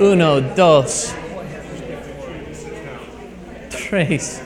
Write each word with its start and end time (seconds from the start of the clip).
Uno, 0.00 0.40
dos, 0.40 1.14
tres. 3.70 4.42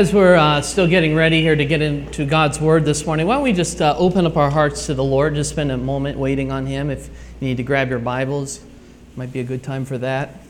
As 0.00 0.14
we're 0.14 0.34
uh, 0.34 0.62
still 0.62 0.86
getting 0.86 1.14
ready 1.14 1.42
here 1.42 1.54
to 1.54 1.66
get 1.66 1.82
into 1.82 2.24
God's 2.24 2.58
Word 2.58 2.86
this 2.86 3.04
morning, 3.04 3.26
why 3.26 3.34
don't 3.34 3.42
we 3.42 3.52
just 3.52 3.82
uh, 3.82 3.94
open 3.98 4.24
up 4.24 4.34
our 4.38 4.48
hearts 4.48 4.86
to 4.86 4.94
the 4.94 5.04
Lord? 5.04 5.34
Just 5.34 5.50
spend 5.50 5.70
a 5.70 5.76
moment 5.76 6.18
waiting 6.18 6.50
on 6.50 6.64
Him. 6.64 6.88
If 6.88 7.08
you 7.38 7.48
need 7.48 7.58
to 7.58 7.62
grab 7.62 7.90
your 7.90 7.98
Bibles, 7.98 8.64
might 9.14 9.30
be 9.30 9.40
a 9.40 9.44
good 9.44 9.62
time 9.62 9.84
for 9.84 9.98
that. 9.98 10.40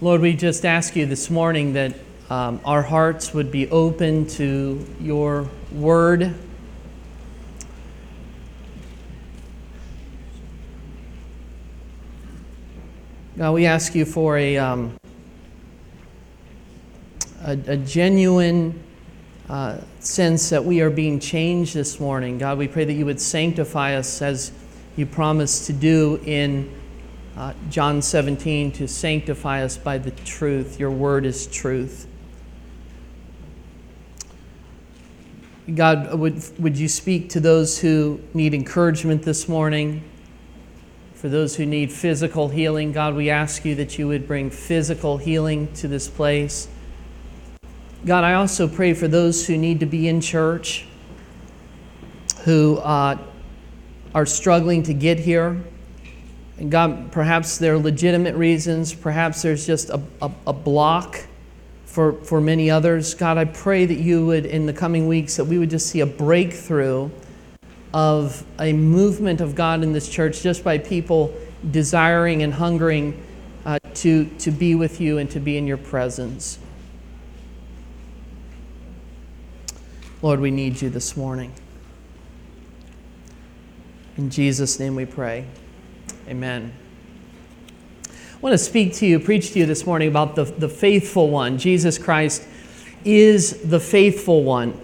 Lord, 0.00 0.22
we 0.22 0.32
just 0.32 0.64
ask 0.64 0.96
you 0.96 1.04
this 1.04 1.28
morning 1.28 1.74
that 1.74 1.94
um, 2.30 2.62
our 2.64 2.80
hearts 2.80 3.34
would 3.34 3.52
be 3.52 3.70
open 3.70 4.26
to 4.28 4.86
your 4.98 5.50
Word. 5.70 6.34
God, 13.36 13.52
we 13.52 13.66
ask 13.66 13.94
you 13.94 14.06
for 14.06 14.38
a. 14.38 14.56
Um, 14.56 14.98
a, 17.44 17.58
a 17.66 17.76
genuine 17.76 18.82
uh, 19.48 19.78
sense 20.00 20.50
that 20.50 20.64
we 20.64 20.80
are 20.80 20.90
being 20.90 21.18
changed 21.18 21.74
this 21.74 22.00
morning. 22.00 22.38
God, 22.38 22.58
we 22.58 22.68
pray 22.68 22.84
that 22.84 22.92
you 22.92 23.04
would 23.04 23.20
sanctify 23.20 23.94
us 23.94 24.22
as 24.22 24.52
you 24.96 25.06
promised 25.06 25.66
to 25.66 25.72
do 25.72 26.20
in 26.24 26.72
uh, 27.36 27.54
John 27.70 28.02
17 28.02 28.72
to 28.72 28.86
sanctify 28.86 29.62
us 29.62 29.76
by 29.76 29.98
the 29.98 30.10
truth. 30.10 30.78
Your 30.78 30.90
word 30.90 31.26
is 31.26 31.46
truth. 31.46 32.06
God, 35.74 36.14
would, 36.14 36.42
would 36.58 36.76
you 36.76 36.88
speak 36.88 37.30
to 37.30 37.40
those 37.40 37.78
who 37.78 38.20
need 38.34 38.52
encouragement 38.52 39.22
this 39.22 39.48
morning? 39.48 40.02
For 41.14 41.28
those 41.28 41.54
who 41.56 41.64
need 41.64 41.92
physical 41.92 42.48
healing, 42.48 42.92
God, 42.92 43.14
we 43.14 43.30
ask 43.30 43.64
you 43.64 43.76
that 43.76 43.96
you 43.96 44.08
would 44.08 44.26
bring 44.26 44.50
physical 44.50 45.18
healing 45.18 45.72
to 45.74 45.88
this 45.88 46.08
place. 46.08 46.68
God, 48.04 48.24
I 48.24 48.34
also 48.34 48.66
pray 48.66 48.94
for 48.94 49.06
those 49.06 49.46
who 49.46 49.56
need 49.56 49.78
to 49.78 49.86
be 49.86 50.08
in 50.08 50.20
church, 50.20 50.86
who 52.44 52.78
uh, 52.78 53.16
are 54.12 54.26
struggling 54.26 54.82
to 54.84 54.94
get 54.94 55.20
here. 55.20 55.62
And 56.58 56.68
God, 56.68 57.12
perhaps 57.12 57.58
there 57.58 57.74
are 57.74 57.78
legitimate 57.78 58.34
reasons, 58.34 58.92
perhaps 58.92 59.42
there's 59.42 59.64
just 59.64 59.90
a, 59.90 60.02
a, 60.20 60.30
a 60.48 60.52
block 60.52 61.26
for, 61.84 62.14
for 62.24 62.40
many 62.40 62.70
others. 62.70 63.14
God, 63.14 63.38
I 63.38 63.44
pray 63.44 63.86
that 63.86 63.98
you 63.98 64.26
would, 64.26 64.46
in 64.46 64.66
the 64.66 64.72
coming 64.72 65.06
weeks, 65.06 65.36
that 65.36 65.44
we 65.44 65.58
would 65.58 65.70
just 65.70 65.86
see 65.86 66.00
a 66.00 66.06
breakthrough 66.06 67.08
of 67.94 68.44
a 68.58 68.72
movement 68.72 69.40
of 69.40 69.54
God 69.54 69.84
in 69.84 69.92
this 69.92 70.08
church 70.08 70.42
just 70.42 70.64
by 70.64 70.78
people 70.78 71.32
desiring 71.70 72.42
and 72.42 72.52
hungering 72.52 73.22
uh, 73.64 73.78
to, 73.94 74.24
to 74.38 74.50
be 74.50 74.74
with 74.74 75.00
you 75.00 75.18
and 75.18 75.30
to 75.30 75.38
be 75.38 75.56
in 75.56 75.68
your 75.68 75.76
presence. 75.76 76.58
Lord, 80.22 80.38
we 80.38 80.52
need 80.52 80.80
you 80.80 80.88
this 80.88 81.16
morning. 81.16 81.52
In 84.16 84.30
Jesus' 84.30 84.78
name 84.78 84.94
we 84.94 85.04
pray. 85.04 85.46
Amen. 86.28 86.72
I 88.06 88.38
want 88.40 88.52
to 88.52 88.58
speak 88.58 88.94
to 88.94 89.06
you, 89.06 89.18
preach 89.18 89.50
to 89.52 89.58
you 89.58 89.66
this 89.66 89.84
morning 89.84 90.06
about 90.06 90.36
the, 90.36 90.44
the 90.44 90.68
faithful 90.68 91.28
one. 91.28 91.58
Jesus 91.58 91.98
Christ 91.98 92.46
is 93.04 93.62
the 93.68 93.80
faithful 93.80 94.44
one. 94.44 94.80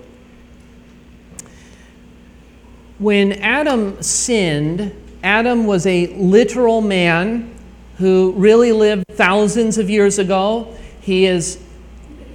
When 2.99 3.35
Adam 3.35 4.03
sinned, 4.03 4.93
Adam 5.23 5.67
was 5.67 5.87
a 5.87 6.09
literal 6.17 6.81
man 6.81 7.55
who 7.99 8.33
really 8.33 8.73
lived 8.73 9.05
thousands 9.11 9.79
of 9.79 9.89
years 9.89 10.19
ago. 10.19 10.77
He 11.01 11.27
is 11.27 11.63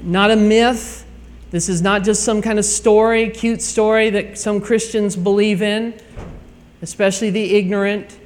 not 0.04 0.32
a 0.32 0.38
myth. 0.38 1.03
This 1.54 1.70
is 1.70 1.84
not 1.84 2.04
just 2.04 2.24
some 2.24 2.42
kind 2.42 2.58
of 2.58 2.66
story, 2.66 3.30
cute 3.30 3.62
story 3.62 4.10
that 4.10 4.40
some 4.40 4.60
Christians 4.60 5.16
believe 5.16 5.62
in, 5.62 5.94
especially 6.82 7.30
the 7.30 7.54
ignorant. 7.56 8.18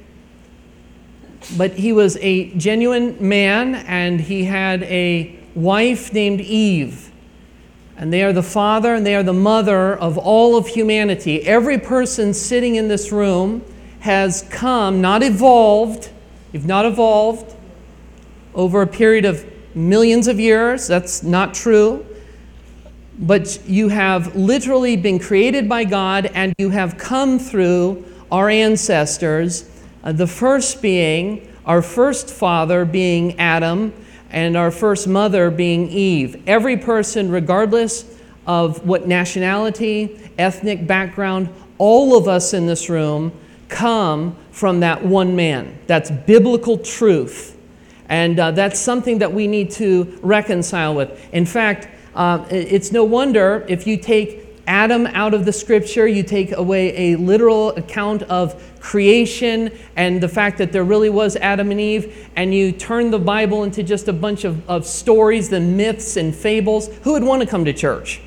But 1.54 1.74
he 1.74 1.92
was 1.92 2.16
a 2.22 2.50
genuine 2.54 3.18
man, 3.20 3.74
and 3.74 4.18
he 4.18 4.44
had 4.44 4.82
a 4.84 5.38
wife 5.54 6.10
named 6.14 6.40
Eve. 6.40 7.12
And 7.98 8.10
they 8.10 8.22
are 8.22 8.32
the 8.32 8.42
father 8.42 8.94
and 8.94 9.04
they 9.04 9.14
are 9.14 9.22
the 9.22 9.34
mother 9.34 9.94
of 9.94 10.16
all 10.16 10.56
of 10.56 10.66
humanity. 10.66 11.46
Every 11.46 11.76
person 11.76 12.32
sitting 12.32 12.76
in 12.76 12.88
this 12.88 13.12
room 13.12 13.62
has 14.00 14.46
come, 14.48 15.02
not 15.02 15.22
evolved, 15.22 16.08
you've 16.50 16.64
not 16.64 16.86
evolved 16.86 17.54
over 18.54 18.80
a 18.80 18.86
period 18.86 19.26
of 19.26 19.44
millions 19.76 20.28
of 20.28 20.40
years. 20.40 20.86
That's 20.86 21.22
not 21.22 21.52
true 21.52 22.07
but 23.18 23.60
you 23.66 23.88
have 23.88 24.36
literally 24.36 24.96
been 24.96 25.18
created 25.18 25.68
by 25.68 25.84
God 25.84 26.26
and 26.34 26.54
you 26.58 26.70
have 26.70 26.96
come 26.98 27.38
through 27.38 28.04
our 28.30 28.48
ancestors, 28.48 29.68
uh, 30.04 30.12
the 30.12 30.26
first 30.26 30.80
being 30.80 31.48
our 31.68 31.82
first 31.82 32.30
father 32.30 32.86
being 32.86 33.38
Adam 33.38 33.92
and 34.30 34.56
our 34.56 34.70
first 34.70 35.06
mother 35.06 35.50
being 35.50 35.88
Eve. 35.90 36.42
Every 36.46 36.78
person, 36.78 37.30
regardless 37.30 38.06
of 38.46 38.86
what 38.86 39.06
nationality, 39.06 40.18
ethnic 40.38 40.86
background, 40.86 41.50
all 41.76 42.16
of 42.16 42.26
us 42.26 42.54
in 42.54 42.66
this 42.66 42.88
room 42.88 43.32
come 43.68 44.34
from 44.50 44.80
that 44.80 45.04
one 45.04 45.36
man. 45.36 45.78
That's 45.86 46.10
biblical 46.10 46.78
truth. 46.78 47.56
And 48.08 48.40
uh, 48.40 48.52
that's 48.52 48.80
something 48.80 49.18
that 49.18 49.32
we 49.32 49.46
need 49.46 49.70
to 49.72 50.18
reconcile 50.22 50.94
with. 50.94 51.28
In 51.34 51.44
fact, 51.44 51.88
uh, 52.14 52.46
it's 52.50 52.92
no 52.92 53.04
wonder 53.04 53.64
if 53.68 53.86
you 53.86 53.96
take 53.96 54.48
Adam 54.68 55.06
out 55.08 55.32
of 55.32 55.46
the 55.46 55.52
scripture, 55.52 56.06
you 56.06 56.22
take 56.22 56.52
away 56.52 57.12
a 57.12 57.16
literal 57.16 57.70
account 57.70 58.22
of 58.24 58.62
creation 58.80 59.70
and 59.96 60.20
the 60.20 60.28
fact 60.28 60.58
that 60.58 60.72
there 60.72 60.84
really 60.84 61.08
was 61.08 61.36
Adam 61.36 61.70
and 61.70 61.80
Eve, 61.80 62.28
and 62.36 62.54
you 62.54 62.70
turn 62.70 63.10
the 63.10 63.18
Bible 63.18 63.64
into 63.64 63.82
just 63.82 64.08
a 64.08 64.12
bunch 64.12 64.44
of, 64.44 64.68
of 64.68 64.86
stories 64.86 65.50
and 65.52 65.76
myths 65.76 66.18
and 66.18 66.34
fables, 66.36 66.88
who 67.02 67.12
would 67.12 67.24
want 67.24 67.40
to 67.40 67.48
come 67.48 67.64
to 67.64 67.72
church? 67.72 68.20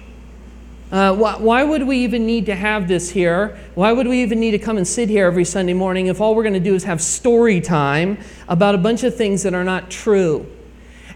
Uh, 0.92 1.16
why, 1.16 1.38
why, 1.38 1.64
would 1.64 1.84
we 1.84 2.00
even 2.00 2.26
need 2.26 2.48
to 2.48 2.56
have 2.56 2.88
this 2.88 3.12
here? 3.12 3.58
Why 3.76 3.94
would 3.94 4.08
we 4.08 4.24
even 4.24 4.40
need 4.40 4.52
to 4.52 4.60
come 4.60 4.78
and 4.78 4.86
sit 4.86 5.10
here 5.10 5.28
every 5.28 5.46
Sunday 5.46 5.74
morning 5.74 6.08
if 6.08 6.20
all 6.20 6.36
we're 6.36 6.44
going 6.44 6.54
to 6.54 6.60
do 6.60 6.74
is 6.74 6.84
have 6.84 7.02
story 7.02 7.62
time 7.62 8.18
about 8.50 8.76
a 8.76 8.80
bunch 8.80 9.04
of 9.04 9.16
things 9.16 9.44
that 9.44 9.54
are 9.54 9.64
not 9.64 9.92
true? 9.92 10.46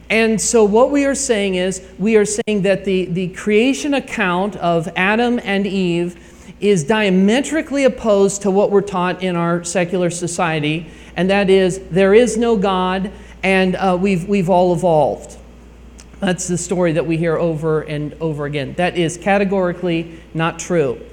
And 0.09 0.39
so, 0.39 0.63
what 0.63 0.91
we 0.91 1.05
are 1.05 1.16
saying 1.16 1.55
is, 1.55 1.81
we 1.97 2.16
are 2.16 2.25
saying 2.25 2.61
that 2.61 2.85
the, 2.85 3.05
the 3.05 3.29
creation 3.29 3.95
account 3.95 4.55
of 4.57 4.88
Adam 4.95 5.39
and 5.43 5.66
Eve 5.66 6.21
is 6.59 6.83
diametrically 6.83 7.83
opposed 7.83 8.43
to 8.43 8.51
what 8.51 8.71
we're 8.71 8.81
taught 8.81 9.23
in 9.23 9.35
our 9.35 9.63
secular 9.63 10.09
society, 10.09 10.89
and 11.16 11.29
that 11.29 11.49
is, 11.49 11.79
there 11.89 12.13
is 12.13 12.38
no 12.38 12.55
God, 12.55 13.11
and 13.43 13.75
uh, 13.75 13.97
we've, 13.99 14.28
we've 14.28 14.49
all 14.49 14.73
evolved. 14.73 15.37
That's 16.19 16.47
the 16.47 16.58
story 16.58 16.93
that 16.93 17.05
we 17.05 17.17
hear 17.17 17.37
over 17.37 17.81
and 17.81 18.13
over 18.22 18.46
again. 18.46 18.73
That 18.75 18.97
is 18.97 19.17
categorically 19.17 20.19
not 20.34 20.59
true. 20.59 21.03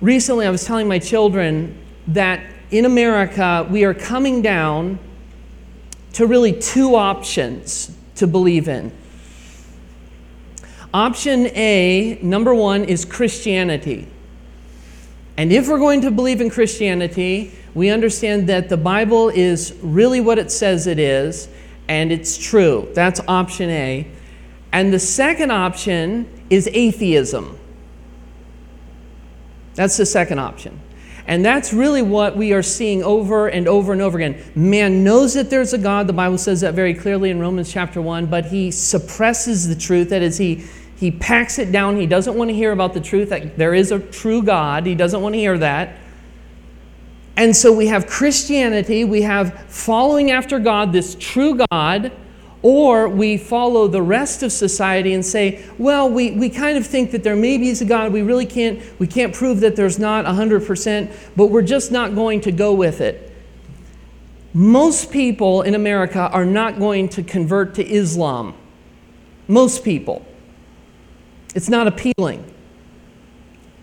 Recently, 0.00 0.46
I 0.46 0.50
was 0.50 0.64
telling 0.64 0.88
my 0.88 0.98
children 0.98 1.78
that 2.08 2.44
in 2.70 2.84
America, 2.84 3.66
we 3.70 3.84
are 3.84 3.94
coming 3.94 4.42
down 4.42 4.98
to 6.14 6.26
really 6.26 6.52
two 6.52 6.94
options 6.94 7.96
to 8.16 8.26
believe 8.26 8.68
in. 8.68 8.92
Option 10.94 11.46
A, 11.56 12.18
number 12.22 12.54
one, 12.54 12.84
is 12.84 13.04
Christianity. 13.04 14.06
And 15.38 15.50
if 15.50 15.68
we're 15.68 15.78
going 15.78 16.02
to 16.02 16.10
believe 16.10 16.40
in 16.40 16.50
Christianity, 16.50 17.52
we 17.74 17.88
understand 17.88 18.48
that 18.50 18.68
the 18.68 18.76
Bible 18.76 19.30
is 19.30 19.74
really 19.82 20.20
what 20.20 20.38
it 20.38 20.52
says 20.52 20.86
it 20.86 20.98
is, 20.98 21.48
and 21.88 22.12
it's 22.12 22.36
true. 22.36 22.90
That's 22.94 23.20
option 23.26 23.70
A. 23.70 24.06
And 24.72 24.92
the 24.92 24.98
second 24.98 25.50
option 25.50 26.28
is 26.50 26.68
atheism. 26.72 27.58
That's 29.74 29.96
the 29.96 30.06
second 30.06 30.38
option. 30.38 30.78
And 31.26 31.44
that's 31.44 31.72
really 31.72 32.02
what 32.02 32.36
we 32.36 32.52
are 32.52 32.62
seeing 32.62 33.02
over 33.02 33.48
and 33.48 33.68
over 33.68 33.92
and 33.92 34.02
over 34.02 34.18
again. 34.18 34.42
Man 34.54 35.04
knows 35.04 35.34
that 35.34 35.50
there's 35.50 35.72
a 35.72 35.78
God. 35.78 36.06
The 36.06 36.12
Bible 36.12 36.38
says 36.38 36.60
that 36.62 36.74
very 36.74 36.94
clearly 36.94 37.30
in 37.30 37.38
Romans 37.38 37.72
chapter 37.72 38.02
1, 38.02 38.26
but 38.26 38.46
he 38.46 38.70
suppresses 38.70 39.68
the 39.68 39.76
truth. 39.76 40.10
That 40.10 40.22
is, 40.22 40.38
he, 40.38 40.64
he 40.96 41.10
packs 41.10 41.58
it 41.58 41.70
down. 41.70 41.96
He 41.96 42.06
doesn't 42.06 42.36
want 42.36 42.50
to 42.50 42.54
hear 42.54 42.72
about 42.72 42.92
the 42.92 43.00
truth 43.00 43.28
that 43.28 43.56
there 43.56 43.74
is 43.74 43.92
a 43.92 44.00
true 44.00 44.42
God. 44.42 44.84
He 44.84 44.94
doesn't 44.94 45.20
want 45.20 45.34
to 45.34 45.38
hear 45.38 45.56
that. 45.58 45.98
And 47.36 47.56
so 47.56 47.72
we 47.72 47.86
have 47.86 48.06
Christianity, 48.06 49.04
we 49.04 49.22
have 49.22 49.64
following 49.68 50.30
after 50.30 50.58
God, 50.58 50.92
this 50.92 51.16
true 51.18 51.64
God 51.70 52.12
or 52.62 53.08
we 53.08 53.36
follow 53.36 53.88
the 53.88 54.02
rest 54.02 54.42
of 54.42 54.52
society 54.52 55.12
and 55.12 55.26
say, 55.26 55.64
well, 55.78 56.08
we, 56.08 56.30
we 56.30 56.48
kind 56.48 56.78
of 56.78 56.86
think 56.86 57.10
that 57.10 57.24
there 57.24 57.36
maybe 57.36 57.68
is 57.68 57.82
a 57.82 57.84
God. 57.84 58.12
We 58.12 58.22
really 58.22 58.46
can't, 58.46 58.80
we 59.00 59.06
can't 59.06 59.34
prove 59.34 59.60
that 59.60 59.74
there's 59.74 59.98
not 59.98 60.24
100%, 60.24 61.12
but 61.36 61.46
we're 61.46 61.62
just 61.62 61.90
not 61.90 62.14
going 62.14 62.40
to 62.42 62.52
go 62.52 62.72
with 62.72 63.00
it. 63.00 63.30
Most 64.54 65.10
people 65.10 65.62
in 65.62 65.74
America 65.74 66.30
are 66.32 66.44
not 66.44 66.78
going 66.78 67.08
to 67.10 67.22
convert 67.22 67.74
to 67.74 67.86
Islam. 67.86 68.54
Most 69.48 69.82
people. 69.82 70.24
It's 71.54 71.68
not 71.68 71.86
appealing. 71.86 72.48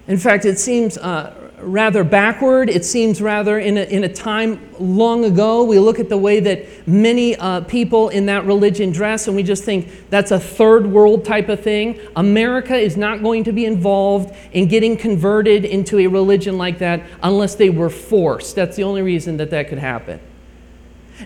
In 0.07 0.17
fact, 0.17 0.45
it 0.45 0.57
seems 0.57 0.97
uh, 0.97 1.38
rather 1.61 2.03
backward. 2.03 2.69
It 2.69 2.85
seems 2.85 3.21
rather 3.21 3.59
in 3.59 3.77
a, 3.77 3.83
in 3.83 4.03
a 4.03 4.13
time 4.13 4.69
long 4.79 5.25
ago. 5.25 5.63
We 5.63 5.79
look 5.79 5.99
at 5.99 6.09
the 6.09 6.17
way 6.17 6.39
that 6.39 6.87
many 6.87 7.35
uh, 7.35 7.61
people 7.61 8.09
in 8.09 8.25
that 8.27 8.45
religion 8.45 8.91
dress, 8.91 9.27
and 9.27 9.35
we 9.35 9.43
just 9.43 9.63
think 9.63 10.09
that's 10.09 10.31
a 10.31 10.39
third 10.39 10.87
world 10.87 11.25
type 11.25 11.49
of 11.49 11.61
thing. 11.61 11.99
America 12.15 12.75
is 12.75 12.97
not 12.97 13.21
going 13.21 13.43
to 13.45 13.51
be 13.51 13.65
involved 13.65 14.35
in 14.51 14.67
getting 14.67 14.97
converted 14.97 15.65
into 15.65 15.99
a 15.99 16.07
religion 16.07 16.57
like 16.57 16.79
that 16.79 17.03
unless 17.23 17.55
they 17.55 17.69
were 17.69 17.89
forced. 17.89 18.55
That's 18.55 18.75
the 18.75 18.83
only 18.83 19.01
reason 19.01 19.37
that 19.37 19.49
that 19.51 19.67
could 19.69 19.79
happen. 19.79 20.19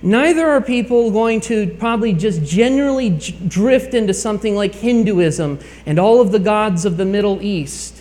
Neither 0.02 0.48
are 0.48 0.62
people 0.62 1.12
going 1.12 1.40
to 1.42 1.68
probably 1.76 2.14
just 2.14 2.44
generally 2.44 3.10
drift 3.10 3.94
into 3.94 4.14
something 4.14 4.56
like 4.56 4.74
Hinduism 4.74 5.60
and 5.86 6.00
all 6.00 6.20
of 6.20 6.32
the 6.32 6.40
gods 6.40 6.86
of 6.86 6.98
the 6.98 7.06
Middle 7.06 7.42
East. 7.44 7.93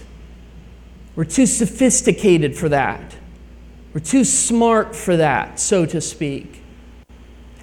We're 1.14 1.25
too 1.25 1.47
sophisticated 1.47 2.56
for 2.56 2.69
that. 2.70 3.17
We're 3.93 4.00
too 4.00 4.25
smart 4.25 4.97
for 4.97 5.17
that, 5.17 5.61
so 5.61 5.85
to 5.87 6.00
speak. 6.00 6.62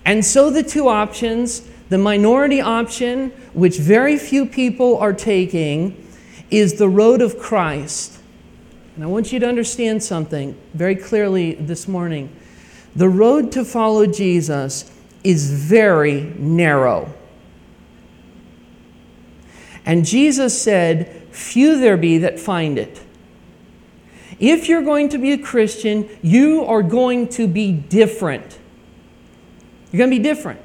And 0.06 0.24
so 0.24 0.50
the 0.50 0.64
two 0.64 0.88
options, 0.88 1.68
the 1.90 1.98
minority 1.98 2.62
option, 2.62 3.30
which 3.54 3.78
very 3.78 4.18
few 4.18 4.46
people 4.46 4.98
are 4.98 5.14
taking, 5.14 6.08
is 6.52 6.76
the 6.76 6.90
road 6.90 7.22
of 7.22 7.40
Christ. 7.40 8.20
And 8.96 9.04
I 9.04 9.08
want 9.08 9.32
you 9.32 9.40
to 9.40 9.48
understand 9.48 10.04
something 10.04 10.60
very 10.74 10.96
clearly 10.96 11.54
this 11.54 11.88
morning. 11.88 12.36
The 12.96 13.10
road 13.10 13.52
to 13.54 13.64
follow 13.64 14.06
Jesus 14.06 14.92
is 15.24 15.52
very 15.52 16.22
narrow. 16.38 17.14
And 19.86 20.06
Jesus 20.06 20.62
said, 20.62 21.16
Few 21.32 21.80
there 21.80 21.98
be 21.98 22.20
that 22.20 22.40
find 22.40 22.78
it. 22.78 23.02
If 24.40 24.70
you're 24.70 24.84
going 24.84 25.10
to 25.10 25.18
be 25.18 25.34
a 25.34 25.38
Christian, 25.38 26.10
you 26.22 26.64
are 26.64 26.82
going 26.82 27.28
to 27.30 27.48
be 27.48 27.74
different. 27.74 28.58
You're 29.92 29.98
going 29.98 30.12
to 30.12 30.18
be 30.18 30.24
different. 30.24 30.62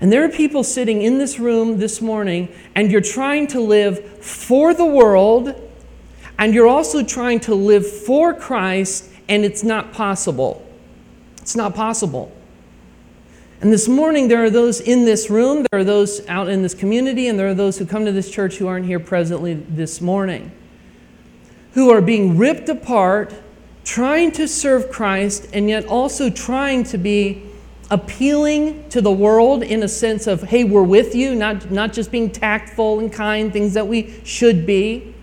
And 0.00 0.10
there 0.10 0.24
are 0.24 0.30
people 0.30 0.64
sitting 0.64 1.02
in 1.02 1.18
this 1.18 1.38
room 1.38 1.78
this 1.78 2.00
morning, 2.00 2.48
and 2.74 2.90
you're 2.90 3.02
trying 3.02 3.48
to 3.48 3.60
live 3.60 4.24
for 4.24 4.72
the 4.72 4.84
world, 4.84 5.54
and 6.38 6.54
you're 6.54 6.68
also 6.68 7.04
trying 7.04 7.40
to 7.40 7.54
live 7.54 7.86
for 7.86 8.32
Christ, 8.32 9.10
and 9.28 9.44
it's 9.44 9.62
not 9.62 9.92
possible. 9.92 10.66
It's 11.42 11.54
not 11.54 11.74
possible. 11.74 12.32
And 13.60 13.70
this 13.70 13.88
morning, 13.88 14.28
there 14.28 14.42
are 14.42 14.48
those 14.48 14.80
in 14.80 15.04
this 15.04 15.28
room, 15.28 15.66
there 15.70 15.80
are 15.80 15.84
those 15.84 16.26
out 16.28 16.48
in 16.48 16.62
this 16.62 16.72
community, 16.72 17.28
and 17.28 17.38
there 17.38 17.48
are 17.48 17.54
those 17.54 17.76
who 17.76 17.84
come 17.84 18.06
to 18.06 18.12
this 18.12 18.30
church 18.30 18.56
who 18.56 18.68
aren't 18.68 18.86
here 18.86 19.00
presently 19.00 19.52
this 19.52 20.00
morning 20.00 20.50
who 21.72 21.90
are 21.90 22.00
being 22.00 22.36
ripped 22.36 22.68
apart, 22.68 23.34
trying 23.84 24.32
to 24.32 24.46
serve 24.48 24.90
Christ, 24.90 25.48
and 25.52 25.68
yet 25.68 25.86
also 25.86 26.30
trying 26.30 26.84
to 26.84 26.98
be 26.98 27.42
appealing 27.90 28.88
to 28.88 29.00
the 29.00 29.10
world 29.10 29.62
in 29.62 29.82
a 29.82 29.88
sense 29.88 30.26
of, 30.26 30.42
hey, 30.42 30.64
we're 30.64 30.82
with 30.82 31.14
you, 31.14 31.34
not, 31.34 31.70
not 31.70 31.92
just 31.92 32.10
being 32.12 32.30
tactful 32.30 33.00
and 33.00 33.12
kind, 33.12 33.52
things 33.52 33.74
that 33.74 33.86
we 33.86 34.20
should 34.24 34.64
be, 34.64 35.14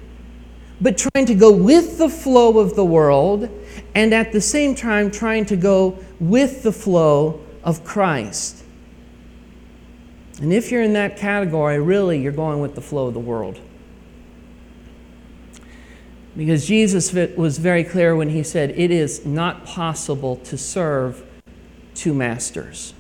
but 0.82 0.98
trying 0.98 1.26
to 1.26 1.34
go 1.34 1.52
with 1.52 1.98
the 1.98 2.10
flow 2.10 2.60
of 2.60 2.76
the 2.76 2.86
world 2.86 3.50
and 3.96 4.14
at 4.14 4.32
the 4.32 4.42
same 4.42 4.76
time 4.76 5.10
trying 5.10 5.46
to 5.46 5.56
go 5.56 5.98
with 6.20 6.62
the 6.64 6.72
flow 6.72 7.42
of 7.64 7.84
Christ. 7.84 8.64
And 10.40 10.54
if 10.54 10.72
you're 10.72 10.84
in 10.84 10.94
that 10.94 11.18
category, 11.18 11.80
really, 11.80 12.22
you're 12.22 12.32
going 12.32 12.60
with 12.60 12.76
the 12.76 12.82
flow 12.82 13.08
of 13.08 13.14
the 13.14 13.20
world. 13.20 13.60
Because 16.38 16.68
Jesus 16.68 17.12
was 17.36 17.58
very 17.58 17.84
clear 17.84 18.16
when 18.16 18.30
he 18.30 18.44
said, 18.44 18.70
It 18.72 18.92
is 18.92 19.26
not 19.26 19.66
possible 19.66 20.36
to 20.38 20.58
serve 20.58 21.26
two 21.96 22.14
masters. 22.14 22.94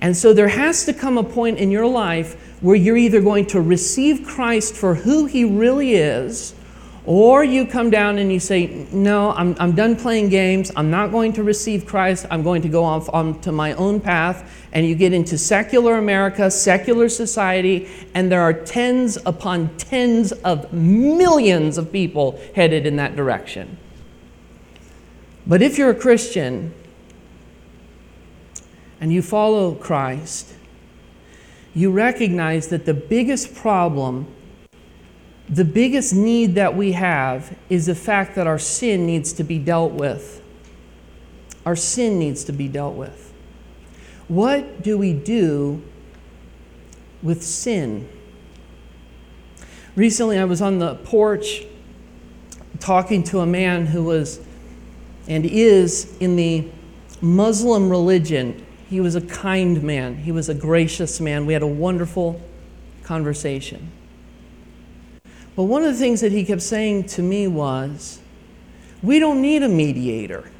And 0.00 0.16
so 0.16 0.32
there 0.32 0.48
has 0.48 0.84
to 0.84 0.94
come 0.94 1.18
a 1.18 1.24
point 1.24 1.58
in 1.58 1.72
your 1.72 1.86
life 1.86 2.40
where 2.60 2.76
you're 2.76 2.96
either 2.96 3.20
going 3.20 3.46
to 3.46 3.60
receive 3.60 4.24
Christ 4.24 4.76
for 4.76 4.94
who 4.94 5.26
he 5.26 5.44
really 5.44 5.94
is 5.94 6.54
or 7.08 7.42
you 7.42 7.64
come 7.64 7.88
down 7.88 8.18
and 8.18 8.30
you 8.30 8.38
say, 8.38 8.66
No, 8.92 9.30
I'm, 9.30 9.56
I'm 9.58 9.74
done 9.74 9.96
playing 9.96 10.28
games. 10.28 10.70
I'm 10.76 10.90
not 10.90 11.10
going 11.10 11.32
to 11.32 11.42
receive 11.42 11.86
Christ. 11.86 12.26
I'm 12.30 12.42
going 12.42 12.60
to 12.60 12.68
go 12.68 12.84
off 12.84 13.08
onto 13.08 13.50
my 13.50 13.72
own 13.72 13.98
path. 13.98 14.68
And 14.72 14.84
you 14.84 14.94
get 14.94 15.14
into 15.14 15.38
secular 15.38 15.96
America, 15.96 16.50
secular 16.50 17.08
society, 17.08 17.88
and 18.12 18.30
there 18.30 18.42
are 18.42 18.52
tens 18.52 19.16
upon 19.24 19.74
tens 19.78 20.32
of 20.32 20.70
millions 20.70 21.78
of 21.78 21.90
people 21.90 22.38
headed 22.54 22.84
in 22.84 22.96
that 22.96 23.16
direction. 23.16 23.78
But 25.46 25.62
if 25.62 25.78
you're 25.78 25.88
a 25.88 25.98
Christian 25.98 26.74
and 29.00 29.10
you 29.14 29.22
follow 29.22 29.74
Christ, 29.74 30.54
you 31.74 31.90
recognize 31.90 32.68
that 32.68 32.84
the 32.84 32.92
biggest 32.92 33.54
problem 33.54 34.26
the 35.48 35.64
biggest 35.64 36.14
need 36.14 36.54
that 36.56 36.76
we 36.76 36.92
have 36.92 37.56
is 37.70 37.86
the 37.86 37.94
fact 37.94 38.34
that 38.34 38.46
our 38.46 38.58
sin 38.58 39.06
needs 39.06 39.32
to 39.34 39.44
be 39.44 39.58
dealt 39.58 39.92
with. 39.92 40.42
Our 41.64 41.76
sin 41.76 42.18
needs 42.18 42.44
to 42.44 42.52
be 42.52 42.68
dealt 42.68 42.96
with. 42.96 43.32
What 44.28 44.82
do 44.82 44.98
we 44.98 45.14
do 45.14 45.82
with 47.22 47.42
sin? 47.42 48.08
Recently, 49.96 50.38
I 50.38 50.44
was 50.44 50.60
on 50.60 50.78
the 50.78 50.96
porch 50.96 51.64
talking 52.78 53.22
to 53.24 53.40
a 53.40 53.46
man 53.46 53.86
who 53.86 54.04
was 54.04 54.40
and 55.26 55.44
is 55.44 56.16
in 56.20 56.36
the 56.36 56.68
Muslim 57.20 57.90
religion. 57.90 58.64
He 58.88 59.00
was 59.00 59.14
a 59.14 59.20
kind 59.20 59.82
man, 59.82 60.16
he 60.16 60.32
was 60.32 60.48
a 60.48 60.54
gracious 60.54 61.20
man. 61.20 61.46
We 61.46 61.54
had 61.54 61.62
a 61.62 61.66
wonderful 61.66 62.40
conversation. 63.02 63.90
But 65.58 65.64
one 65.64 65.82
of 65.82 65.92
the 65.92 65.98
things 65.98 66.20
that 66.20 66.30
he 66.30 66.44
kept 66.44 66.62
saying 66.62 67.08
to 67.08 67.20
me 67.20 67.48
was, 67.48 68.20
we 69.02 69.18
don't 69.18 69.42
need 69.42 69.64
a 69.64 69.68
mediator. 69.68 70.52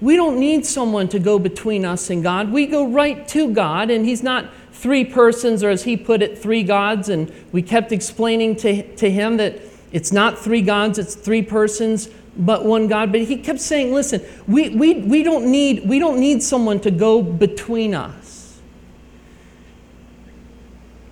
We 0.00 0.16
don't 0.16 0.40
need 0.40 0.64
someone 0.64 1.08
to 1.08 1.18
go 1.18 1.38
between 1.38 1.84
us 1.84 2.08
and 2.08 2.22
God. 2.22 2.50
We 2.50 2.64
go 2.64 2.88
right 2.88 3.28
to 3.28 3.52
God, 3.52 3.90
and 3.90 4.06
He's 4.06 4.22
not 4.22 4.48
three 4.72 5.04
persons, 5.04 5.62
or 5.62 5.68
as 5.68 5.84
he 5.84 5.98
put 5.98 6.22
it, 6.22 6.38
three 6.38 6.62
gods. 6.62 7.10
And 7.10 7.30
we 7.52 7.60
kept 7.60 7.92
explaining 7.92 8.56
to, 8.56 8.96
to 8.96 9.10
him 9.10 9.36
that 9.36 9.60
it's 9.92 10.10
not 10.10 10.38
three 10.38 10.62
gods, 10.62 10.98
it's 10.98 11.14
three 11.14 11.42
persons, 11.42 12.08
but 12.38 12.64
one 12.64 12.88
God. 12.88 13.12
But 13.12 13.20
he 13.20 13.36
kept 13.36 13.60
saying, 13.60 13.92
listen, 13.92 14.22
we, 14.48 14.70
we, 14.70 14.94
we, 15.00 15.22
don't, 15.22 15.44
need, 15.50 15.86
we 15.86 15.98
don't 15.98 16.18
need 16.18 16.42
someone 16.42 16.80
to 16.80 16.90
go 16.90 17.20
between 17.22 17.94
us. 17.94 18.23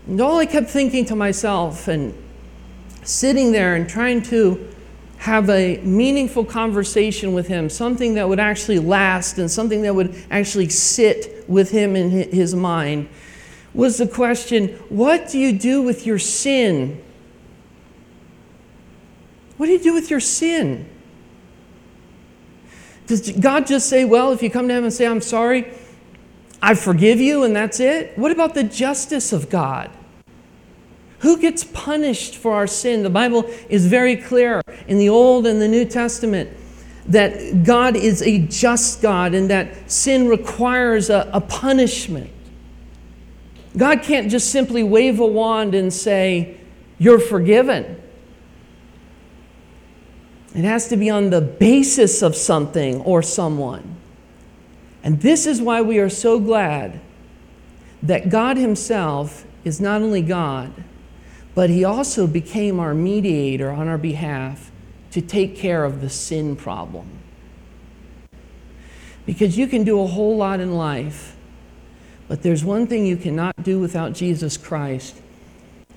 And 0.06 0.21
all 0.21 0.38
I 0.38 0.47
kept 0.47 0.68
thinking 0.68 1.04
to 1.06 1.16
myself 1.16 1.88
and 1.88 2.14
sitting 3.04 3.52
there 3.52 3.75
and 3.75 3.88
trying 3.88 4.23
to 4.23 4.68
have 5.18 5.49
a 5.49 5.78
meaningful 5.78 6.44
conversation 6.44 7.32
with 7.32 7.47
him, 7.47 7.71
something 7.71 8.14
that 8.14 8.28
would 8.28 8.40
actually 8.40 8.80
last 8.80 9.38
and 9.38 9.50
something 9.50 9.82
that 9.82 9.94
would 9.94 10.14
actually 10.30 10.68
sit 10.68 11.44
with 11.49 11.71
him 11.71 11.94
in 11.94 12.11
his 12.11 12.54
mind, 12.54 13.09
was 13.73 13.99
the 13.99 14.06
question 14.06 14.68
what 14.88 15.28
do 15.28 15.38
you 15.38 15.56
do 15.56 15.80
with 15.80 16.06
your 16.06 16.18
sin? 16.18 17.00
What 19.56 19.66
do 19.66 19.73
you 19.73 19.78
do 19.78 19.94
with 19.94 20.11
your 20.11 20.21
sin? 20.21 20.88
Does 23.06 23.30
God 23.30 23.66
just 23.66 23.88
say, 23.88 24.04
well, 24.04 24.32
if 24.32 24.42
you 24.42 24.50
come 24.50 24.68
to 24.68 24.75
Him 24.75 24.85
and 24.85 24.92
say, 24.92 25.06
I'm 25.06 25.21
sorry, 25.21 25.73
I 26.62 26.75
forgive 26.75 27.21
you, 27.21 27.42
and 27.42 27.54
that's 27.57 27.81
it? 27.81 28.16
What 28.16 28.31
about 28.31 28.54
the 28.54 28.62
justice 28.62 29.33
of 29.33 29.50
God? 29.50 29.90
Who 31.19 31.38
gets 31.38 31.64
punished 31.64 32.37
for 32.37 32.54
our 32.54 32.69
sin? 32.69 33.02
The 33.02 33.11
Bible 33.11 33.45
is 33.69 33.87
very 33.87 34.16
clear 34.16 34.62
in 34.87 34.99
the 34.99 35.09
Old 35.09 35.47
and 35.47 35.61
the 35.61 35.69
New 35.69 35.85
Testament 35.85 36.50
that 37.07 37.64
God 37.64 37.97
is 37.97 38.23
a 38.23 38.38
just 38.47 39.02
God 39.02 39.35
and 39.35 39.50
that 39.50 39.90
sin 39.90 40.28
requires 40.28 41.11
a, 41.11 41.28
a 41.33 41.40
punishment. 41.40 42.31
God 43.76 44.02
can't 44.02 44.31
just 44.31 44.50
simply 44.50 44.85
wave 44.85 45.19
a 45.19 45.26
wand 45.26 45.75
and 45.75 45.92
say, 45.92 46.59
You're 46.99 47.19
forgiven. 47.19 48.00
It 50.54 50.64
has 50.64 50.88
to 50.88 50.97
be 50.97 51.09
on 51.11 51.31
the 51.31 51.40
basis 51.40 52.23
of 52.23 52.37
something 52.37 53.00
or 53.00 53.23
someone. 53.23 53.97
And 55.02 55.21
this 55.21 55.47
is 55.47 55.61
why 55.61 55.82
we 55.82 55.99
are 55.99 56.09
so 56.09 56.38
glad 56.38 57.00
that 58.02 58.28
God 58.28 58.56
Himself 58.56 59.44
is 59.64 59.80
not 59.80 60.02
only 60.02 60.23
God, 60.23 60.73
but 61.54 61.71
He 61.71 61.85
also 61.85 62.26
became 62.26 62.78
our 62.78 62.94
mediator 62.94 63.71
on 63.71 63.88
our 63.88 63.99
behalf 63.99 64.71
to 65.11 65.21
take 65.21 65.56
care 65.56 65.85
of 65.85 66.00
the 66.00 66.09
sin 66.09 66.56
problem. 66.56 67.09
Because 69.26 69.59
you 69.59 69.66
can 69.66 69.85
do 69.85 70.00
a 70.00 70.06
whole 70.06 70.37
lot 70.37 70.61
in 70.61 70.75
life, 70.75 71.37
but 72.28 72.42
there's 72.42 72.64
one 72.64 72.87
thing 72.87 73.04
you 73.04 73.16
cannot 73.16 73.62
do 73.62 73.78
without 73.78 74.14
Jesus 74.14 74.56
Christ, 74.56 75.21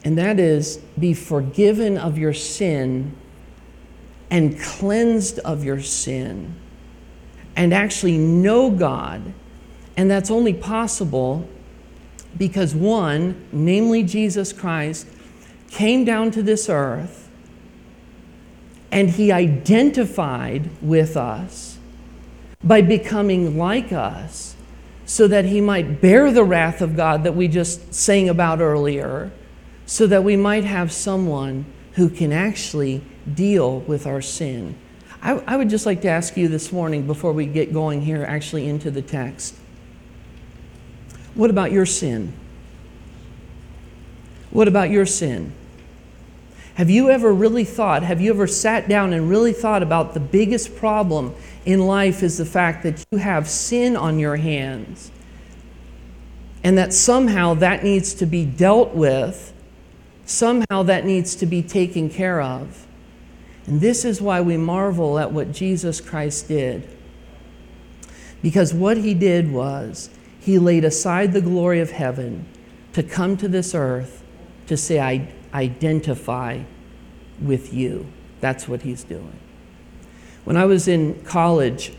and 0.04 0.18
that 0.18 0.40
is 0.40 0.78
be 1.00 1.14
forgiven 1.14 1.98
of 1.98 2.18
your 2.18 2.34
sin 2.34 3.16
and 4.30 4.60
cleansed 4.60 5.40
of 5.40 5.64
your 5.64 5.82
sin 5.82 6.56
and 7.56 7.74
actually 7.74 8.18
know 8.18 8.70
God. 8.70 9.34
And 9.98 10.10
that's 10.10 10.30
only 10.30 10.54
possible 10.54 11.48
because 12.38 12.76
one, 12.76 13.48
namely 13.52 14.04
Jesus 14.04 14.52
Christ, 14.52 15.08
came 15.70 16.04
down 16.04 16.32
to 16.32 16.44
this 16.44 16.70
earth 16.70 17.30
and 18.92 19.10
he 19.10 19.32
identified 19.32 20.70
with 20.82 21.18
us 21.18 21.78
by 22.64 22.82
becoming 22.82 23.58
like 23.58 23.92
us 23.92 24.56
so 25.06 25.28
that 25.28 25.46
he 25.46 25.62
might 25.62 26.02
bear 26.02 26.32
the 26.32 26.44
wrath 26.44 26.82
of 26.82 26.96
God 26.96 27.24
that 27.24 27.36
we 27.36 27.48
just 27.48 27.94
sang 27.94 28.28
about 28.28 28.60
earlier, 28.60 29.32
so 29.86 30.08
that 30.08 30.24
we 30.24 30.36
might 30.36 30.64
have 30.64 30.92
someone 30.92 31.66
who 31.94 32.10
can 32.10 32.32
actually 32.32 33.04
deal 33.32 33.82
with 33.82 34.08
our 34.08 34.22
sin. 34.22 34.76
I, 35.26 35.32
I, 35.48 35.58
would 35.58 35.72
just 35.72 35.88
like 35.88 36.02
to 36.04 36.08
ask 36.08 36.38
you 36.38 36.48
this 36.48 36.72
morning, 36.72 37.08
before 37.08 37.34
we 37.34 37.48
get 37.48 37.74
going 37.74 38.04
here, 38.04 38.24
actually 38.24 38.70
into 38.70 38.92
the 38.92 39.02
text 39.02 39.56
what 41.34 41.50
about 41.50 41.72
your 41.72 41.86
sin? 41.86 42.32
What 44.52 44.70
about 44.70 44.90
your 44.90 45.06
sin? 45.06 45.52
Have 46.76 46.90
you 46.90 47.10
ever 47.10 47.34
really 47.34 47.66
thought, 47.66 48.04
have 48.04 48.22
you 48.22 48.32
ever 48.32 48.48
sat 48.48 48.88
down 48.88 49.14
and 49.14 49.28
really 49.30 49.52
thought 49.52 49.82
about 49.82 50.14
the 50.14 50.20
biggest 50.20 50.76
problem 50.78 51.34
in 51.66 51.88
life 51.88 52.22
is 52.22 52.38
the 52.38 52.46
fact 52.46 52.84
that 52.84 53.04
you 53.12 53.18
have 53.18 53.50
sin 53.50 53.98
on 53.98 54.20
your 54.20 54.38
hands 54.38 55.12
and 56.64 56.78
that 56.78 56.94
somehow 56.94 57.56
that 57.56 57.84
needs 57.84 58.14
to 58.14 58.26
be 58.26 58.46
dealt 58.46 58.94
with, 58.94 59.54
somehow 60.26 60.84
that 60.84 61.04
needs 61.04 61.36
to 61.36 61.46
be 61.46 61.64
taken 61.64 62.10
care 62.10 62.42
of? 62.42 62.85
And 63.68 63.82
this 63.82 64.06
is 64.06 64.22
why 64.22 64.42
we 64.42 64.58
marvel 64.58 65.18
at 65.18 65.32
what 65.32 65.52
Jesus 65.52 66.00
Christ 66.00 66.48
did. 66.48 66.88
Because 68.42 68.74
what 68.74 68.98
he 68.98 69.14
did 69.14 69.52
was, 69.52 70.10
he 70.40 70.60
laid 70.60 70.86
aside 70.86 71.34
the 71.34 71.42
glory 71.42 71.80
of 71.80 71.92
heaven 71.92 72.46
to 72.94 73.02
come 73.02 73.38
to 73.38 73.48
this 73.48 73.74
earth 73.74 74.24
to 74.68 74.78
say, 74.78 75.00
I 75.00 75.34
identify 75.54 76.62
with 77.42 77.74
you. 77.74 78.06
That's 78.42 78.68
what 78.68 78.84
he's 78.84 79.04
doing. 79.04 79.40
When 80.44 80.58
I 80.58 80.66
was 80.66 80.88
in 80.88 81.24
college, 81.24 81.94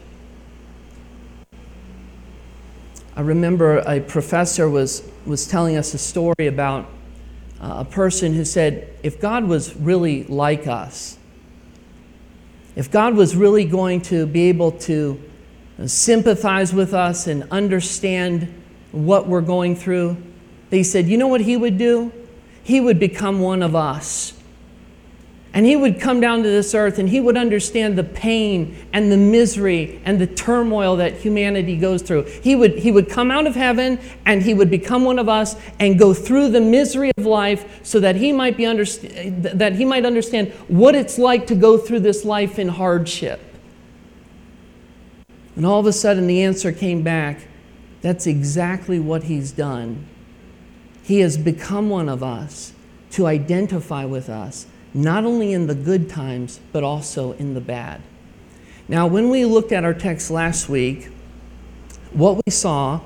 I 3.17 3.23
remember 3.23 3.79
a 3.79 4.01
professor 4.01 4.69
was, 4.69 5.03
was 5.25 5.49
telling 5.49 5.77
us 5.77 5.95
a 5.95 5.99
story 5.99 6.47
about 6.47 6.85
uh, 7.61 7.79
a 7.79 7.85
person 7.85 8.35
who 8.35 8.45
said, 8.45 8.95
if 9.03 9.21
God 9.21 9.45
was 9.45 9.75
really 9.75 10.25
like 10.25 10.69
us, 10.69 11.19
if 12.77 12.91
God 12.91 13.15
was 13.15 13.35
really 13.35 13.65
going 13.65 14.03
to 14.03 14.27
be 14.27 14.49
able 14.51 14.73
to 14.73 15.21
sympathize 15.87 16.73
with 16.73 16.95
us 16.95 17.27
and 17.27 17.45
understand 17.51 18.63
what 18.93 19.27
we're 19.27 19.41
going 19.41 19.75
through, 19.75 20.17
they 20.71 20.83
said, 20.83 21.07
you 21.07 21.17
know 21.17 21.27
what 21.27 21.41
he 21.41 21.57
would 21.57 21.79
do? 21.79 22.13
He 22.63 22.81
would 22.81 23.01
become 23.01 23.41
one 23.41 23.63
of 23.63 23.75
us. 23.75 24.36
And 25.57 25.65
he 25.65 25.75
would 25.75 25.99
come 25.99 26.21
down 26.21 26.43
to 26.43 26.49
this 26.51 26.75
earth 26.75 26.99
and 26.99 27.09
he 27.09 27.19
would 27.19 27.39
understand 27.39 27.97
the 27.97 28.05
pain 28.05 28.77
and 28.93 29.11
the 29.11 29.17
misery 29.17 30.03
and 30.05 30.21
the 30.21 30.27
turmoil 30.27 30.97
that 30.97 31.15
humanity 31.15 31.79
goes 31.79 32.03
through. 32.03 32.25
He 32.25 32.55
would, 32.55 32.79
he 32.81 32.93
would 32.93 33.09
come 33.09 33.31
out 33.31 33.47
of 33.47 33.55
heaven 33.55 33.99
and 34.27 34.43
he 34.43 34.53
would 34.53 34.69
become 34.71 35.07
one 35.07 35.19
of 35.19 35.31
us 35.31 35.57
and 35.81 35.99
go 35.99 36.13
through 36.13 36.51
the 36.51 36.61
misery 36.61 37.11
of 37.17 37.25
life 37.25 37.81
so 37.83 37.99
that 38.01 38.17
he 38.17 38.33
might, 38.33 38.59
be 38.59 38.65
underst- 38.65 39.59
that 39.59 39.73
he 39.73 39.87
might 39.87 40.05
understand 40.05 40.53
what 40.69 40.95
it's 40.95 41.17
like 41.17 41.47
to 41.47 41.55
go 41.55 41.79
through 41.79 42.01
this 42.01 42.23
life 42.23 42.59
in 42.59 42.69
hardship. 42.69 43.41
And 45.57 45.65
all 45.65 45.81
of 45.81 45.87
a 45.87 45.93
sudden 45.95 46.27
the 46.27 46.43
answer 46.43 46.71
came 46.71 47.01
back 47.03 47.49
that's 48.03 48.27
exactly 48.27 49.01
what 49.01 49.23
he's 49.23 49.53
done. 49.53 50.07
He 51.03 51.21
has 51.21 51.39
become 51.39 51.89
one 51.89 52.11
of 52.11 52.23
us 52.23 52.75
to 53.13 53.27
identify 53.27 54.05
with 54.05 54.29
us 54.29 54.67
not 54.97 55.25
only 55.25 55.53
in 55.53 55.67
the 55.67 55.75
good 55.75 56.09
times, 56.09 56.59
but 56.73 56.83
also 56.83 57.33
in 57.33 57.53
the 57.53 57.61
bad. 57.61 58.01
Now, 58.89 59.07
when 59.07 59.29
we 59.29 59.45
looked 59.45 59.71
at 59.71 59.85
our 59.85 59.93
text 59.93 60.31
last 60.31 60.69
week, 60.71 61.11
what 62.13 62.41
we 62.47 62.51
saw 62.51 63.01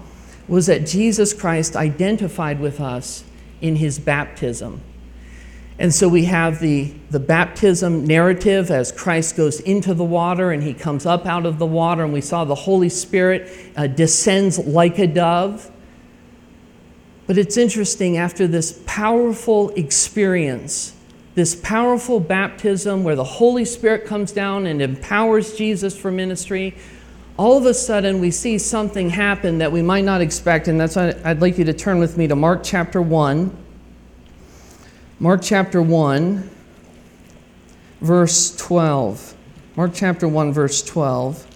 was 0.47 0.67
that 0.67 0.87
Jesus 0.87 1.35
Christ 1.35 1.75
identified 1.75 2.61
with 2.61 2.81
us 2.81 3.25
in 3.61 3.77
his 3.77 3.99
baptism. 3.99 4.81
And 5.81 5.93
so 5.93 6.09
we 6.09 6.27
have 6.27 6.61
the, 6.61 6.93
the 7.11 7.19
baptism 7.19 8.05
narrative 8.05 8.71
as 8.71 8.93
Christ 8.93 9.37
goes 9.37 9.59
into 9.61 9.93
the 9.93 10.05
water 10.05 10.53
and 10.53 10.63
he 10.63 10.75
comes 10.75 11.07
up 11.07 11.27
out 11.27 11.45
of 11.45 11.59
the 11.59 11.67
water, 11.67 12.05
and 12.05 12.13
we 12.13 12.21
saw 12.21 12.45
the 12.45 12.55
Holy 12.55 12.89
Spirit 12.89 13.51
uh, 13.77 13.89
descends 13.89 14.59
like 14.59 14.99
a 14.99 15.09
dove. 15.09 15.71
But 17.27 17.37
it's 17.39 17.57
interesting, 17.57 18.17
after 18.17 18.47
this 18.47 18.81
powerful 18.87 19.71
experience, 19.71 20.95
this 21.35 21.55
powerful 21.55 22.21
baptism 22.21 23.05
where 23.05 23.17
the 23.17 23.25
Holy 23.25 23.65
Spirit 23.65 24.05
comes 24.05 24.33
down 24.33 24.67
and 24.67 24.83
empowers 24.83 25.57
Jesus 25.57 25.97
for 25.97 26.11
ministry, 26.11 26.77
all 27.37 27.57
of 27.57 27.67
a 27.67 27.75
sudden 27.75 28.21
we 28.21 28.31
see 28.31 28.59
something 28.59 29.11
happen 29.11 29.59
that 29.59 29.71
we 29.71 29.81
might 29.81 30.05
not 30.05 30.21
expect. 30.21 30.69
And 30.69 30.81
that's 30.81 30.97
why 30.97 31.15
I'd 31.25 31.41
like 31.41 31.57
you 31.57 31.65
to 31.65 31.73
turn 31.73 31.99
with 31.99 32.19
me 32.19 32.27
to 32.27 32.37
Mark 32.37 32.61
chapter 32.63 33.01
1. 33.01 33.57
Mark 35.21 35.41
chapter 35.43 35.81
1, 35.83 36.51
verse 38.01 38.57
12. 38.57 39.35
Mark 39.77 39.93
chapter 39.95 40.27
1, 40.27 40.53
verse 40.53 40.83
12. 40.83 41.47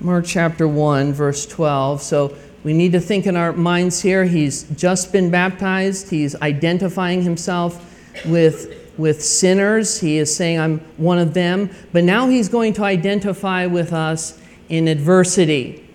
Mark 0.00 0.24
chapter 0.24 0.66
1, 0.66 1.12
verse 1.12 1.44
12. 1.44 2.02
So 2.02 2.36
we 2.68 2.74
need 2.74 2.92
to 2.92 3.00
think 3.00 3.26
in 3.26 3.34
our 3.34 3.54
minds 3.54 4.02
here. 4.02 4.26
He's 4.26 4.64
just 4.76 5.10
been 5.10 5.30
baptized. 5.30 6.10
He's 6.10 6.38
identifying 6.42 7.22
himself 7.22 7.82
with, 8.26 8.92
with 8.98 9.24
sinners. 9.24 9.98
He 9.98 10.18
is 10.18 10.36
saying, 10.36 10.60
I'm 10.60 10.80
one 10.98 11.16
of 11.18 11.32
them. 11.32 11.70
But 11.94 12.04
now 12.04 12.28
he's 12.28 12.50
going 12.50 12.74
to 12.74 12.84
identify 12.84 13.64
with 13.64 13.94
us 13.94 14.38
in 14.68 14.86
adversity. 14.86 15.88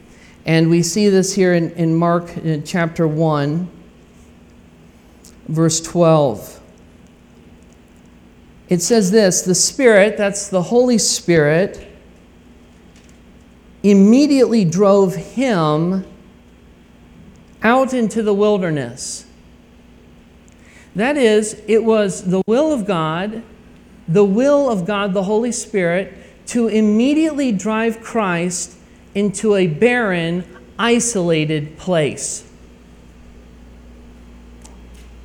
And 0.47 0.67
we 0.71 0.81
see 0.81 1.09
this 1.09 1.35
here 1.35 1.53
in, 1.53 1.69
in 1.73 1.95
Mark 1.95 2.35
in 2.37 2.61
uh, 2.61 2.63
chapter 2.65 3.07
1, 3.07 3.69
verse 5.49 5.79
12. 5.79 6.59
It 8.69 8.81
says 8.81 9.11
this 9.11 9.43
the 9.43 9.53
Spirit, 9.53 10.17
that's 10.17 10.49
the 10.49 10.63
Holy 10.63 10.97
Spirit, 10.97 11.87
immediately 13.83 14.65
drove 14.65 15.13
him 15.13 16.07
out 17.63 17.93
into 17.93 18.21
the 18.21 18.33
wilderness. 18.33 19.25
That 20.95 21.17
is, 21.17 21.61
it 21.67 21.83
was 21.83 22.29
the 22.29 22.43
will 22.45 22.71
of 22.71 22.85
God, 22.85 23.41
the 24.07 24.25
will 24.25 24.69
of 24.69 24.85
God, 24.85 25.13
the 25.13 25.23
Holy 25.23 25.51
Spirit, 25.51 26.13
to 26.47 26.67
immediately 26.67 27.51
drive 27.51 28.01
Christ 28.01 28.77
into 29.15 29.55
a 29.55 29.67
barren, 29.67 30.43
isolated 30.77 31.77
place. 31.77 32.49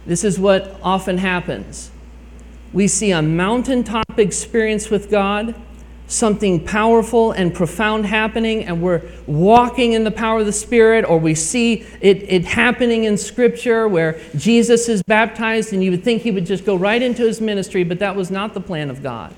This 0.06 0.24
is 0.24 0.38
what 0.38 0.78
often 0.82 1.18
happens. 1.18 1.90
We 2.72 2.86
see 2.86 3.10
a 3.10 3.20
mountaintop 3.20 4.18
experience 4.18 4.88
with 4.88 5.10
God, 5.10 5.54
something 6.08 6.64
powerful 6.64 7.32
and 7.32 7.54
profound 7.54 8.06
happening 8.06 8.64
and 8.64 8.82
we're 8.82 9.02
walking 9.26 9.92
in 9.92 10.04
the 10.04 10.10
power 10.10 10.40
of 10.40 10.46
the 10.46 10.52
Spirit, 10.52 11.04
or 11.04 11.18
we 11.18 11.34
see 11.34 11.86
it, 12.00 12.22
it 12.28 12.44
happening 12.46 13.04
in 13.04 13.16
Scripture 13.16 13.86
where 13.86 14.18
Jesus 14.34 14.88
is 14.88 15.02
baptized 15.02 15.72
and 15.72 15.84
you 15.84 15.90
would 15.90 16.02
think 16.02 16.22
he 16.22 16.30
would 16.30 16.46
just 16.46 16.64
go 16.64 16.74
right 16.74 17.00
into 17.00 17.24
his 17.26 17.40
ministry, 17.40 17.84
but 17.84 17.98
that 17.98 18.16
was 18.16 18.30
not 18.30 18.54
the 18.54 18.60
plan 18.60 18.90
of 18.90 19.02
God. 19.02 19.34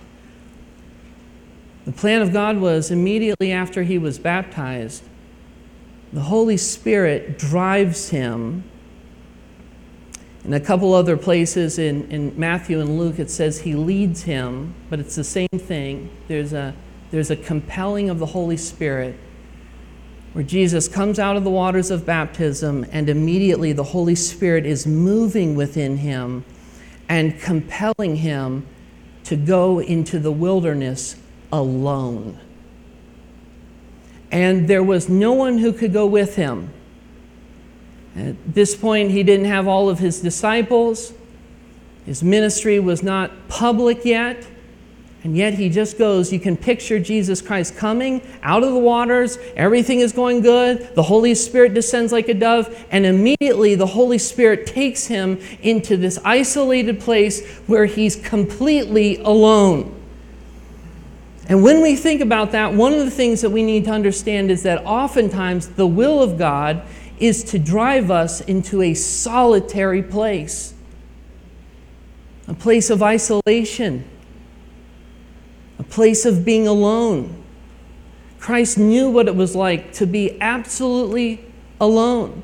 The 1.87 1.93
plan 1.93 2.23
of 2.23 2.33
God 2.33 2.59
was 2.59 2.91
immediately 2.91 3.50
after 3.50 3.83
he 3.83 3.99
was 3.99 4.19
baptized, 4.19 5.03
the 6.12 6.21
Holy 6.23 6.57
Spirit 6.57 7.37
drives 7.37 8.11
him. 8.11 8.65
In 10.45 10.55
a 10.55 10.61
couple 10.61 10.95
other 10.95 11.17
places 11.17 11.79
in, 11.79 12.11
in 12.11 12.39
Matthew 12.39 12.81
and 12.81 12.99
Luke, 12.99 13.19
it 13.19 13.31
says 13.31 13.61
he 13.61 13.75
leads 13.75 14.23
him, 14.23 14.75
but 14.89 14.99
it's 14.99 15.17
the 15.17 15.25
same 15.25 15.49
thing. 15.49 16.11
There's 16.29 16.53
a, 16.53 16.75
there's 17.11 17.31
a 17.31 17.37
compelling 17.37 18.09
of 18.09 18.19
the 18.19 18.27
Holy 18.27 18.57
Spirit 18.57 19.17
where 20.33 20.45
Jesus 20.45 20.89
comes 20.89 21.19
out 21.19 21.37
of 21.37 21.45
the 21.45 21.51
waters 21.51 21.91
of 21.91 22.07
baptism, 22.07 22.87
and 22.93 23.09
immediately 23.09 23.73
the 23.73 23.85
Holy 23.85 24.15
Spirit 24.15 24.65
is 24.65 24.87
moving 24.87 25.57
within 25.57 25.99
him 25.99 26.45
and 27.09 27.39
compelling 27.41 28.17
him 28.17 28.67
to 29.25 29.37
go 29.37 29.81
into 29.81 30.19
the 30.19 30.31
wilderness 30.31 31.17
alone. 31.53 32.39
And 34.31 34.69
there 34.69 34.85
was 34.85 35.09
no 35.09 35.33
one 35.33 35.59
who 35.59 35.73
could 35.73 35.93
go 35.93 36.07
with 36.07 36.37
him. 36.37 36.73
At 38.17 38.55
this 38.55 38.75
point, 38.75 39.11
he 39.11 39.23
didn't 39.23 39.47
have 39.47 39.69
all 39.69 39.88
of 39.88 39.99
his 39.99 40.21
disciples. 40.21 41.12
His 42.07 42.23
ministry 42.23 42.81
was 42.81 43.02
not 43.02 43.31
public 43.49 44.05
yet. 44.05 44.47
And 45.23 45.37
yet 45.37 45.55
he 45.55 45.69
just 45.69 45.99
goes. 45.99 46.33
You 46.33 46.40
can 46.40 46.57
picture 46.57 46.99
Jesus 46.99 47.43
Christ 47.43 47.76
coming 47.76 48.23
out 48.43 48.62
of 48.64 48.73
the 48.73 48.79
waters. 48.79 49.38
Everything 49.55 50.00
is 50.00 50.12
going 50.12 50.40
good. 50.40 50.95
The 50.95 51.02
Holy 51.02 51.35
Spirit 51.35 51.75
descends 51.75 52.11
like 52.11 52.29
a 52.29 52.35
dove. 52.35 52.87
And 52.90 53.05
immediately 53.05 53.75
the 53.75 53.87
Holy 53.87 54.17
Spirit 54.17 54.67
takes 54.67 55.07
him 55.07 55.38
into 55.61 55.99
this 55.99 56.19
isolated 56.25 57.00
place 57.00 57.47
where 57.67 57.85
he's 57.85 58.17
completely 58.17 59.19
alone. 59.19 59.95
And 61.50 61.62
when 61.62 61.83
we 61.83 61.97
think 61.97 62.23
about 62.23 62.52
that, 62.52 62.73
one 62.73 62.95
of 62.95 63.00
the 63.00 63.11
things 63.11 63.43
that 63.43 63.50
we 63.50 63.62
need 63.62 63.85
to 63.87 63.90
understand 63.90 64.50
is 64.50 64.62
that 64.62 64.85
oftentimes 64.87 65.69
the 65.71 65.87
will 65.87 66.23
of 66.23 66.38
God 66.38 66.83
is 67.21 67.45
to 67.45 67.59
drive 67.59 68.11
us 68.11 68.41
into 68.41 68.81
a 68.81 68.95
solitary 68.95 70.03
place, 70.03 70.73
a 72.49 72.55
place 72.55 72.89
of 72.89 73.03
isolation, 73.03 74.05
a 75.79 75.83
place 75.83 76.25
of 76.25 76.45
being 76.45 76.67
alone. 76.67 77.45
Christ 78.41 78.79
knew 78.79 79.11
what 79.11 79.29
it 79.29 79.37
was 79.37 79.55
like 79.55 79.93
to 79.95 80.07
be 80.07 80.41
absolutely 80.41 81.45
alone. 81.79 82.43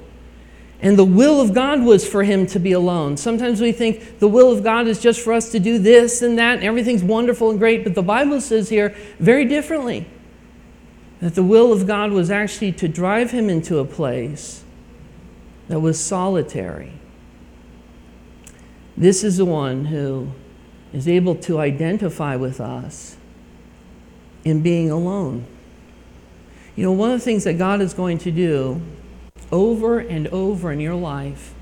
And 0.82 0.98
the 0.98 1.06
will 1.06 1.40
of 1.40 1.54
God 1.54 1.82
was 1.82 2.06
for 2.06 2.22
him 2.22 2.46
to 2.48 2.60
be 2.60 2.72
alone. 2.72 3.16
Sometimes 3.16 3.62
we 3.62 3.72
think 3.72 4.18
the 4.18 4.28
will 4.28 4.52
of 4.52 4.62
God 4.62 4.86
is 4.86 5.00
just 5.00 5.22
for 5.22 5.32
us 5.32 5.50
to 5.52 5.58
do 5.58 5.78
this 5.78 6.20
and 6.20 6.38
that, 6.38 6.56
and 6.56 6.64
everything's 6.64 7.02
wonderful 7.02 7.48
and 7.48 7.58
great, 7.58 7.82
but 7.82 7.94
the 7.94 8.02
Bible 8.02 8.42
says 8.42 8.68
here 8.68 8.94
very 9.18 9.46
differently 9.46 10.06
that 11.20 11.34
the 11.34 11.42
will 11.42 11.72
of 11.72 11.86
God 11.86 12.12
was 12.12 12.30
actually 12.30 12.72
to 12.72 12.88
drive 12.88 13.30
him 13.30 13.48
into 13.48 13.78
a 13.78 13.86
place 13.86 14.64
that 15.68 15.80
was 15.80 15.98
solitary. 15.98 16.92
This 18.96 19.22
is 19.24 19.36
the 19.36 19.44
one 19.44 19.86
who 19.86 20.32
is 20.92 21.06
able 21.06 21.34
to 21.34 21.58
identify 21.58 22.36
with 22.36 22.60
us 22.60 23.16
in 24.44 24.62
being 24.62 24.90
alone. 24.90 25.44
You 26.76 26.84
know, 26.84 26.92
one 26.92 27.10
of 27.10 27.18
the 27.18 27.24
things 27.24 27.44
that 27.44 27.54
God 27.54 27.80
is 27.80 27.94
going 27.94 28.18
to 28.18 28.30
do 28.30 28.80
over 29.50 29.98
and 29.98 30.28
over 30.28 30.72
in 30.72 30.80
your 30.80 30.94
life, 30.94 31.54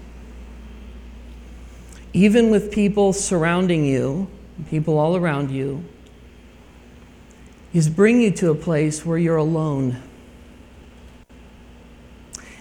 even 2.12 2.50
with 2.50 2.72
people 2.72 3.12
surrounding 3.12 3.84
you, 3.84 4.28
people 4.70 4.98
all 4.98 5.16
around 5.16 5.50
you, 5.50 5.84
is 7.72 7.88
bring 7.88 8.20
you 8.20 8.30
to 8.30 8.50
a 8.50 8.54
place 8.54 9.04
where 9.04 9.18
you're 9.18 9.36
alone. 9.36 10.00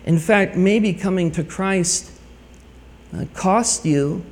In 0.06 0.20
fact, 0.20 0.56
maybe 0.56 0.94
coming 0.94 1.32
to 1.32 1.44
Christ 1.44 2.12
uh, 3.16 3.26
cost 3.34 3.86
you 3.86 4.26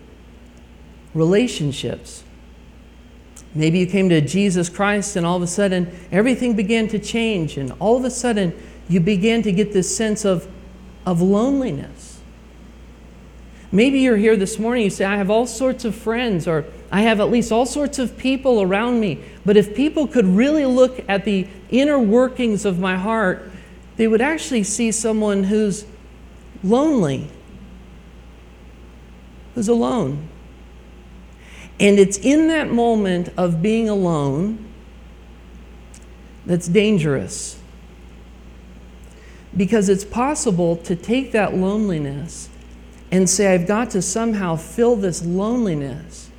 relationships. 1.13 2.23
Maybe 3.53 3.79
you 3.79 3.85
came 3.85 4.09
to 4.09 4.21
Jesus 4.21 4.69
Christ 4.69 5.15
and 5.15 5.25
all 5.25 5.37
of 5.37 5.43
a 5.43 5.47
sudden 5.47 5.93
everything 6.11 6.55
began 6.55 6.87
to 6.89 6.99
change, 6.99 7.57
and 7.57 7.73
all 7.79 7.97
of 7.97 8.05
a 8.05 8.11
sudden 8.11 8.53
you 8.89 8.99
began 8.99 9.41
to 9.43 9.51
get 9.51 9.73
this 9.73 9.95
sense 9.95 10.25
of 10.25 10.47
of 11.05 11.21
loneliness. 11.21 12.19
Maybe 13.71 13.99
you're 13.99 14.17
here 14.17 14.35
this 14.35 14.59
morning, 14.59 14.83
you 14.83 14.89
say, 14.89 15.05
I 15.05 15.15
have 15.15 15.29
all 15.29 15.47
sorts 15.47 15.85
of 15.85 15.95
friends, 15.95 16.47
or 16.47 16.65
I 16.91 17.03
have 17.03 17.21
at 17.21 17.31
least 17.31 17.51
all 17.51 17.65
sorts 17.65 17.99
of 17.99 18.17
people 18.17 18.61
around 18.61 18.99
me. 18.99 19.23
But 19.45 19.55
if 19.55 19.73
people 19.73 20.07
could 20.07 20.25
really 20.25 20.65
look 20.65 21.03
at 21.07 21.23
the 21.23 21.47
inner 21.69 21.97
workings 21.97 22.65
of 22.65 22.79
my 22.79 22.97
heart, 22.97 23.49
they 24.01 24.07
would 24.07 24.19
actually 24.19 24.63
see 24.63 24.91
someone 24.91 25.43
who's 25.43 25.85
lonely, 26.63 27.29
who's 29.53 29.67
alone. 29.67 30.27
And 31.79 31.99
it's 31.99 32.17
in 32.17 32.47
that 32.47 32.71
moment 32.71 33.29
of 33.37 33.61
being 33.61 33.87
alone 33.87 34.67
that's 36.47 36.67
dangerous. 36.67 37.59
Because 39.55 39.87
it's 39.87 40.03
possible 40.03 40.77
to 40.77 40.95
take 40.95 41.31
that 41.33 41.53
loneliness 41.53 42.49
and 43.11 43.29
say, 43.29 43.53
I've 43.53 43.67
got 43.67 43.91
to 43.91 44.01
somehow 44.01 44.55
fill 44.55 44.95
this 44.95 45.23
loneliness, 45.23 46.31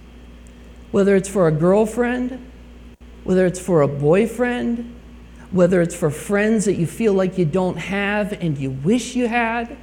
whether 0.90 1.14
it's 1.14 1.28
for 1.28 1.46
a 1.46 1.52
girlfriend, 1.52 2.44
whether 3.22 3.46
it's 3.46 3.60
for 3.60 3.82
a 3.82 3.88
boyfriend, 3.88 4.92
whether 5.52 5.82
it's 5.82 5.94
for 5.94 6.10
friends 6.10 6.64
that 6.64 6.74
you 6.74 6.86
feel 6.86 7.12
like 7.12 7.36
you 7.36 7.44
don't 7.44 7.76
have 7.76 8.32
and 8.32 8.56
you 8.56 8.70
wish 8.70 9.14
you 9.14 9.28
had, 9.28 9.76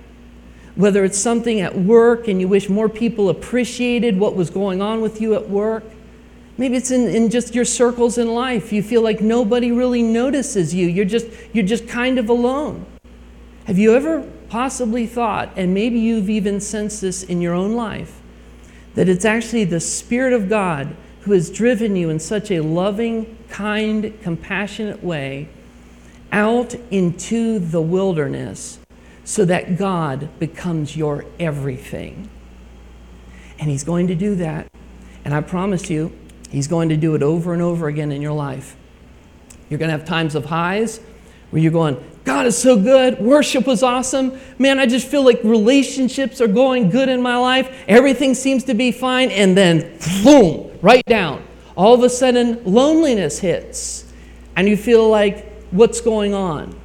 whether 0.75 1.05
it's 1.05 1.17
something 1.17 1.61
at 1.61 1.77
work 1.77 2.27
and 2.27 2.41
you 2.41 2.47
wish 2.47 2.69
more 2.69 2.89
people 2.89 3.29
appreciated 3.29 4.19
what 4.19 4.35
was 4.35 4.49
going 4.49 4.81
on 4.81 4.99
with 4.99 5.21
you 5.21 5.35
at 5.35 5.47
work. 5.47 5.83
Maybe 6.57 6.75
it's 6.75 6.91
in, 6.91 7.07
in 7.07 7.29
just 7.29 7.53
your 7.53 7.65
circles 7.65 8.17
in 8.17 8.33
life. 8.33 8.73
You 8.73 8.81
feel 8.81 9.01
like 9.01 9.21
nobody 9.21 9.71
really 9.71 10.01
notices 10.01 10.73
you. 10.73 10.87
You're 10.87 11.05
just, 11.05 11.27
you're 11.53 11.65
just 11.65 11.87
kind 11.87 12.17
of 12.17 12.29
alone. 12.29 12.85
Have 13.65 13.77
you 13.77 13.93
ever 13.93 14.27
possibly 14.49 15.05
thought, 15.05 15.51
and 15.55 15.73
maybe 15.73 15.99
you've 15.99 16.29
even 16.29 16.59
sensed 16.59 17.01
this 17.01 17.21
in 17.21 17.39
your 17.39 17.53
own 17.53 17.75
life, 17.75 18.19
that 18.95 19.07
it's 19.07 19.23
actually 19.23 19.65
the 19.65 19.79
Spirit 19.79 20.33
of 20.33 20.49
God 20.49 20.95
who 21.21 21.33
has 21.33 21.51
driven 21.51 21.95
you 21.95 22.09
in 22.09 22.19
such 22.19 22.49
a 22.49 22.61
loving, 22.61 23.37
kind, 23.49 24.19
compassionate 24.21 25.03
way 25.03 25.47
out 26.31 26.75
into 26.91 27.59
the 27.59 27.81
wilderness 27.81 28.79
so 29.23 29.45
that 29.45 29.77
God 29.77 30.29
becomes 30.39 30.95
your 30.95 31.25
everything? 31.39 32.29
And 33.59 33.69
He's 33.69 33.83
going 33.83 34.07
to 34.07 34.15
do 34.15 34.35
that. 34.35 34.67
And 35.25 35.33
I 35.33 35.41
promise 35.41 35.89
you, 35.89 36.11
He's 36.49 36.67
going 36.67 36.89
to 36.89 36.97
do 36.97 37.15
it 37.15 37.21
over 37.21 37.53
and 37.53 37.61
over 37.61 37.87
again 37.87 38.11
in 38.11 38.21
your 38.21 38.33
life. 38.33 38.75
You're 39.69 39.77
going 39.77 39.91
to 39.91 39.97
have 39.97 40.05
times 40.05 40.35
of 40.35 40.45
highs 40.45 40.99
where 41.51 41.61
you're 41.61 41.71
going, 41.71 42.03
God 42.25 42.45
is 42.45 42.57
so 42.57 42.79
good. 42.79 43.19
Worship 43.19 43.65
was 43.65 43.81
awesome. 43.81 44.39
Man, 44.57 44.79
I 44.79 44.85
just 44.85 45.07
feel 45.07 45.23
like 45.23 45.43
relationships 45.43 46.41
are 46.41 46.47
going 46.47 46.89
good 46.89 47.09
in 47.09 47.21
my 47.21 47.37
life. 47.37 47.83
Everything 47.87 48.35
seems 48.35 48.63
to 48.65 48.73
be 48.73 48.91
fine. 48.91 49.31
And 49.31 49.57
then, 49.57 49.97
boom, 50.23 50.77
right 50.81 51.03
down. 51.05 51.43
All 51.75 51.93
of 51.93 52.03
a 52.03 52.09
sudden, 52.09 52.63
loneliness 52.65 53.39
hits. 53.39 54.11
And 54.55 54.67
you 54.67 54.77
feel 54.77 55.09
like, 55.09 55.48
what's 55.71 56.01
going 56.01 56.33
on? 56.33 56.79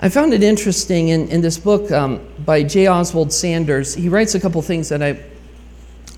I 0.00 0.08
found 0.08 0.32
it 0.32 0.42
interesting 0.42 1.08
in, 1.08 1.28
in 1.28 1.40
this 1.40 1.58
book 1.58 1.90
um, 1.90 2.26
by 2.44 2.62
J. 2.62 2.86
Oswald 2.86 3.32
Sanders. 3.32 3.94
He 3.94 4.08
writes 4.08 4.34
a 4.34 4.40
couple 4.40 4.62
things 4.62 4.88
that 4.88 5.02
I 5.02 5.22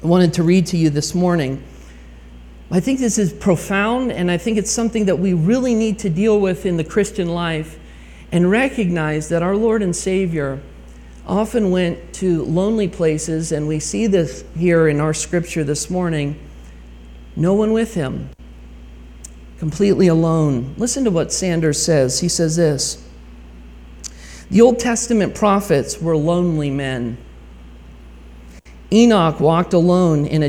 wanted 0.03 0.33
to 0.35 0.43
read 0.43 0.67
to 0.67 0.77
you 0.77 0.91
this 0.91 1.15
morning. 1.15 1.62
I 2.71 2.81
think 2.81 3.01
this 3.01 3.19
is 3.19 3.33
profound, 3.33 4.12
and 4.12 4.31
I 4.31 4.38
think 4.38 4.57
it's 4.57 4.71
something 4.71 5.07
that 5.07 5.19
we 5.19 5.35
really 5.35 5.75
need 5.75 5.99
to 6.01 6.11
deal 6.11 6.41
with 6.41 6.65
in 6.65 6.77
the 6.77 6.85
Christian 6.85 7.29
life 7.29 7.79
and 8.31 8.51
recognize 8.51 9.29
that 9.29 9.43
our 9.43 9.57
Lord 9.57 9.83
and 9.83 9.95
Savior 9.95 10.61
often 11.27 11.71
went 11.71 12.15
to 12.15 12.45
lonely 12.45 12.88
places, 12.88 13.53
and 13.53 13.69
we 13.69 13.79
see 13.79 14.07
this 14.07 14.45
here 14.57 14.88
in 14.88 15.01
our 15.01 15.12
scripture 15.12 15.65
this 15.65 15.91
morning. 15.91 16.38
No 17.37 17.53
one 17.55 17.73
with 17.73 17.95
him, 17.95 18.31
completely 19.62 20.09
alone. 20.09 20.75
Listen 20.77 21.05
to 21.05 21.11
what 21.12 21.33
Sanders 21.33 21.81
says. 21.81 22.18
He 22.18 22.29
says 22.29 22.57
this 22.57 23.09
The 24.51 24.61
Old 24.61 24.81
Testament 24.81 25.37
prophets 25.37 26.01
were 26.01 26.16
lonely 26.16 26.68
men. 26.68 27.16
Enoch 28.90 29.38
walked 29.38 29.72
alone 29.72 30.27
in 30.27 30.42
a, 30.42 30.46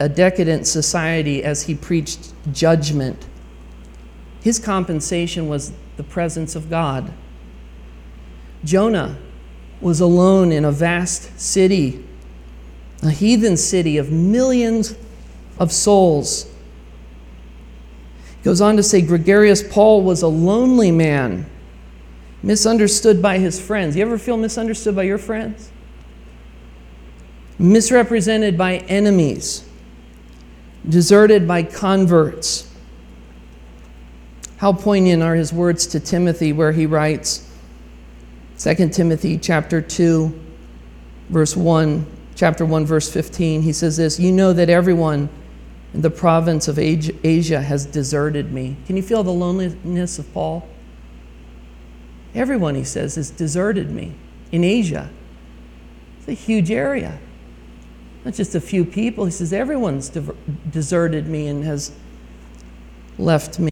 a 0.00 0.08
decadent 0.08 0.66
society 0.66 1.44
as 1.44 1.62
he 1.62 1.76
preached 1.76 2.32
judgment. 2.52 3.24
His 4.40 4.58
compensation 4.58 5.48
was 5.48 5.72
the 5.96 6.02
presence 6.02 6.56
of 6.56 6.68
God. 6.68 7.12
Jonah 8.64 9.16
was 9.80 10.00
alone 10.00 10.50
in 10.50 10.64
a 10.64 10.72
vast 10.72 11.38
city, 11.38 12.04
a 13.00 13.10
heathen 13.10 13.56
city 13.56 13.96
of 13.96 14.10
millions 14.10 14.96
of 15.56 15.70
souls. 15.70 16.49
Goes 18.42 18.60
on 18.60 18.76
to 18.76 18.82
say 18.82 19.02
Gregarious 19.02 19.62
Paul 19.62 20.02
was 20.02 20.22
a 20.22 20.28
lonely 20.28 20.90
man, 20.90 21.46
misunderstood 22.42 23.20
by 23.20 23.38
his 23.38 23.60
friends. 23.60 23.96
You 23.96 24.02
ever 24.02 24.16
feel 24.16 24.38
misunderstood 24.38 24.96
by 24.96 25.02
your 25.02 25.18
friends? 25.18 25.70
Misrepresented 27.58 28.56
by 28.56 28.78
enemies, 28.78 29.68
deserted 30.88 31.46
by 31.46 31.62
converts. 31.62 32.66
How 34.56 34.72
poignant 34.72 35.22
are 35.22 35.34
his 35.34 35.52
words 35.52 35.86
to 35.88 36.00
Timothy 36.00 36.52
where 36.52 36.72
he 36.72 36.86
writes 36.86 37.46
2 38.58 38.90
Timothy 38.90 39.38
chapter 39.38 39.80
2 39.80 40.38
verse 41.30 41.56
1 41.56 42.04
chapter 42.34 42.66
1 42.66 42.84
verse 42.84 43.10
15 43.10 43.62
he 43.62 43.72
says 43.72 43.96
this 43.96 44.20
you 44.20 44.30
know 44.30 44.52
that 44.52 44.68
everyone 44.68 45.30
in 45.92 46.02
the 46.02 46.10
province 46.10 46.68
of 46.68 46.78
Asia 46.78 47.62
has 47.62 47.84
deserted 47.86 48.52
me. 48.52 48.76
Can 48.86 48.96
you 48.96 49.02
feel 49.02 49.22
the 49.22 49.32
loneliness 49.32 50.18
of 50.18 50.32
Paul? 50.32 50.68
Everyone, 52.34 52.76
he 52.76 52.84
says, 52.84 53.16
has 53.16 53.30
deserted 53.30 53.90
me 53.90 54.14
in 54.52 54.62
Asia. 54.62 55.10
It's 56.18 56.28
a 56.28 56.32
huge 56.32 56.70
area. 56.70 57.18
Not 58.24 58.34
just 58.34 58.54
a 58.54 58.60
few 58.60 58.84
people. 58.84 59.24
He 59.24 59.30
says, 59.32 59.52
everyone's 59.52 60.10
deserted 60.70 61.26
me 61.26 61.48
and 61.48 61.64
has 61.64 61.92
left 63.18 63.58
me. 63.58 63.70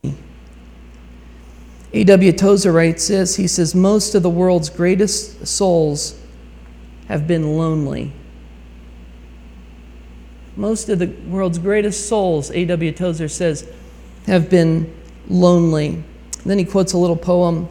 A.W. 1.92 2.32
Tozer 2.32 2.72
writes 2.72 3.08
this 3.08 3.36
He 3.36 3.46
says, 3.46 3.74
Most 3.74 4.14
of 4.14 4.22
the 4.22 4.30
world's 4.30 4.70
greatest 4.70 5.46
souls 5.46 6.20
have 7.06 7.26
been 7.26 7.56
lonely. 7.56 8.12
Most 10.58 10.88
of 10.88 10.98
the 10.98 11.06
world's 11.28 11.56
greatest 11.56 12.08
souls, 12.08 12.50
A.W. 12.50 12.90
Tozer 12.90 13.28
says, 13.28 13.70
have 14.26 14.50
been 14.50 14.92
lonely. 15.28 15.90
And 15.90 16.44
then 16.44 16.58
he 16.58 16.64
quotes 16.64 16.94
a 16.94 16.98
little 16.98 17.16
poem 17.16 17.68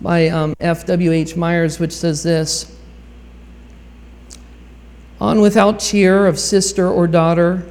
by 0.00 0.28
um, 0.28 0.54
F.W.H. 0.60 1.36
Myers, 1.36 1.78
which 1.78 1.92
says 1.92 2.22
this 2.22 2.74
On 5.20 5.42
without 5.42 5.78
cheer 5.78 6.26
of 6.26 6.38
sister 6.38 6.88
or 6.88 7.06
daughter, 7.06 7.66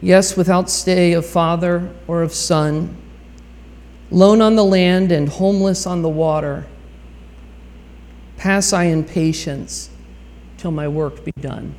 yes, 0.00 0.36
without 0.36 0.70
stay 0.70 1.12
of 1.12 1.26
father 1.26 1.92
or 2.06 2.22
of 2.22 2.32
son, 2.32 2.96
lone 4.12 4.40
on 4.40 4.54
the 4.54 4.64
land 4.64 5.10
and 5.10 5.28
homeless 5.28 5.88
on 5.88 6.02
the 6.02 6.08
water, 6.08 6.68
pass 8.36 8.72
I 8.72 8.84
in 8.84 9.02
patience 9.02 9.90
till 10.56 10.70
my 10.70 10.86
work 10.86 11.24
be 11.24 11.32
done. 11.32 11.74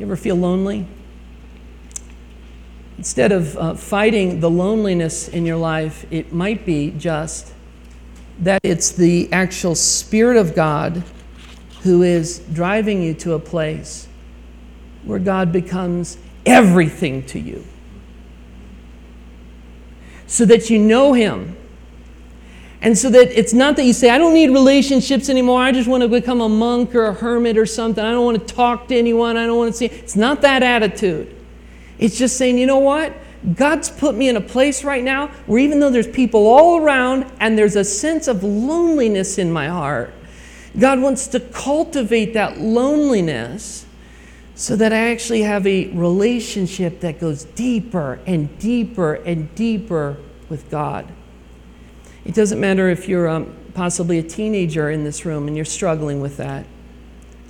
You 0.00 0.06
ever 0.06 0.16
feel 0.16 0.36
lonely? 0.36 0.86
Instead 2.96 3.32
of 3.32 3.54
uh, 3.58 3.74
fighting 3.74 4.40
the 4.40 4.48
loneliness 4.48 5.28
in 5.28 5.44
your 5.44 5.58
life, 5.58 6.06
it 6.10 6.32
might 6.32 6.64
be 6.64 6.92
just 6.92 7.52
that 8.38 8.62
it's 8.62 8.92
the 8.92 9.30
actual 9.30 9.74
Spirit 9.74 10.38
of 10.38 10.54
God 10.54 11.04
who 11.82 12.02
is 12.02 12.38
driving 12.50 13.02
you 13.02 13.12
to 13.12 13.34
a 13.34 13.38
place 13.38 14.08
where 15.04 15.18
God 15.18 15.52
becomes 15.52 16.16
everything 16.46 17.22
to 17.26 17.38
you. 17.38 17.62
So 20.26 20.46
that 20.46 20.70
you 20.70 20.78
know 20.78 21.12
Him 21.12 21.58
and 22.82 22.96
so 22.96 23.10
that 23.10 23.38
it's 23.38 23.52
not 23.52 23.76
that 23.76 23.84
you 23.84 23.92
say, 23.92 24.08
I 24.08 24.16
don't 24.16 24.32
need 24.32 24.50
relationships 24.50 25.28
anymore. 25.28 25.60
I 25.60 25.70
just 25.70 25.88
want 25.88 26.02
to 26.02 26.08
become 26.08 26.40
a 26.40 26.48
monk 26.48 26.94
or 26.94 27.06
a 27.06 27.12
hermit 27.12 27.58
or 27.58 27.66
something. 27.66 28.02
I 28.02 28.12
don't 28.12 28.24
want 28.24 28.46
to 28.46 28.54
talk 28.54 28.88
to 28.88 28.96
anyone. 28.96 29.36
I 29.36 29.46
don't 29.46 29.58
want 29.58 29.72
to 29.72 29.76
see. 29.76 29.86
It's 29.86 30.16
not 30.16 30.40
that 30.40 30.62
attitude. 30.62 31.36
It's 31.98 32.16
just 32.16 32.38
saying, 32.38 32.56
you 32.56 32.66
know 32.66 32.78
what? 32.78 33.14
God's 33.54 33.90
put 33.90 34.14
me 34.14 34.28
in 34.28 34.36
a 34.36 34.40
place 34.40 34.82
right 34.82 35.04
now 35.04 35.28
where 35.46 35.58
even 35.58 35.80
though 35.80 35.90
there's 35.90 36.08
people 36.08 36.46
all 36.46 36.82
around 36.82 37.30
and 37.38 37.56
there's 37.56 37.76
a 37.76 37.84
sense 37.84 38.28
of 38.28 38.42
loneliness 38.42 39.36
in 39.36 39.52
my 39.52 39.68
heart, 39.68 40.14
God 40.78 41.00
wants 41.00 41.26
to 41.28 41.40
cultivate 41.40 42.32
that 42.34 42.58
loneliness 42.58 43.84
so 44.54 44.76
that 44.76 44.92
I 44.92 45.10
actually 45.10 45.42
have 45.42 45.66
a 45.66 45.88
relationship 45.88 47.00
that 47.00 47.18
goes 47.18 47.44
deeper 47.44 48.20
and 48.26 48.58
deeper 48.58 49.14
and 49.14 49.54
deeper 49.54 50.16
with 50.48 50.70
God. 50.70 51.10
It 52.24 52.34
doesn't 52.34 52.60
matter 52.60 52.88
if 52.88 53.08
you're 53.08 53.28
um, 53.28 53.56
possibly 53.74 54.18
a 54.18 54.22
teenager 54.22 54.90
in 54.90 55.04
this 55.04 55.24
room 55.24 55.46
and 55.46 55.56
you're 55.56 55.64
struggling 55.64 56.20
with 56.20 56.36
that. 56.36 56.66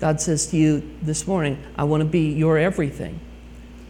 God 0.00 0.20
says 0.20 0.46
to 0.48 0.56
you 0.56 0.96
this 1.02 1.26
morning, 1.26 1.62
I 1.76 1.84
want 1.84 2.02
to 2.02 2.08
be 2.08 2.32
your 2.32 2.56
everything. 2.56 3.20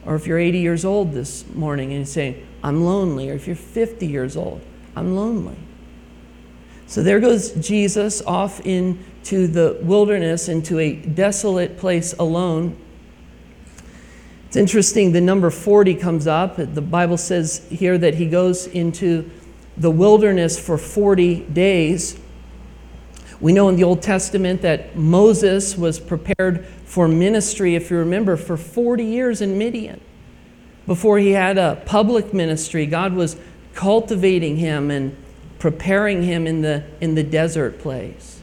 Or 0.05 0.17
if 0.17 0.27
you're 0.27 0.39
80 0.39 0.59
years 0.59 0.85
old 0.85 1.13
this 1.13 1.49
morning 1.55 1.91
and 1.91 1.99
you're 1.99 2.07
saying, 2.07 2.47
I'm 2.63 2.85
lonely, 2.85 3.31
or 3.31 3.35
if 3.35 3.47
you're 3.47 3.57
50 3.57 4.07
years 4.07 4.37
old, 4.37 4.61
I'm 4.97 5.15
lonely. 5.15 5.57
So 6.87 7.03
there 7.03 7.21
goes 7.21 7.53
Jesus 7.53 8.21
off 8.23 8.61
into 8.67 9.47
the 9.47 9.79
wilderness, 9.83 10.49
into 10.49 10.79
a 10.81 10.95
desolate 10.95 11.79
place 11.79 12.15
alone. 12.19 12.77
It's 14.49 14.57
interesting, 14.57 15.13
the 15.13 15.21
number 15.21 15.51
40 15.51 15.95
comes 15.95 16.27
up. 16.27 16.57
The 16.57 16.83
Bible 16.83 17.17
says 17.17 17.65
here 17.71 17.97
that 17.99 18.15
he 18.15 18.27
goes 18.27 18.67
into 18.67 19.31
the 19.81 19.91
wilderness 19.91 20.61
for 20.61 20.77
40 20.77 21.41
days. 21.41 22.21
We 23.41 23.55
know 23.55 23.71
in 23.71 23.77
the 23.77 23.85
Old 23.85 24.03
Testament 24.03 24.61
that 24.61 24.95
Moses 24.95 25.77
was 25.77 25.99
prepared 25.99 26.67
for 26.85 27.09
ministry, 27.09 27.75
if 27.75 27.91
you 27.91 27.97
remember, 27.97 28.37
for 28.37 28.59
40 28.59 29.03
years 29.03 29.41
in 29.41 29.57
Midian. 29.57 30.01
Before 30.87 31.19
he 31.19 31.31
had 31.31 31.57
a 31.57 31.83
public 31.87 32.35
ministry, 32.35 32.85
God 32.85 33.15
was 33.15 33.37
cultivating 33.75 34.59
him 34.59 34.91
and 34.91 35.17
preparing 35.59 36.25
him 36.25 36.47
in 36.47 36.61
the, 36.61 36.85
in 37.01 37.15
the 37.15 37.23
desert 37.23 37.79
place. 37.79 38.43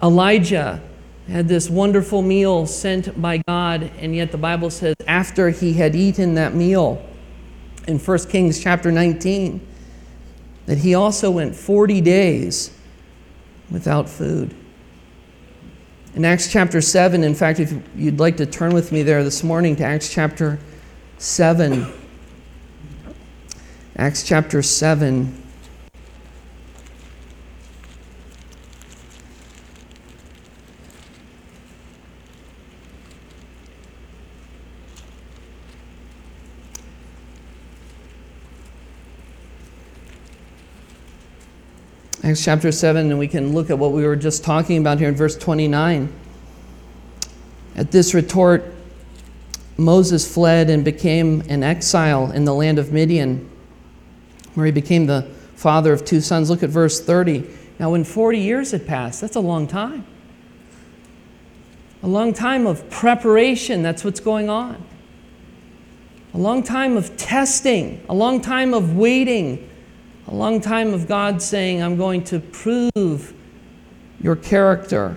Elijah 0.00 0.80
had 1.26 1.48
this 1.48 1.68
wonderful 1.68 2.22
meal 2.22 2.66
sent 2.66 3.20
by 3.20 3.38
God, 3.38 3.90
and 3.98 4.14
yet 4.14 4.30
the 4.30 4.38
Bible 4.38 4.70
says 4.70 4.94
after 5.08 5.50
he 5.50 5.72
had 5.72 5.96
eaten 5.96 6.34
that 6.34 6.54
meal, 6.54 7.04
in 7.88 7.98
1 7.98 8.18
Kings 8.28 8.62
chapter 8.62 8.92
19, 8.92 9.60
that 10.66 10.78
he 10.78 10.94
also 10.94 11.30
went 11.30 11.56
40 11.56 12.00
days 12.00 12.76
without 13.70 14.08
food. 14.08 14.54
In 16.14 16.24
Acts 16.24 16.50
chapter 16.50 16.80
7, 16.80 17.22
in 17.22 17.34
fact, 17.34 17.60
if 17.60 17.74
you'd 17.94 18.18
like 18.18 18.36
to 18.38 18.46
turn 18.46 18.72
with 18.74 18.90
me 18.90 19.02
there 19.02 19.22
this 19.22 19.42
morning 19.42 19.76
to 19.76 19.84
Acts 19.84 20.12
chapter 20.12 20.58
7, 21.18 21.86
Acts 23.96 24.22
chapter 24.22 24.62
7. 24.62 25.42
Acts 42.26 42.42
chapter 42.42 42.72
7, 42.72 43.08
and 43.08 43.20
we 43.20 43.28
can 43.28 43.52
look 43.52 43.70
at 43.70 43.78
what 43.78 43.92
we 43.92 44.04
were 44.04 44.16
just 44.16 44.42
talking 44.42 44.78
about 44.78 44.98
here 44.98 45.08
in 45.08 45.14
verse 45.14 45.36
29. 45.36 46.12
At 47.76 47.92
this 47.92 48.14
retort, 48.14 48.74
Moses 49.76 50.34
fled 50.34 50.68
and 50.68 50.84
became 50.84 51.42
an 51.48 51.62
exile 51.62 52.32
in 52.32 52.44
the 52.44 52.52
land 52.52 52.80
of 52.80 52.92
Midian, 52.92 53.48
where 54.56 54.66
he 54.66 54.72
became 54.72 55.06
the 55.06 55.22
father 55.54 55.92
of 55.92 56.04
two 56.04 56.20
sons. 56.20 56.50
Look 56.50 56.64
at 56.64 56.68
verse 56.68 57.00
30. 57.00 57.48
Now, 57.78 57.90
when 57.92 58.02
40 58.02 58.40
years 58.40 58.72
had 58.72 58.88
passed, 58.88 59.20
that's 59.20 59.36
a 59.36 59.40
long 59.40 59.68
time. 59.68 60.04
A 62.02 62.08
long 62.08 62.34
time 62.34 62.66
of 62.66 62.90
preparation, 62.90 63.82
that's 63.82 64.02
what's 64.04 64.18
going 64.18 64.50
on. 64.50 64.84
A 66.34 66.38
long 66.38 66.64
time 66.64 66.96
of 66.96 67.16
testing, 67.16 68.04
a 68.08 68.14
long 68.14 68.40
time 68.40 68.74
of 68.74 68.96
waiting 68.96 69.70
a 70.28 70.34
long 70.34 70.60
time 70.60 70.92
of 70.92 71.06
God 71.06 71.40
saying, 71.40 71.82
I'm 71.82 71.96
going 71.96 72.24
to 72.24 72.40
prove 72.40 73.34
your 74.20 74.36
character. 74.36 75.16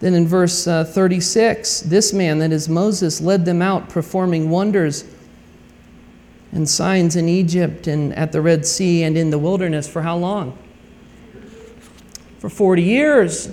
Then 0.00 0.14
in 0.14 0.26
verse 0.26 0.66
uh, 0.66 0.84
36, 0.84 1.80
this 1.80 2.12
man, 2.12 2.38
that 2.38 2.52
is 2.52 2.68
Moses, 2.68 3.20
led 3.20 3.44
them 3.44 3.60
out, 3.60 3.88
performing 3.88 4.50
wonders 4.50 5.04
and 6.52 6.68
signs 6.68 7.16
in 7.16 7.28
Egypt 7.28 7.86
and 7.86 8.14
at 8.14 8.32
the 8.32 8.40
Red 8.40 8.64
Sea 8.64 9.02
and 9.02 9.16
in 9.16 9.30
the 9.30 9.38
wilderness 9.38 9.88
for 9.88 10.02
how 10.02 10.16
long? 10.16 10.56
For 12.38 12.48
40 12.48 12.82
years. 12.82 13.52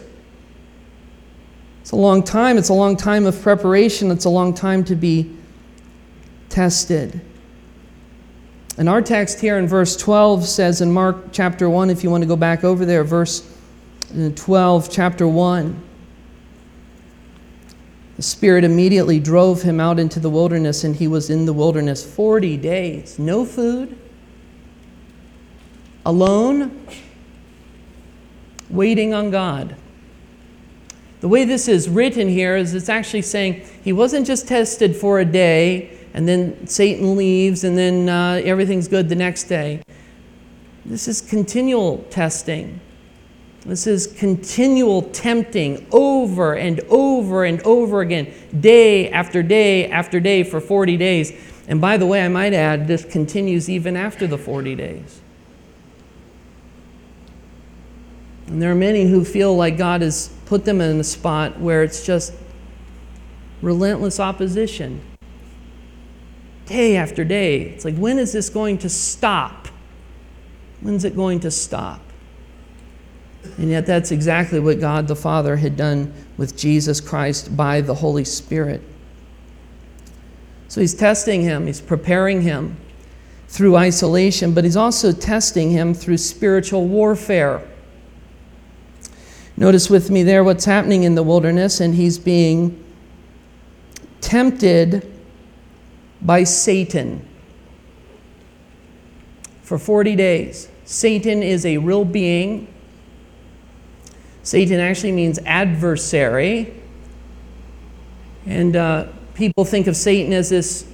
It's 1.81 1.91
a 1.91 1.95
long 1.95 2.23
time. 2.23 2.57
It's 2.57 2.69
a 2.69 2.73
long 2.73 2.95
time 2.95 3.25
of 3.25 3.41
preparation. 3.41 4.11
It's 4.11 4.25
a 4.25 4.29
long 4.29 4.53
time 4.53 4.83
to 4.85 4.95
be 4.95 5.35
tested. 6.49 7.19
And 8.77 8.87
our 8.87 9.01
text 9.01 9.39
here 9.39 9.57
in 9.57 9.67
verse 9.67 9.97
12 9.97 10.45
says 10.45 10.81
in 10.81 10.91
Mark 10.91 11.31
chapter 11.31 11.69
1, 11.69 11.89
if 11.89 12.03
you 12.03 12.09
want 12.09 12.23
to 12.23 12.27
go 12.27 12.37
back 12.37 12.63
over 12.63 12.85
there, 12.85 13.03
verse 13.03 13.47
uh, 14.17 14.29
12, 14.35 14.89
chapter 14.89 15.27
1. 15.27 15.83
The 18.15 18.23
Spirit 18.23 18.63
immediately 18.63 19.19
drove 19.19 19.61
him 19.61 19.79
out 19.79 19.99
into 19.99 20.19
the 20.19 20.29
wilderness, 20.29 20.83
and 20.83 20.95
he 20.95 21.07
was 21.07 21.29
in 21.29 21.45
the 21.45 21.53
wilderness 21.53 22.05
40 22.05 22.57
days. 22.57 23.17
No 23.17 23.45
food, 23.45 23.97
alone, 26.05 26.85
waiting 28.69 29.13
on 29.13 29.31
God. 29.31 29.75
The 31.21 31.27
way 31.27 31.45
this 31.45 31.67
is 31.67 31.89
written 31.89 32.27
here 32.29 32.55
is 32.55 32.73
it's 32.73 32.89
actually 32.89 33.21
saying 33.21 33.65
he 33.83 33.93
wasn't 33.93 34.25
just 34.25 34.47
tested 34.47 34.95
for 34.95 35.19
a 35.19 35.25
day 35.25 36.00
and 36.13 36.27
then 36.27 36.67
Satan 36.67 37.15
leaves 37.15 37.63
and 37.63 37.77
then 37.77 38.09
uh, 38.09 38.41
everything's 38.43 38.87
good 38.87 39.09
the 39.09 39.15
next 39.15 39.45
day. 39.45 39.81
This 40.85 41.07
is 41.07 41.21
continual 41.21 41.99
testing. 42.09 42.81
This 43.65 43.85
is 43.85 44.07
continual 44.07 45.03
tempting 45.03 45.87
over 45.91 46.55
and 46.55 46.79
over 46.89 47.45
and 47.45 47.61
over 47.61 48.01
again, 48.01 48.33
day 48.59 49.09
after 49.11 49.43
day 49.43 49.89
after 49.89 50.19
day 50.19 50.43
for 50.43 50.59
40 50.59 50.97
days. 50.97 51.31
And 51.67 51.79
by 51.79 51.97
the 51.97 52.07
way, 52.07 52.25
I 52.25 52.27
might 52.27 52.53
add, 52.53 52.87
this 52.87 53.05
continues 53.05 53.69
even 53.69 53.95
after 53.95 54.25
the 54.25 54.37
40 54.37 54.75
days. 54.75 55.21
And 58.47 58.61
there 58.61 58.71
are 58.71 58.75
many 58.75 59.05
who 59.05 59.23
feel 59.23 59.55
like 59.55 59.77
God 59.77 60.01
has 60.01 60.33
put 60.45 60.65
them 60.65 60.81
in 60.81 60.99
a 60.99 61.03
spot 61.03 61.59
where 61.59 61.83
it's 61.83 62.05
just 62.05 62.33
relentless 63.61 64.19
opposition. 64.19 65.01
Day 66.71 66.95
after 66.95 67.25
day. 67.25 67.63
It's 67.63 67.83
like, 67.83 67.97
when 67.97 68.17
is 68.17 68.31
this 68.31 68.49
going 68.49 68.77
to 68.77 68.87
stop? 68.87 69.67
When's 70.79 71.03
it 71.03 71.17
going 71.17 71.41
to 71.41 71.51
stop? 71.51 71.99
And 73.57 73.69
yet, 73.69 73.85
that's 73.85 74.11
exactly 74.11 74.57
what 74.61 74.79
God 74.79 75.09
the 75.09 75.15
Father 75.15 75.57
had 75.57 75.75
done 75.75 76.13
with 76.37 76.55
Jesus 76.55 77.01
Christ 77.01 77.57
by 77.57 77.81
the 77.81 77.93
Holy 77.93 78.23
Spirit. 78.23 78.81
So 80.69 80.79
he's 80.79 80.93
testing 80.93 81.41
him, 81.41 81.67
he's 81.67 81.81
preparing 81.81 82.41
him 82.41 82.77
through 83.49 83.75
isolation, 83.75 84.53
but 84.53 84.63
he's 84.63 84.77
also 84.77 85.11
testing 85.11 85.71
him 85.71 85.93
through 85.93 86.19
spiritual 86.19 86.87
warfare. 86.87 87.67
Notice 89.57 89.89
with 89.89 90.09
me 90.09 90.23
there 90.23 90.45
what's 90.45 90.63
happening 90.63 91.03
in 91.03 91.15
the 91.15 91.23
wilderness, 91.23 91.81
and 91.81 91.95
he's 91.95 92.17
being 92.17 92.81
tempted 94.21 95.10
by 96.21 96.43
Satan 96.43 97.27
for 99.63 99.77
40 99.77 100.15
days. 100.15 100.69
Satan 100.85 101.41
is 101.41 101.65
a 101.65 101.77
real 101.77 102.03
being. 102.03 102.67
Satan 104.43 104.79
actually 104.79 105.13
means 105.13 105.39
adversary. 105.45 106.73
And 108.45 108.75
uh, 108.75 109.07
people 109.33 109.65
think 109.65 109.87
of 109.87 109.95
Satan 109.95 110.33
as 110.33 110.49
this 110.49 110.85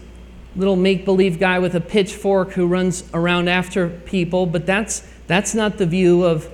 little 0.56 0.76
make 0.76 1.06
believe 1.06 1.40
guy 1.40 1.60
with 1.60 1.76
a 1.76 1.82
pitchfork 1.82 2.52
who 2.52 2.68
runs 2.68 3.04
around 3.14 3.48
after 3.48 3.90
people, 3.90 4.46
but 4.46 4.66
that's, 4.66 5.08
that's 5.28 5.54
not 5.54 5.78
the 5.78 5.86
view 5.86 6.24
of, 6.24 6.50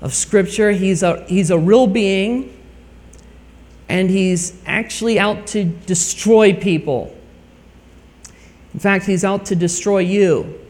of 0.00 0.12
Scripture. 0.12 0.72
He's 0.72 1.02
a, 1.02 1.24
he's 1.24 1.50
a 1.50 1.58
real 1.58 1.86
being, 1.86 2.56
and 3.88 4.10
he's 4.10 4.60
actually 4.66 5.18
out 5.18 5.46
to 5.48 5.64
destroy 5.64 6.52
people. 6.52 7.16
In 8.76 8.80
fact, 8.80 9.06
he's 9.06 9.24
out 9.24 9.46
to 9.46 9.56
destroy 9.56 10.00
you 10.00 10.60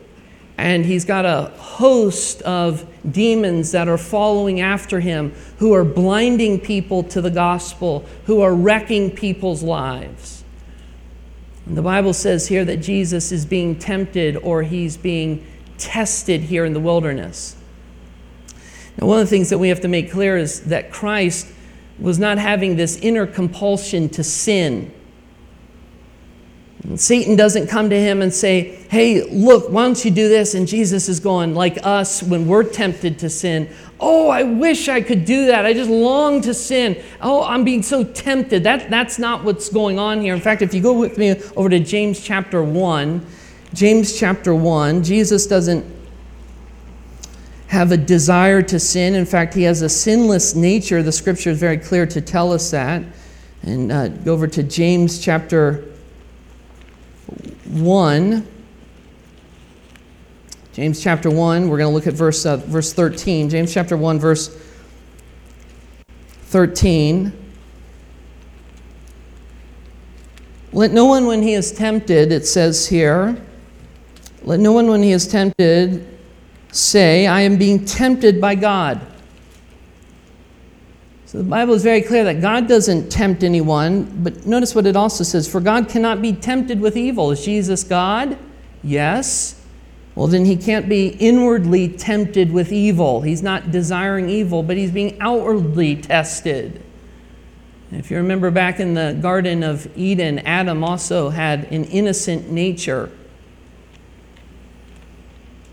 and 0.59 0.87
he's 0.87 1.05
got 1.05 1.25
a 1.25 1.51
host 1.59 2.41
of 2.43 2.87
demons 3.11 3.73
that 3.73 3.89
are 3.89 3.99
following 3.99 4.61
after 4.61 5.01
him 5.01 5.33
who 5.59 5.75
are 5.75 5.85
blinding 5.85 6.61
people 6.61 7.03
to 7.03 7.21
the 7.21 7.33
gospel, 7.33 8.07
who 8.27 8.41
are 8.41 8.55
wrecking 8.55 9.11
people's 9.11 9.65
lives. 9.65 10.45
And 11.67 11.77
the 11.77 11.83
Bible 11.83 12.13
says 12.13 12.47
here 12.47 12.65
that 12.65 12.77
Jesus 12.77 13.33
is 13.33 13.45
being 13.45 13.77
tempted 13.77 14.37
or 14.37 14.63
he's 14.63 14.97
being 14.97 15.45
tested 15.77 16.43
here 16.43 16.65
in 16.65 16.75
the 16.75 16.81
wilderness. 16.81 17.57
Now, 18.99 19.09
one 19.09 19.19
of 19.19 19.27
the 19.27 19.31
things 19.31 19.51
that 19.51 19.59
we 19.59 19.69
have 19.69 19.81
to 19.81 19.89
make 19.89 20.13
clear 20.13 20.37
is 20.37 20.61
that 20.67 20.93
Christ 20.93 21.49
was 21.99 22.21
not 22.21 22.39
having 22.39 22.77
this 22.77 22.97
inner 22.99 23.27
compulsion 23.27 24.09
to 24.11 24.23
sin. 24.23 24.95
Satan 26.95 27.35
doesn't 27.35 27.67
come 27.67 27.91
to 27.91 27.99
him 27.99 28.23
and 28.23 28.33
say, 28.33 28.77
Hey, 28.89 29.23
look, 29.25 29.71
why 29.71 29.85
don't 29.85 30.05
you 30.05 30.11
do 30.11 30.29
this? 30.29 30.55
And 30.55 30.69
Jesus 30.69 31.09
is 31.09 31.19
going, 31.19 31.55
like 31.55 31.79
us, 31.83 32.23
when 32.23 32.47
we're 32.47 32.63
tempted 32.63 33.19
to 33.21 33.31
sin, 33.31 33.69
Oh, 33.99 34.29
I 34.29 34.43
wish 34.43 34.89
I 34.89 35.01
could 35.01 35.25
do 35.25 35.47
that. 35.47 35.65
I 35.65 35.73
just 35.73 35.91
long 35.91 36.43
to 36.43 36.53
sin. 36.53 37.03
Oh, 37.21 37.43
I'm 37.43 37.65
being 37.65 37.83
so 37.83 38.05
tempted. 38.05 38.63
That, 38.63 38.91
that's 38.91 39.19
not 39.19 39.43
what's 39.43 39.71
going 39.71 39.99
on 39.99 40.21
here. 40.21 40.35
In 40.35 40.41
fact, 40.41 40.61
if 40.61 40.75
you 40.75 40.83
go 40.83 40.93
with 40.93 41.17
me 41.17 41.41
over 41.57 41.71
to 41.71 41.81
James 41.81 42.23
chapter 42.23 42.63
1, 42.63 43.27
James 43.73 44.19
chapter 44.19 44.55
1, 44.55 45.03
Jesus 45.03 45.47
doesn't 45.47 45.85
have 47.69 47.91
a 47.91 47.97
desire 47.97 48.61
to 48.63 48.79
sin. 48.79 49.15
In 49.15 49.25
fact, 49.25 49.55
he 49.55 49.63
has 49.63 49.81
a 49.81 49.89
sinless 49.89 50.55
nature. 50.55 51.03
The 51.03 51.11
scripture 51.11 51.51
is 51.51 51.59
very 51.59 51.79
clear 51.79 52.07
to 52.07 52.21
tell 52.21 52.53
us 52.53 52.71
that. 52.71 53.03
And 53.63 53.91
uh, 53.91 54.09
go 54.09 54.35
over 54.35 54.47
to 54.47 54.63
James 54.63 55.19
chapter 55.19 55.96
1. 57.69 58.47
James 60.73 61.03
chapter 61.03 61.31
1, 61.31 61.69
we're 61.69 61.79
going 61.79 61.91
to 61.91 61.95
look 61.95 62.07
at 62.07 62.13
verse, 62.13 62.45
uh, 62.45 62.59
verse 62.59 62.93
13. 62.93 63.49
James 63.49 63.73
chapter 63.73 63.97
1, 63.97 64.19
verse 64.19 64.55
13. 66.43 67.33
Let 70.73 70.93
no 70.93 71.07
one, 71.07 71.27
when 71.27 71.43
he 71.43 71.55
is 71.55 71.73
tempted, 71.73 72.31
it 72.31 72.47
says 72.47 72.87
here, 72.87 73.43
let 74.43 74.61
no 74.61 74.73
one, 74.73 74.89
when 74.89 75.03
he 75.03 75.13
is 75.13 75.27
tempted, 75.27 76.07
say, 76.73 77.27
I 77.27 77.41
am 77.41 77.57
being 77.57 77.85
tempted 77.85 78.41
by 78.41 78.55
God. 78.55 79.01
So 81.37 81.43
the 81.43 81.51
Bible 81.51 81.75
is 81.75 81.83
very 81.83 82.01
clear 82.01 82.25
that 82.25 82.41
God 82.41 82.67
doesn't 82.67 83.11
tempt 83.11 83.45
anyone, 83.45 84.05
but 84.23 84.47
notice 84.47 84.75
what 84.75 84.87
it 84.87 84.97
also 84.97 85.23
says 85.23 85.47
For 85.47 85.61
God 85.61 85.87
cannot 85.87 86.23
be 86.23 86.33
tempted 86.33 86.81
with 86.81 86.97
evil. 86.97 87.31
Is 87.31 87.45
Jesus 87.45 87.85
God? 87.85 88.39
Yes. 88.83 89.63
Well, 90.15 90.29
then 90.29 90.47
he 90.47 90.57
can't 90.57 90.89
be 90.89 91.09
inwardly 91.09 91.91
tempted 91.91 92.51
with 92.51 92.73
evil. 92.73 93.21
He's 93.21 93.43
not 93.43 93.71
desiring 93.71 94.31
evil, 94.31 94.63
but 94.63 94.79
he's 94.79 94.91
being 94.91 95.21
outwardly 95.21 95.97
tested. 95.97 96.83
If 97.93 98.11
you 98.11 98.17
remember 98.17 98.51
back 98.51 98.81
in 98.81 98.95
the 98.95 99.19
Garden 99.21 99.63
of 99.63 99.95
Eden, 99.95 100.39
Adam 100.39 100.83
also 100.83 101.29
had 101.29 101.65
an 101.71 101.85
innocent 101.85 102.51
nature 102.51 103.11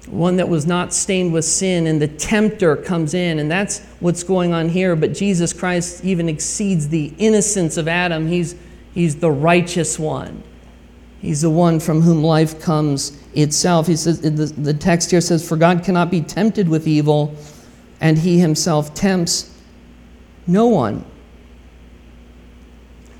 one 0.08 0.36
that 0.38 0.50
was 0.50 0.66
not 0.66 0.94
stained 0.94 1.32
with 1.32 1.46
sin, 1.46 1.88
and 1.88 2.02
the 2.02 2.08
tempter 2.08 2.76
comes 2.76 3.14
in, 3.14 3.40
and 3.40 3.50
that's 3.50 3.80
what's 4.00 4.24
going 4.24 4.54
on 4.54 4.70
here. 4.70 4.96
But 4.96 5.14
Jesus 5.14 5.54
Christ 5.54 6.04
even 6.04 6.28
exceeds 6.28 6.90
the 6.90 7.14
innocence 7.18 7.78
of 7.78 7.88
Adam. 7.88 8.28
He's, 8.28 8.56
he's 8.94 9.18
the 9.18 9.32
righteous 9.32 9.98
one. 9.98 10.44
He's 11.20 11.42
the 11.42 11.50
one 11.50 11.80
from 11.80 12.02
whom 12.02 12.22
life 12.22 12.62
comes 12.62 13.18
itself. 13.34 13.88
He 13.88 13.96
says 13.96 14.20
the, 14.20 14.30
the 14.30 14.74
text 14.74 15.10
here 15.10 15.22
says, 15.22 15.48
For 15.48 15.56
God 15.56 15.84
cannot 15.84 16.12
be 16.12 16.22
tempted 16.22 16.68
with 16.68 16.86
evil, 16.86 17.34
and 18.02 18.18
he 18.18 18.40
himself 18.40 18.94
tempts 18.94 19.58
no 20.46 20.68
one. 20.68 21.06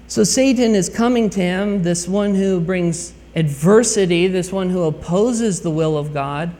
So 0.08 0.26
Satan 0.26 0.76
is 0.76 0.90
coming 0.90 1.30
to 1.32 1.40
him, 1.40 1.84
this 1.84 2.08
one 2.08 2.36
who 2.36 2.60
brings 2.60 3.14
adversity, 3.36 4.28
this 4.28 4.52
one 4.52 4.70
who 4.70 4.84
opposes 4.84 5.62
the 5.62 5.72
will 5.72 5.98
of 5.98 6.14
God 6.14 6.54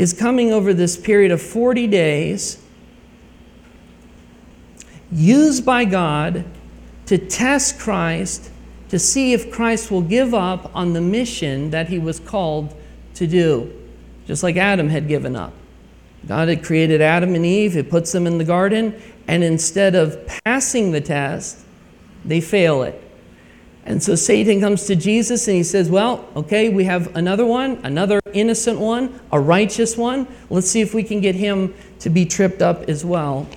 is 0.00 0.14
coming 0.14 0.50
over 0.50 0.72
this 0.72 0.96
period 0.96 1.30
of 1.30 1.42
40 1.42 1.86
days, 1.86 2.58
used 5.12 5.62
by 5.62 5.84
God 5.84 6.46
to 7.04 7.18
test 7.18 7.78
Christ, 7.78 8.50
to 8.88 8.98
see 8.98 9.34
if 9.34 9.52
Christ 9.52 9.90
will 9.90 10.00
give 10.00 10.32
up 10.32 10.74
on 10.74 10.94
the 10.94 11.02
mission 11.02 11.68
that 11.72 11.90
he 11.90 11.98
was 11.98 12.18
called 12.18 12.74
to 13.12 13.26
do, 13.26 13.70
just 14.26 14.42
like 14.42 14.56
Adam 14.56 14.88
had 14.88 15.06
given 15.06 15.36
up. 15.36 15.52
God 16.26 16.48
had 16.48 16.64
created 16.64 17.02
Adam 17.02 17.34
and 17.34 17.44
Eve, 17.44 17.74
He 17.74 17.82
puts 17.82 18.10
them 18.10 18.26
in 18.26 18.38
the 18.38 18.44
garden, 18.44 18.98
and 19.28 19.44
instead 19.44 19.94
of 19.94 20.26
passing 20.46 20.92
the 20.92 21.02
test, 21.02 21.58
they 22.24 22.40
fail 22.40 22.84
it. 22.84 22.98
And 23.90 24.00
so 24.00 24.14
Satan 24.14 24.60
comes 24.60 24.84
to 24.84 24.94
Jesus 24.94 25.48
and 25.48 25.56
he 25.56 25.64
says, 25.64 25.90
Well, 25.90 26.24
okay, 26.36 26.68
we 26.68 26.84
have 26.84 27.16
another 27.16 27.44
one, 27.44 27.80
another 27.82 28.20
innocent 28.32 28.78
one, 28.78 29.18
a 29.32 29.40
righteous 29.40 29.96
one. 29.96 30.28
Let's 30.48 30.70
see 30.70 30.80
if 30.80 30.94
we 30.94 31.02
can 31.02 31.20
get 31.20 31.34
him 31.34 31.74
to 31.98 32.08
be 32.08 32.24
tripped 32.24 32.62
up 32.62 32.88
as 32.88 33.04
well. 33.04 33.48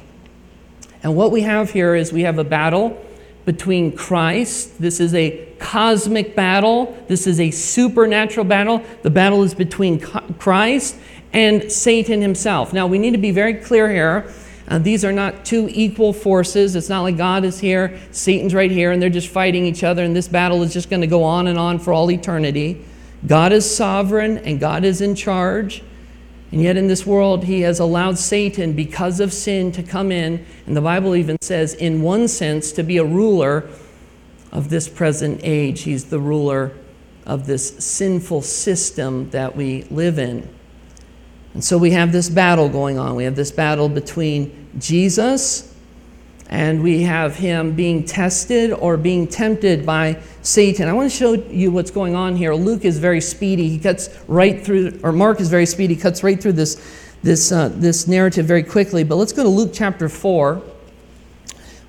And 1.04 1.16
what 1.16 1.32
we 1.32 1.42
have 1.42 1.70
here 1.70 1.94
is 1.94 2.12
we 2.12 2.24
have 2.24 2.40
a 2.40 2.44
battle 2.44 3.00
between 3.46 3.96
Christ. 3.96 4.82
This 4.82 5.00
is 5.00 5.14
a 5.14 5.48
cosmic 5.60 6.36
battle. 6.36 6.98
This 7.08 7.28
is 7.28 7.40
a 7.40 7.52
supernatural 7.52 8.48
battle. 8.48 8.82
The 9.04 9.12
battle 9.12 9.44
is 9.44 9.54
between 9.54 10.00
Christ 10.00 10.96
and 11.32 11.72
Satan 11.72 12.22
himself. 12.22 12.74
Now, 12.74 12.88
we 12.88 12.98
need 12.98 13.12
to 13.12 13.20
be 13.20 13.32
very 13.32 13.54
clear 13.54 13.88
here. 13.88 14.34
Uh, 14.68 14.80
these 14.80 15.04
are 15.04 15.12
not 15.12 15.46
two 15.46 15.70
equal 15.72 16.14
forces. 16.14 16.76
It's 16.76 16.90
not 16.90 17.02
like 17.02 17.18
God 17.18 17.44
is 17.44 17.60
here, 17.60 18.00
Satan's 18.12 18.54
right 18.54 18.72
here, 18.72 18.92
and 18.92 19.02
they're 19.02 19.10
just 19.10 19.28
fighting 19.28 19.66
each 19.66 19.84
other, 19.84 20.04
and 20.04 20.16
this 20.16 20.28
battle 20.28 20.64
is 20.64 20.74
just 20.74 20.90
going 20.90 21.02
to 21.02 21.08
go 21.08 21.24
on 21.24 21.48
and 21.48 21.60
on 21.60 21.80
for 21.80 21.92
all 21.92 22.10
eternity. 22.10 22.86
God 23.26 23.54
is 23.54 23.76
sovereign 23.76 24.38
and 24.40 24.60
God 24.60 24.84
is 24.84 25.02
in 25.02 25.16
charge. 25.16 25.84
And 26.52 26.62
yet, 26.62 26.78
in 26.78 26.88
this 26.88 27.04
world, 27.04 27.46
he 27.46 27.62
has 27.62 27.80
allowed 27.80 28.20
Satan, 28.20 28.74
because 28.74 29.20
of 29.20 29.34
sin, 29.34 29.72
to 29.72 29.82
come 29.82 30.12
in. 30.12 30.46
And 30.68 30.78
the 30.78 30.82
Bible 30.82 31.16
even 31.16 31.38
says, 31.42 31.74
in 31.74 32.04
one 32.04 32.28
sense, 32.28 32.72
to 32.74 32.84
be 32.84 32.98
a 32.98 33.04
ruler 33.04 33.68
of 34.52 34.70
this 34.70 34.88
present 34.88 35.40
age. 35.44 35.82
He's 35.82 36.06
the 36.06 36.20
ruler 36.20 36.74
of 37.26 37.48
this 37.48 37.84
sinful 37.84 38.44
system 38.44 39.32
that 39.32 39.56
we 39.56 39.84
live 39.90 40.20
in. 40.20 40.48
And 41.54 41.64
so 41.64 41.78
we 41.78 41.92
have 41.92 42.12
this 42.12 42.30
battle 42.30 42.70
going 42.70 42.98
on. 42.98 43.16
We 43.16 43.26
have 43.26 43.36
this 43.36 43.52
battle 43.52 43.90
between 43.90 44.70
Jesus 44.80 45.74
and 46.54 46.84
we 46.84 47.02
have 47.02 47.36
him 47.36 47.74
being 47.74 48.06
tested 48.06 48.72
or 48.72 48.96
being 48.96 49.28
tempted 49.28 49.86
by 49.86 50.22
Satan. 50.44 50.88
I 50.88 50.94
want 50.94 51.10
to 51.10 51.18
show 51.18 51.34
you 51.34 51.72
what's 51.72 51.90
going 51.90 52.14
on 52.14 52.36
here. 52.36 52.54
Luke 52.54 52.86
is 52.86 53.00
very 53.00 53.22
speedy. 53.22 53.70
He 53.70 53.80
cuts 53.80 54.10
right 54.28 54.64
through, 54.64 55.00
or 55.02 55.12
Mark 55.12 55.42
is 55.42 55.50
very 55.50 55.66
speedy, 55.66 55.96
He 55.96 56.00
cuts 56.00 56.24
right 56.24 56.40
through 56.40 56.54
this, 56.54 56.80
this, 57.24 57.52
uh, 57.52 57.70
this 57.70 58.08
narrative 58.08 58.46
very 58.46 58.62
quickly. 58.62 59.04
But 59.04 59.16
let's 59.16 59.34
go 59.34 59.42
to 59.42 59.50
Luke 59.50 59.72
chapter 59.74 60.08
4. 60.08 60.62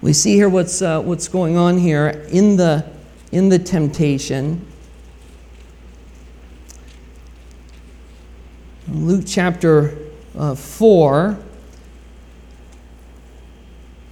We 0.00 0.14
see 0.14 0.35
here 0.35 0.48
what's, 0.48 0.81
uh, 0.81 1.03
what's 1.03 1.29
going 1.29 1.59
on 1.59 1.77
here 1.77 2.24
in 2.31 2.57
the, 2.57 2.87
in 3.33 3.50
the 3.50 3.59
temptation. 3.59 4.64
Luke 8.88 9.25
chapter 9.27 9.97
uh, 10.37 10.55
4. 10.55 11.38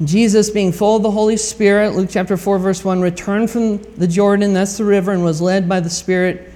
Jesus, 0.05 0.51
being 0.51 0.73
full 0.73 0.97
of 0.97 1.03
the 1.03 1.11
Holy 1.11 1.37
Spirit, 1.37 1.95
Luke 1.95 2.09
chapter 2.11 2.37
4, 2.37 2.59
verse 2.59 2.85
1, 2.85 3.01
returned 3.01 3.51
from 3.51 3.79
the 3.97 4.09
Jordan, 4.09 4.53
that's 4.53 4.79
the 4.79 4.85
river, 4.85 5.13
and 5.13 5.23
was 5.23 5.41
led 5.41 5.69
by 5.69 5.79
the 5.81 5.91
Spirit 5.91 6.53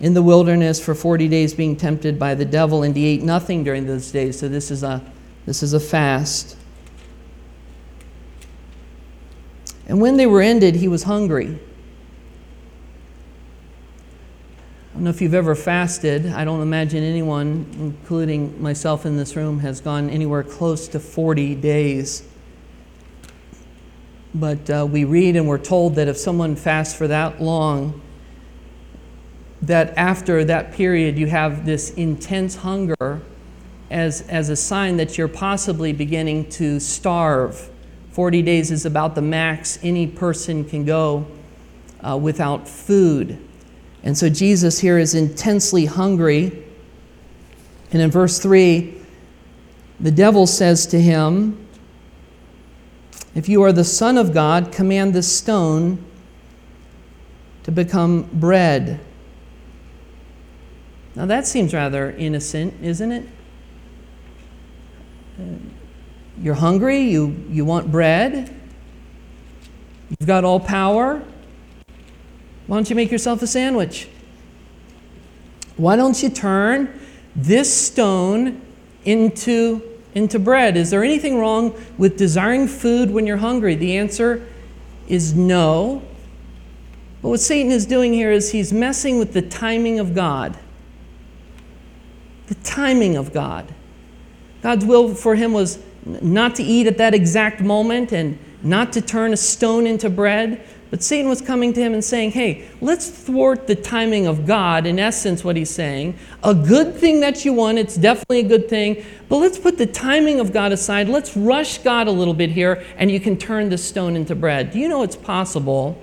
in 0.00 0.14
the 0.14 0.22
wilderness 0.22 0.78
for 0.78 0.94
40 0.94 1.28
days, 1.28 1.54
being 1.54 1.76
tempted 1.76 2.18
by 2.18 2.34
the 2.34 2.44
devil, 2.44 2.82
and 2.82 2.94
he 2.94 3.06
ate 3.06 3.22
nothing 3.22 3.64
during 3.64 3.86
those 3.86 4.10
days. 4.10 4.38
So 4.38 4.48
this 4.48 4.70
is 4.70 4.82
a, 4.82 5.02
this 5.46 5.62
is 5.62 5.72
a 5.72 5.80
fast. 5.80 6.56
And 9.86 10.00
when 10.00 10.16
they 10.16 10.26
were 10.26 10.40
ended, 10.40 10.76
he 10.76 10.88
was 10.88 11.04
hungry. 11.04 11.58
I 14.94 14.96
don't 14.96 15.04
know 15.06 15.10
if 15.10 15.20
you've 15.20 15.34
ever 15.34 15.56
fasted. 15.56 16.26
I 16.26 16.44
don't 16.44 16.60
imagine 16.60 17.02
anyone, 17.02 17.66
including 17.80 18.62
myself 18.62 19.04
in 19.04 19.16
this 19.16 19.34
room, 19.34 19.58
has 19.58 19.80
gone 19.80 20.08
anywhere 20.08 20.44
close 20.44 20.86
to 20.86 21.00
40 21.00 21.56
days. 21.56 22.22
But 24.36 24.70
uh, 24.70 24.86
we 24.88 25.02
read 25.02 25.34
and 25.34 25.48
we're 25.48 25.58
told 25.58 25.96
that 25.96 26.06
if 26.06 26.16
someone 26.16 26.54
fasts 26.54 26.94
for 26.94 27.08
that 27.08 27.42
long, 27.42 28.02
that 29.62 29.98
after 29.98 30.44
that 30.44 30.74
period 30.74 31.18
you 31.18 31.26
have 31.26 31.66
this 31.66 31.90
intense 31.94 32.54
hunger 32.54 33.20
as, 33.90 34.20
as 34.28 34.48
a 34.48 34.54
sign 34.54 34.96
that 34.98 35.18
you're 35.18 35.26
possibly 35.26 35.92
beginning 35.92 36.48
to 36.50 36.78
starve. 36.78 37.68
40 38.12 38.42
days 38.42 38.70
is 38.70 38.86
about 38.86 39.16
the 39.16 39.22
max 39.22 39.76
any 39.82 40.06
person 40.06 40.64
can 40.64 40.84
go 40.84 41.26
uh, 42.00 42.16
without 42.16 42.68
food. 42.68 43.40
And 44.04 44.16
so 44.16 44.28
Jesus 44.28 44.78
here 44.78 44.98
is 44.98 45.14
intensely 45.14 45.86
hungry. 45.86 46.62
And 47.90 48.02
in 48.02 48.10
verse 48.10 48.38
3, 48.38 48.94
the 49.98 50.10
devil 50.10 50.46
says 50.46 50.86
to 50.88 51.00
him, 51.00 51.66
if 53.34 53.48
you 53.48 53.62
are 53.62 53.72
the 53.72 53.84
Son 53.84 54.18
of 54.18 54.32
God, 54.32 54.70
command 54.70 55.14
this 55.14 55.34
stone 55.34 56.04
to 57.64 57.72
become 57.72 58.28
bread. 58.34 59.00
Now 61.16 61.26
that 61.26 61.46
seems 61.46 61.72
rather 61.72 62.10
innocent, 62.12 62.74
isn't 62.82 63.10
it? 63.10 63.28
Uh, 65.40 65.44
you're 66.42 66.54
hungry, 66.54 67.00
you, 67.00 67.44
you 67.48 67.64
want 67.64 67.90
bread, 67.90 68.54
you've 70.10 70.28
got 70.28 70.44
all 70.44 70.60
power. 70.60 71.22
Why 72.66 72.76
don't 72.76 72.88
you 72.88 72.96
make 72.96 73.10
yourself 73.10 73.42
a 73.42 73.46
sandwich? 73.46 74.08
Why 75.76 75.96
don't 75.96 76.22
you 76.22 76.30
turn 76.30 77.00
this 77.36 77.72
stone 77.86 78.60
into 79.04 79.82
into 80.14 80.38
bread. 80.38 80.76
Is 80.76 80.90
there 80.90 81.02
anything 81.02 81.38
wrong 81.38 81.74
with 81.98 82.16
desiring 82.16 82.68
food 82.68 83.10
when 83.10 83.26
you're 83.26 83.38
hungry? 83.38 83.74
The 83.74 83.96
answer 83.96 84.46
is 85.08 85.34
no. 85.34 86.02
But 87.20 87.30
what 87.30 87.40
Satan 87.40 87.72
is 87.72 87.84
doing 87.84 88.12
here 88.12 88.30
is 88.30 88.52
he's 88.52 88.72
messing 88.72 89.18
with 89.18 89.32
the 89.32 89.42
timing 89.42 89.98
of 89.98 90.14
God. 90.14 90.56
The 92.46 92.54
timing 92.56 93.16
of 93.16 93.32
God. 93.32 93.74
God's 94.62 94.84
will 94.84 95.14
for 95.14 95.34
him 95.34 95.52
was 95.52 95.78
not 96.04 96.54
to 96.56 96.62
eat 96.62 96.86
at 96.86 96.98
that 96.98 97.14
exact 97.14 97.60
moment 97.60 98.12
and 98.12 98.38
not 98.62 98.92
to 98.92 99.00
turn 99.00 99.32
a 99.32 99.36
stone 99.36 99.86
into 99.86 100.08
bread, 100.08 100.64
but 100.90 101.02
Satan 101.02 101.28
was 101.28 101.40
coming 101.40 101.72
to 101.72 101.80
him 101.80 101.92
and 101.92 102.04
saying, 102.04 102.32
Hey, 102.32 102.68
let's 102.80 103.08
thwart 103.08 103.66
the 103.66 103.74
timing 103.74 104.26
of 104.26 104.46
God, 104.46 104.86
in 104.86 104.98
essence, 104.98 105.42
what 105.42 105.56
he's 105.56 105.70
saying. 105.70 106.16
A 106.42 106.54
good 106.54 106.94
thing 106.94 107.20
that 107.20 107.44
you 107.44 107.52
want, 107.52 107.78
it's 107.78 107.96
definitely 107.96 108.40
a 108.40 108.48
good 108.48 108.68
thing, 108.68 109.04
but 109.28 109.38
let's 109.38 109.58
put 109.58 109.78
the 109.78 109.86
timing 109.86 110.40
of 110.40 110.52
God 110.52 110.72
aside. 110.72 111.08
Let's 111.08 111.36
rush 111.36 111.78
God 111.78 112.06
a 112.06 112.12
little 112.12 112.34
bit 112.34 112.50
here, 112.50 112.84
and 112.96 113.10
you 113.10 113.18
can 113.18 113.36
turn 113.36 113.70
the 113.70 113.78
stone 113.78 114.14
into 114.14 114.34
bread. 114.34 114.70
Do 114.70 114.78
you 114.78 114.88
know 114.88 115.02
it's 115.02 115.16
possible? 115.16 116.00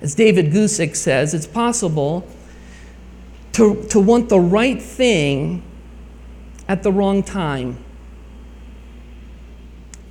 As 0.00 0.14
David 0.14 0.52
Guzik 0.52 0.94
says, 0.94 1.34
it's 1.34 1.46
possible 1.46 2.28
to, 3.52 3.82
to 3.84 3.98
want 3.98 4.28
the 4.28 4.38
right 4.38 4.80
thing 4.80 5.62
at 6.68 6.82
the 6.82 6.92
wrong 6.92 7.22
time. 7.22 7.82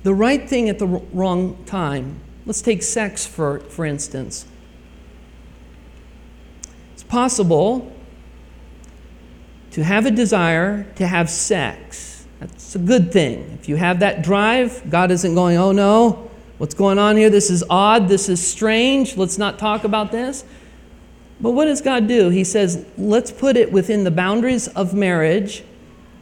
The 0.02 0.14
right 0.14 0.48
thing 0.48 0.68
at 0.68 0.78
the 0.78 0.86
wrong 0.86 1.64
time. 1.64 2.20
Let's 2.46 2.62
take 2.62 2.82
sex 2.82 3.26
for, 3.26 3.58
for 3.60 3.84
instance. 3.84 4.46
It's 6.94 7.02
possible 7.02 7.92
to 9.72 9.82
have 9.82 10.06
a 10.06 10.10
desire 10.10 10.84
to 10.94 11.06
have 11.06 11.28
sex. 11.28 12.24
That's 12.38 12.76
a 12.76 12.78
good 12.78 13.12
thing. 13.12 13.58
If 13.60 13.68
you 13.68 13.76
have 13.76 14.00
that 14.00 14.22
drive, 14.22 14.88
God 14.88 15.10
isn't 15.10 15.34
going, 15.34 15.56
oh 15.56 15.72
no, 15.72 16.30
what's 16.58 16.74
going 16.74 16.98
on 16.98 17.16
here? 17.16 17.30
This 17.30 17.50
is 17.50 17.64
odd. 17.68 18.08
This 18.08 18.28
is 18.28 18.46
strange. 18.46 19.16
Let's 19.16 19.38
not 19.38 19.58
talk 19.58 19.84
about 19.84 20.12
this. 20.12 20.44
But 21.40 21.50
what 21.50 21.66
does 21.66 21.80
God 21.80 22.06
do? 22.06 22.30
He 22.30 22.44
says, 22.44 22.86
let's 22.96 23.32
put 23.32 23.56
it 23.56 23.72
within 23.72 24.04
the 24.04 24.10
boundaries 24.10 24.68
of 24.68 24.94
marriage 24.94 25.64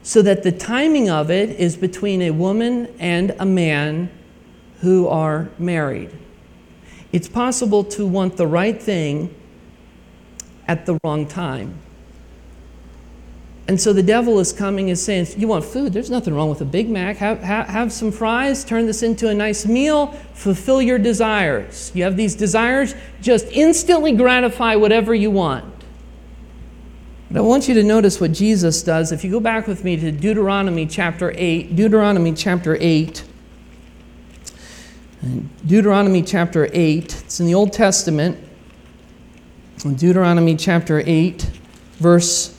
so 0.02 0.22
that 0.22 0.42
the 0.42 0.52
timing 0.52 1.08
of 1.08 1.30
it 1.30 1.50
is 1.50 1.76
between 1.76 2.22
a 2.22 2.30
woman 2.30 2.92
and 2.98 3.34
a 3.38 3.46
man 3.46 4.10
who 4.80 5.08
are 5.08 5.48
married. 5.58 6.10
It's 7.12 7.28
possible 7.28 7.84
to 7.84 8.06
want 8.06 8.36
the 8.36 8.46
right 8.46 8.80
thing 8.80 9.34
at 10.66 10.86
the 10.86 10.98
wrong 11.04 11.26
time. 11.26 11.78
And 13.66 13.80
so 13.80 13.94
the 13.94 14.02
devil 14.02 14.40
is 14.40 14.52
coming 14.52 14.90
and 14.90 14.98
saying, 14.98 15.26
You 15.38 15.48
want 15.48 15.64
food? 15.64 15.92
There's 15.92 16.10
nothing 16.10 16.34
wrong 16.34 16.50
with 16.50 16.60
a 16.60 16.66
Big 16.66 16.90
Mac. 16.90 17.16
Have, 17.16 17.40
have, 17.40 17.66
have, 17.68 17.92
some 17.92 18.12
fries, 18.12 18.62
turn 18.62 18.84
this 18.86 19.02
into 19.02 19.28
a 19.28 19.34
nice 19.34 19.64
meal, 19.64 20.08
fulfill 20.34 20.82
your 20.82 20.98
desires. 20.98 21.90
You 21.94 22.04
have 22.04 22.16
these 22.16 22.34
desires, 22.34 22.94
just 23.22 23.46
instantly 23.46 24.12
gratify 24.12 24.74
whatever 24.74 25.14
you 25.14 25.30
want. 25.30 25.72
But 27.30 27.38
I 27.38 27.42
want 27.42 27.66
you 27.66 27.74
to 27.74 27.82
notice 27.82 28.20
what 28.20 28.32
Jesus 28.32 28.82
does. 28.82 29.12
If 29.12 29.24
you 29.24 29.30
go 29.30 29.40
back 29.40 29.66
with 29.66 29.82
me 29.82 29.96
to 29.96 30.12
Deuteronomy 30.12 30.86
chapter 30.86 31.32
8, 31.34 31.74
Deuteronomy 31.74 32.34
chapter 32.34 32.76
8. 32.78 33.24
Deuteronomy 35.64 36.20
chapter 36.20 36.68
8, 36.70 37.22
it's 37.24 37.40
in 37.40 37.46
the 37.46 37.54
Old 37.54 37.72
Testament. 37.72 38.36
Deuteronomy 39.78 40.54
chapter 40.54 41.02
8, 41.06 41.42
verse 41.94 42.54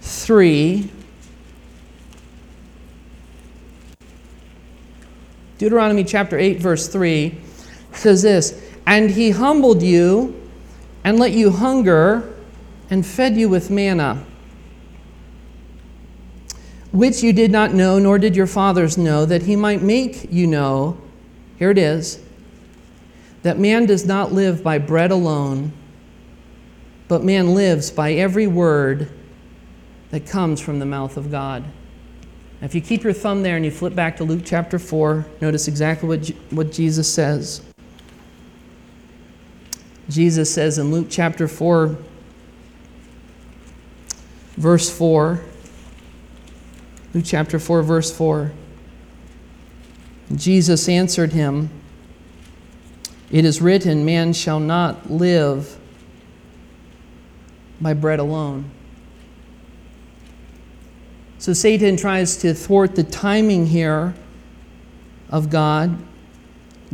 3. 0.00 0.90
Deuteronomy 5.58 6.04
chapter 6.04 6.38
8, 6.38 6.58
verse 6.58 6.88
3 6.88 7.38
says 7.92 8.22
this 8.22 8.62
And 8.86 9.10
he 9.10 9.30
humbled 9.30 9.82
you 9.82 10.40
and 11.04 11.18
let 11.18 11.32
you 11.32 11.50
hunger 11.50 12.32
and 12.88 13.04
fed 13.04 13.36
you 13.36 13.50
with 13.50 13.68
manna, 13.70 14.24
which 16.92 17.22
you 17.22 17.34
did 17.34 17.50
not 17.50 17.74
know, 17.74 17.98
nor 17.98 18.18
did 18.18 18.34
your 18.34 18.46
fathers 18.46 18.96
know, 18.96 19.26
that 19.26 19.42
he 19.42 19.54
might 19.54 19.82
make 19.82 20.32
you 20.32 20.46
know 20.46 20.96
here 21.58 21.70
it 21.70 21.78
is 21.78 22.22
that 23.42 23.58
man 23.58 23.86
does 23.86 24.04
not 24.04 24.32
live 24.32 24.62
by 24.64 24.76
bread 24.78 25.12
alone, 25.12 25.72
but 27.06 27.22
man 27.22 27.54
lives 27.54 27.90
by 27.92 28.12
every 28.12 28.46
word 28.46 29.08
that 30.10 30.26
comes 30.26 30.60
from 30.60 30.80
the 30.80 30.86
mouth 30.86 31.16
of 31.16 31.30
God. 31.30 31.64
If 32.60 32.74
you 32.74 32.80
keep 32.80 33.04
your 33.04 33.12
thumb 33.12 33.42
there 33.42 33.54
and 33.54 33.64
you 33.64 33.70
flip 33.70 33.94
back 33.94 34.16
to 34.16 34.24
Luke 34.24 34.42
chapter 34.44 34.78
4, 34.78 35.26
notice 35.40 35.68
exactly 35.68 36.08
what, 36.08 36.26
what 36.50 36.72
Jesus 36.72 37.12
says. 37.12 37.62
Jesus 40.08 40.52
says 40.52 40.78
in 40.78 40.90
Luke 40.90 41.06
chapter 41.10 41.46
4, 41.46 41.96
verse 44.56 44.90
4, 44.90 45.40
Luke 47.14 47.24
chapter 47.24 47.58
4, 47.58 47.82
verse 47.82 48.16
4. 48.16 48.52
Jesus 50.34 50.88
answered 50.88 51.32
him, 51.32 51.70
It 53.30 53.44
is 53.44 53.60
written, 53.60 54.04
Man 54.04 54.32
shall 54.32 54.60
not 54.60 55.10
live 55.10 55.78
by 57.80 57.94
bread 57.94 58.18
alone. 58.18 58.70
So 61.38 61.52
Satan 61.52 61.96
tries 61.96 62.36
to 62.38 62.54
thwart 62.54 62.96
the 62.96 63.04
timing 63.04 63.66
here 63.66 64.14
of 65.30 65.50
God. 65.50 65.96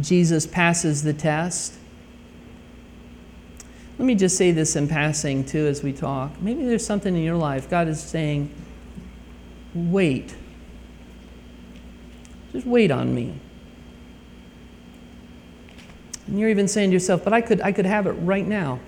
Jesus 0.00 0.46
passes 0.46 1.02
the 1.02 1.14
test. 1.14 1.74
Let 3.98 4.06
me 4.06 4.14
just 4.14 4.36
say 4.36 4.50
this 4.50 4.74
in 4.74 4.88
passing, 4.88 5.44
too, 5.44 5.66
as 5.66 5.82
we 5.82 5.92
talk. 5.92 6.40
Maybe 6.40 6.64
there's 6.64 6.84
something 6.84 7.14
in 7.14 7.22
your 7.22 7.36
life 7.36 7.70
God 7.70 7.88
is 7.88 8.00
saying, 8.00 8.52
wait. 9.74 10.34
Just 12.52 12.66
wait 12.66 12.90
on 12.90 13.14
me. 13.14 13.34
And 16.26 16.38
you're 16.38 16.50
even 16.50 16.68
saying 16.68 16.90
to 16.90 16.94
yourself, 16.94 17.24
but 17.24 17.32
I 17.32 17.40
could, 17.40 17.60
I 17.60 17.72
could 17.72 17.86
have 17.86 18.06
it 18.06 18.12
right 18.12 18.46
now. 18.46 18.78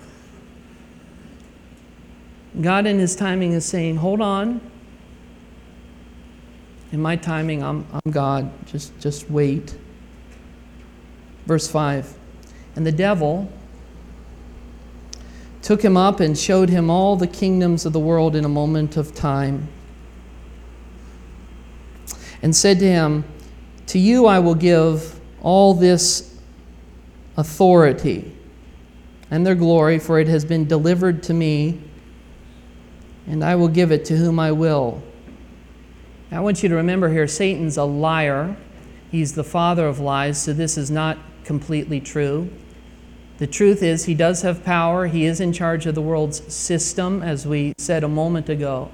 God 2.61 2.85
in 2.85 2.99
His 2.99 3.15
timing 3.15 3.51
is 3.51 3.65
saying, 3.65 3.97
hold 3.97 4.21
on. 4.21 4.61
In 6.91 7.01
my 7.01 7.15
timing, 7.15 7.61
I'm, 7.61 7.85
I'm 7.91 8.11
God. 8.11 8.51
Just, 8.67 8.97
just 8.99 9.29
wait. 9.29 9.75
Verse 11.45 11.67
5 11.67 12.17
And 12.75 12.85
the 12.85 12.91
devil 12.91 13.51
took 15.61 15.81
him 15.81 15.97
up 15.97 16.19
and 16.19 16.37
showed 16.37 16.69
him 16.69 16.91
all 16.91 17.15
the 17.15 17.27
kingdoms 17.27 17.87
of 17.87 17.93
the 17.93 17.99
world 17.99 18.35
in 18.35 18.45
a 18.45 18.49
moment 18.49 18.97
of 18.97 19.15
time, 19.15 19.67
and 22.41 22.55
said 22.55 22.77
to 22.79 22.85
him, 22.85 23.25
To 23.87 23.99
you 23.99 24.25
I 24.25 24.39
will 24.39 24.55
give 24.55 25.19
all 25.41 25.73
this 25.73 26.37
authority 27.37 28.35
and 29.31 29.45
their 29.45 29.55
glory, 29.55 29.99
for 29.99 30.19
it 30.19 30.27
has 30.27 30.45
been 30.45 30.65
delivered 30.65 31.23
to 31.23 31.33
me, 31.33 31.81
and 33.27 33.43
I 33.43 33.55
will 33.55 33.67
give 33.67 33.91
it 33.91 34.05
to 34.05 34.17
whom 34.17 34.39
I 34.39 34.51
will. 34.51 35.01
I 36.31 36.39
want 36.39 36.63
you 36.63 36.69
to 36.69 36.75
remember 36.75 37.09
here 37.09 37.27
Satan's 37.27 37.77
a 37.77 37.83
liar. 37.83 38.55
He's 39.11 39.33
the 39.33 39.43
father 39.43 39.87
of 39.87 39.99
lies, 39.99 40.41
so 40.41 40.53
this 40.53 40.77
is 40.77 40.91
not 40.91 41.17
completely 41.43 41.99
true. 42.01 42.49
The 43.37 43.47
truth 43.47 43.83
is, 43.83 44.05
he 44.05 44.13
does 44.13 44.43
have 44.43 44.63
power. 44.63 45.07
He 45.07 45.25
is 45.25 45.39
in 45.39 45.51
charge 45.53 45.85
of 45.85 45.95
the 45.95 46.01
world's 46.01 46.53
system, 46.53 47.21
as 47.21 47.45
we 47.45 47.73
said 47.77 48.03
a 48.03 48.07
moment 48.07 48.47
ago. 48.49 48.91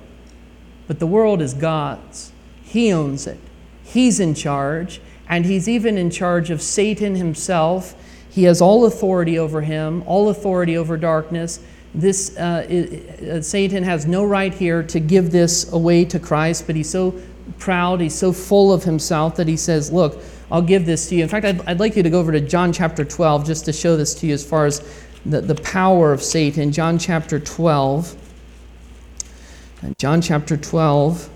But 0.88 1.00
the 1.00 1.08
world 1.08 1.42
is 1.42 1.54
God's. 1.54 2.32
He 2.64 2.92
owns 2.92 3.28
it. 3.28 3.40
He's 3.84 4.20
in 4.20 4.34
charge, 4.34 5.02
and 5.28 5.46
he's 5.46 5.68
even 5.68 5.98
in 5.98 6.10
charge 6.10 6.50
of 6.50 6.62
Satan 6.62 7.16
himself. 7.16 7.96
He 8.30 8.44
has 8.44 8.62
all 8.62 8.86
authority 8.86 9.38
over 9.38 9.62
him, 9.62 10.04
all 10.06 10.30
authority 10.30 10.78
over 10.78 10.98
darkness. 10.98 11.60
This 11.94 12.38
uh, 12.38 12.66
uh, 13.30 13.42
Satan 13.42 13.84
has 13.84 14.06
no 14.06 14.24
right 14.24 14.54
here 14.54 14.82
to 14.84 15.00
give 15.00 15.32
this 15.32 15.72
away 15.74 16.06
to 16.06 16.20
Christ, 16.20 16.66
but 16.66 16.76
he's 16.76 16.90
so 16.90 17.14
proud, 17.60 18.00
he's 18.00 18.16
so 18.16 18.32
full 18.32 18.72
of 18.72 18.86
himself 18.86 19.36
that 19.36 19.48
he 19.48 19.58
says, 19.58 19.92
"Look, 19.92 20.22
I'll 20.52 20.62
give 20.62 20.86
this 20.86 21.08
to 21.10 21.16
you. 21.16 21.24
In 21.24 21.30
fact, 21.30 21.46
I'd, 21.46 21.62
I'd 21.68 21.80
like 21.80 21.96
you 21.96 22.04
to 22.04 22.10
go 22.10 22.20
over 22.20 22.34
to 22.34 22.42
John 22.42 22.74
chapter 22.74 23.06
12 23.06 23.46
just 23.46 23.66
to 23.66 23.74
show 23.74 23.96
this 23.96 24.14
to 24.16 24.28
you 24.28 24.34
as 24.34 24.46
far 24.46 24.66
as 24.66 24.82
the, 25.26 25.40
the 25.40 25.56
power 25.56 26.12
of 26.12 26.22
Satan. 26.22 26.74
John 26.74 27.00
chapter 27.00 27.40
12. 27.40 28.18
And 29.82 29.98
John 29.98 30.22
chapter 30.22 30.58
12. 30.58 31.30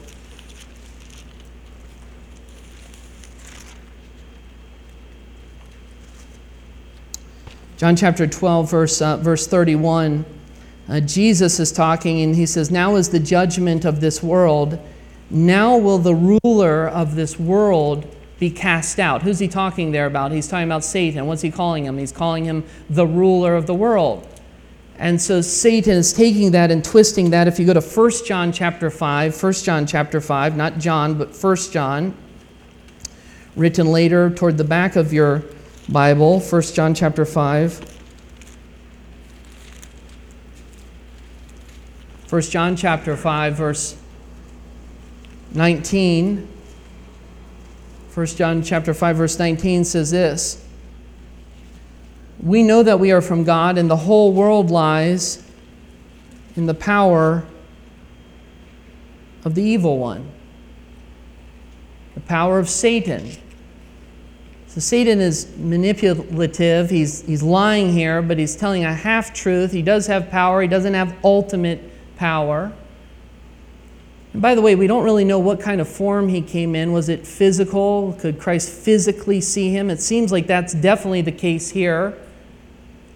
John 7.78 7.98
chapter 7.98 8.26
12, 8.26 8.72
verse, 8.72 9.02
uh, 9.02 9.18
verse 9.18 9.48
31. 9.48 10.24
Uh, 10.88 11.02
Jesus 11.02 11.60
is 11.60 11.74
talking 11.74 12.22
and 12.22 12.34
he 12.34 12.46
says, 12.46 12.72
Now 12.72 12.96
is 12.96 13.10
the 13.10 13.20
judgment 13.20 13.84
of 13.84 14.00
this 14.00 14.24
world. 14.24 14.80
Now 15.30 15.76
will 15.76 15.98
the 15.98 16.16
ruler 16.16 16.88
of 16.88 17.16
this 17.16 17.38
world 17.38 18.10
be 18.40 18.50
cast 18.50 18.98
out. 18.98 19.24
Who's 19.24 19.40
he 19.40 19.50
talking 19.50 19.92
there 19.92 20.06
about? 20.06 20.32
He's 20.32 20.48
talking 20.48 20.68
about 20.68 20.86
Satan. 20.86 21.26
What's 21.26 21.42
he 21.42 21.52
calling 21.52 21.84
him? 21.84 21.98
He's 21.98 22.14
calling 22.14 22.46
him 22.46 22.64
the 22.90 23.06
ruler 23.06 23.56
of 23.56 23.68
the 23.68 23.74
world. 23.74 24.26
And 24.98 25.22
so 25.22 25.42
Satan 25.42 25.98
is 25.98 26.14
taking 26.14 26.52
that 26.52 26.72
and 26.72 26.84
twisting 26.84 27.32
that. 27.32 27.48
If 27.48 27.60
you 27.60 27.66
go 27.66 27.74
to 27.74 27.82
1 27.82 28.12
John 28.26 28.54
chapter 28.54 28.90
5, 28.90 29.44
1 29.44 29.54
John 29.54 29.86
chapter 29.86 30.22
5, 30.22 30.56
not 30.56 30.78
John, 30.80 31.18
but 31.18 31.36
1 31.36 31.56
John, 31.72 32.16
written 33.58 33.88
later 33.88 34.30
toward 34.30 34.58
the 34.58 34.64
back 34.64 34.96
of 34.96 35.12
your 35.12 35.44
Bible, 35.90 36.40
1 36.40 36.62
John 36.74 36.94
chapter 36.94 37.26
5. 37.26 37.98
1 42.30 42.42
John 42.42 42.76
chapter 42.76 43.16
5, 43.16 43.56
verse 43.56 43.96
19. 45.54 46.48
1 48.16 48.26
John 48.28 48.64
chapter 48.64 48.94
5 48.94 49.18
verse 49.18 49.38
19 49.38 49.84
says 49.84 50.12
this. 50.12 50.66
We 52.42 52.64
know 52.64 52.82
that 52.82 52.98
we 52.98 53.12
are 53.12 53.22
from 53.22 53.44
God 53.44 53.78
and 53.78 53.90
the 53.90 53.98
whole 53.98 54.32
world 54.32 54.72
lies 54.72 55.44
in 56.56 56.66
the 56.66 56.74
power 56.74 57.46
of 59.44 59.56
the 59.56 59.64
evil 59.64 59.98
one. 59.98 60.32
The 62.14 62.22
power 62.22 62.58
of 62.58 62.70
Satan. 62.70 63.32
So 64.76 64.82
Satan 64.82 65.22
is 65.22 65.48
manipulative. 65.56 66.90
He's, 66.90 67.22
he's 67.22 67.42
lying 67.42 67.94
here, 67.94 68.22
but 68.22 68.38
he's 68.38 68.58
telling 68.58 68.84
a 68.84 68.94
half 68.94 69.34
truth. 69.34 69.72
He 69.72 69.82
does 69.82 70.06
have 70.08 70.30
power, 70.30 70.62
he 70.62 70.68
doesn't 70.68 70.94
have 70.94 71.16
ultimate 71.24 71.82
power. 72.18 72.74
And 74.34 74.42
by 74.42 74.54
the 74.54 74.62
way, 74.62 74.76
we 74.76 74.88
don't 74.88 75.06
really 75.06 75.24
know 75.24 75.40
what 75.40 75.62
kind 75.62 75.80
of 75.80 75.88
form 75.88 76.28
he 76.28 76.42
came 76.42 76.76
in. 76.76 76.92
Was 76.92 77.08
it 77.08 77.26
physical? 77.26 78.18
Could 78.20 78.38
Christ 78.38 78.70
physically 78.70 79.40
see 79.40 79.70
him? 79.70 79.90
It 79.90 80.02
seems 80.02 80.34
like 80.34 80.46
that's 80.46 80.74
definitely 80.74 81.22
the 81.22 81.32
case 81.32 81.70
here. 81.70 82.18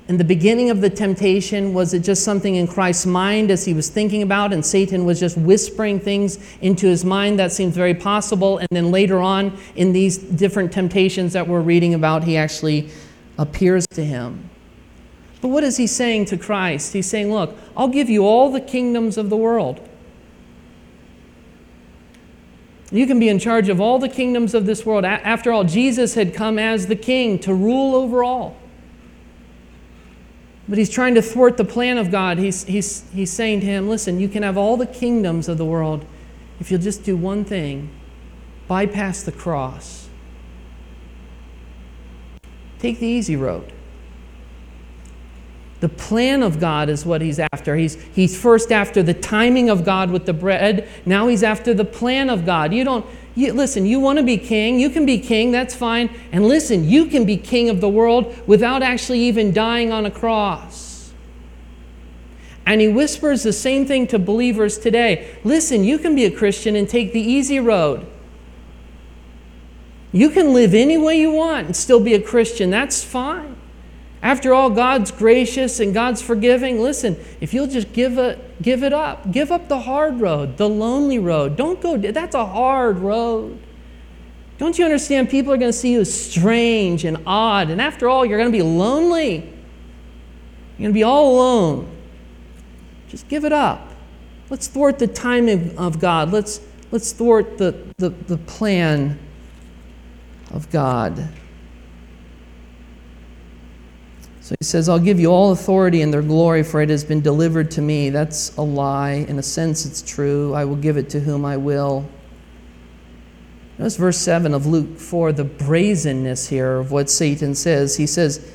In 0.09 0.17
the 0.17 0.23
beginning 0.23 0.71
of 0.71 0.81
the 0.81 0.89
temptation, 0.89 1.71
was 1.71 1.93
it 1.93 1.99
just 1.99 2.23
something 2.23 2.55
in 2.55 2.65
Christ's 2.65 3.05
mind 3.05 3.51
as 3.51 3.63
he 3.63 3.75
was 3.75 3.89
thinking 3.89 4.23
about, 4.23 4.51
and 4.51 4.65
Satan 4.65 5.05
was 5.05 5.19
just 5.19 5.37
whispering 5.37 5.99
things 5.99 6.39
into 6.61 6.87
his 6.87 7.05
mind? 7.05 7.37
That 7.37 7.51
seems 7.51 7.75
very 7.75 7.93
possible. 7.93 8.57
And 8.57 8.67
then 8.71 8.89
later 8.89 9.19
on, 9.19 9.55
in 9.75 9.93
these 9.93 10.17
different 10.17 10.71
temptations 10.71 11.33
that 11.33 11.47
we're 11.47 11.61
reading 11.61 11.93
about, 11.93 12.23
he 12.23 12.37
actually 12.37 12.89
appears 13.37 13.85
to 13.89 14.03
him. 14.03 14.49
But 15.41 15.49
what 15.49 15.63
is 15.63 15.77
he 15.77 15.85
saying 15.85 16.25
to 16.25 16.37
Christ? 16.37 16.93
He's 16.93 17.07
saying, 17.07 17.31
Look, 17.31 17.55
I'll 17.77 17.87
give 17.87 18.09
you 18.09 18.25
all 18.25 18.51
the 18.51 18.61
kingdoms 18.61 19.15
of 19.15 19.29
the 19.29 19.37
world. 19.37 19.87
You 22.89 23.05
can 23.05 23.19
be 23.19 23.29
in 23.29 23.37
charge 23.37 23.69
of 23.69 23.79
all 23.79 23.99
the 23.99 24.09
kingdoms 24.09 24.55
of 24.55 24.65
this 24.65 24.87
world. 24.87 25.05
After 25.05 25.51
all, 25.51 25.65
Jesus 25.65 26.15
had 26.15 26.33
come 26.33 26.57
as 26.57 26.87
the 26.87 26.95
king 26.95 27.37
to 27.39 27.53
rule 27.53 27.93
over 27.93 28.23
all. 28.23 28.58
But 30.69 30.77
he's 30.77 30.89
trying 30.89 31.15
to 31.15 31.21
thwart 31.23 31.57
the 31.57 31.65
plan 31.65 31.97
of 31.97 32.11
God. 32.11 32.37
He's, 32.37 32.63
he's, 32.65 33.03
he's 33.11 33.31
saying 33.31 33.61
to 33.61 33.65
him, 33.65 33.89
Listen, 33.89 34.19
you 34.19 34.29
can 34.29 34.43
have 34.43 34.55
all 34.55 34.77
the 34.77 34.85
kingdoms 34.85 35.49
of 35.49 35.57
the 35.57 35.65
world 35.65 36.05
if 36.59 36.69
you'll 36.69 36.79
just 36.79 37.03
do 37.03 37.17
one 37.17 37.43
thing 37.43 37.89
bypass 38.67 39.23
the 39.23 39.31
cross. 39.31 40.07
Take 42.77 42.99
the 42.99 43.07
easy 43.07 43.35
road. 43.35 43.73
The 45.79 45.89
plan 45.89 46.43
of 46.43 46.59
God 46.59 46.87
is 46.87 47.03
what 47.03 47.21
he's 47.21 47.39
after. 47.39 47.75
He's, 47.75 47.95
he's 48.13 48.39
first 48.39 48.71
after 48.71 49.01
the 49.01 49.13
timing 49.13 49.69
of 49.71 49.83
God 49.83 50.11
with 50.11 50.27
the 50.27 50.33
bread. 50.33 50.87
Now 51.03 51.27
he's 51.27 51.41
after 51.41 51.73
the 51.73 51.85
plan 51.85 52.29
of 52.29 52.45
God. 52.45 52.73
You 52.73 52.83
don't, 52.83 53.05
you, 53.35 53.53
listen, 53.53 53.85
you 53.85 53.99
want 53.99 54.17
to 54.17 54.23
be 54.23 54.37
king, 54.37 54.79
you 54.79 54.89
can 54.89 55.05
be 55.05 55.19
king, 55.19 55.51
that's 55.51 55.75
fine. 55.75 56.09
And 56.31 56.47
listen, 56.47 56.87
you 56.87 57.05
can 57.05 57.25
be 57.25 57.37
king 57.37 57.69
of 57.69 57.81
the 57.81 57.89
world 57.89 58.35
without 58.47 58.81
actually 58.81 59.19
even 59.21 59.53
dying 59.53 59.91
on 59.91 60.05
a 60.05 60.11
cross. 60.11 61.13
And 62.65 62.81
he 62.81 62.87
whispers 62.87 63.43
the 63.43 63.53
same 63.53 63.85
thing 63.85 64.07
to 64.07 64.19
believers 64.19 64.77
today. 64.77 65.37
Listen, 65.43 65.83
you 65.83 65.97
can 65.97 66.15
be 66.15 66.25
a 66.25 66.31
Christian 66.31 66.75
and 66.75 66.87
take 66.87 67.13
the 67.13 67.21
easy 67.21 67.59
road. 67.59 68.05
You 70.11 70.29
can 70.29 70.53
live 70.53 70.73
any 70.73 70.97
way 70.97 71.19
you 71.19 71.31
want 71.31 71.67
and 71.67 71.75
still 71.75 71.99
be 71.99 72.13
a 72.13 72.21
Christian. 72.21 72.69
That's 72.69 73.03
fine. 73.03 73.55
After 74.21 74.53
all, 74.53 74.69
God's 74.69 75.11
gracious 75.11 75.79
and 75.79 75.93
God's 75.93 76.21
forgiving. 76.21 76.81
Listen, 76.81 77.17
if 77.39 77.53
you'll 77.53 77.67
just 77.67 77.93
give 77.93 78.17
it, 78.17 78.61
give 78.61 78.83
it 78.83 78.91
up, 78.91 79.31
give 79.31 79.51
up 79.51 79.69
the 79.69 79.79
hard 79.79 80.19
road, 80.19 80.57
the 80.57 80.67
lonely 80.67 81.19
road. 81.19 81.55
Don't 81.55 81.79
go, 81.79 81.95
that's 81.97 82.35
a 82.35 82.45
hard 82.45 82.97
road. 82.97 83.59
Don't 84.57 84.77
you 84.77 84.83
understand? 84.83 85.29
People 85.29 85.53
are 85.53 85.57
going 85.57 85.71
to 85.71 85.77
see 85.77 85.93
you 85.93 86.01
as 86.01 86.13
strange 86.13 87.05
and 87.05 87.17
odd. 87.25 87.69
And 87.69 87.81
after 87.81 88.09
all, 88.09 88.25
you're 88.25 88.37
going 88.37 88.51
to 88.51 88.57
be 88.57 88.61
lonely. 88.61 89.35
You're 89.35 90.77
going 90.77 90.89
to 90.89 90.93
be 90.93 91.03
all 91.03 91.35
alone. 91.35 91.95
Just 93.07 93.29
give 93.29 93.45
it 93.45 93.53
up. 93.53 93.87
Let's 94.49 94.67
thwart 94.67 94.99
the 94.99 95.07
timing 95.07 95.77
of 95.77 95.99
God. 95.99 96.31
Let's, 96.31 96.59
let's 96.91 97.13
thwart 97.13 97.57
the, 97.57 97.93
the, 97.97 98.09
the 98.09 98.37
plan 98.37 99.17
of 100.51 100.69
God. 100.69 101.29
So 104.49 104.55
he 104.59 104.65
says, 104.65 104.89
I'll 104.89 104.97
give 104.97 105.19
you 105.19 105.27
all 105.27 105.51
authority 105.51 106.01
and 106.01 106.11
their 106.11 106.23
glory, 106.23 106.63
for 106.63 106.81
it 106.81 106.89
has 106.89 107.03
been 107.03 107.21
delivered 107.21 107.69
to 107.69 107.83
me. 107.83 108.09
That's 108.09 108.57
a 108.57 108.63
lie. 108.63 109.23
In 109.29 109.37
a 109.37 109.43
sense, 109.43 109.85
it's 109.85 110.01
true. 110.01 110.55
I 110.55 110.65
will 110.65 110.75
give 110.75 110.97
it 110.97 111.07
to 111.11 111.19
whom 111.19 111.45
I 111.45 111.55
will. 111.55 112.09
Notice 113.77 113.97
verse 113.97 114.17
7 114.17 114.55
of 114.55 114.65
Luke 114.65 114.97
4, 114.97 115.33
the 115.33 115.43
brazenness 115.43 116.47
here 116.47 116.77
of 116.77 116.91
what 116.91 117.11
Satan 117.11 117.53
says. 117.53 117.97
He 117.97 118.07
says, 118.07 118.51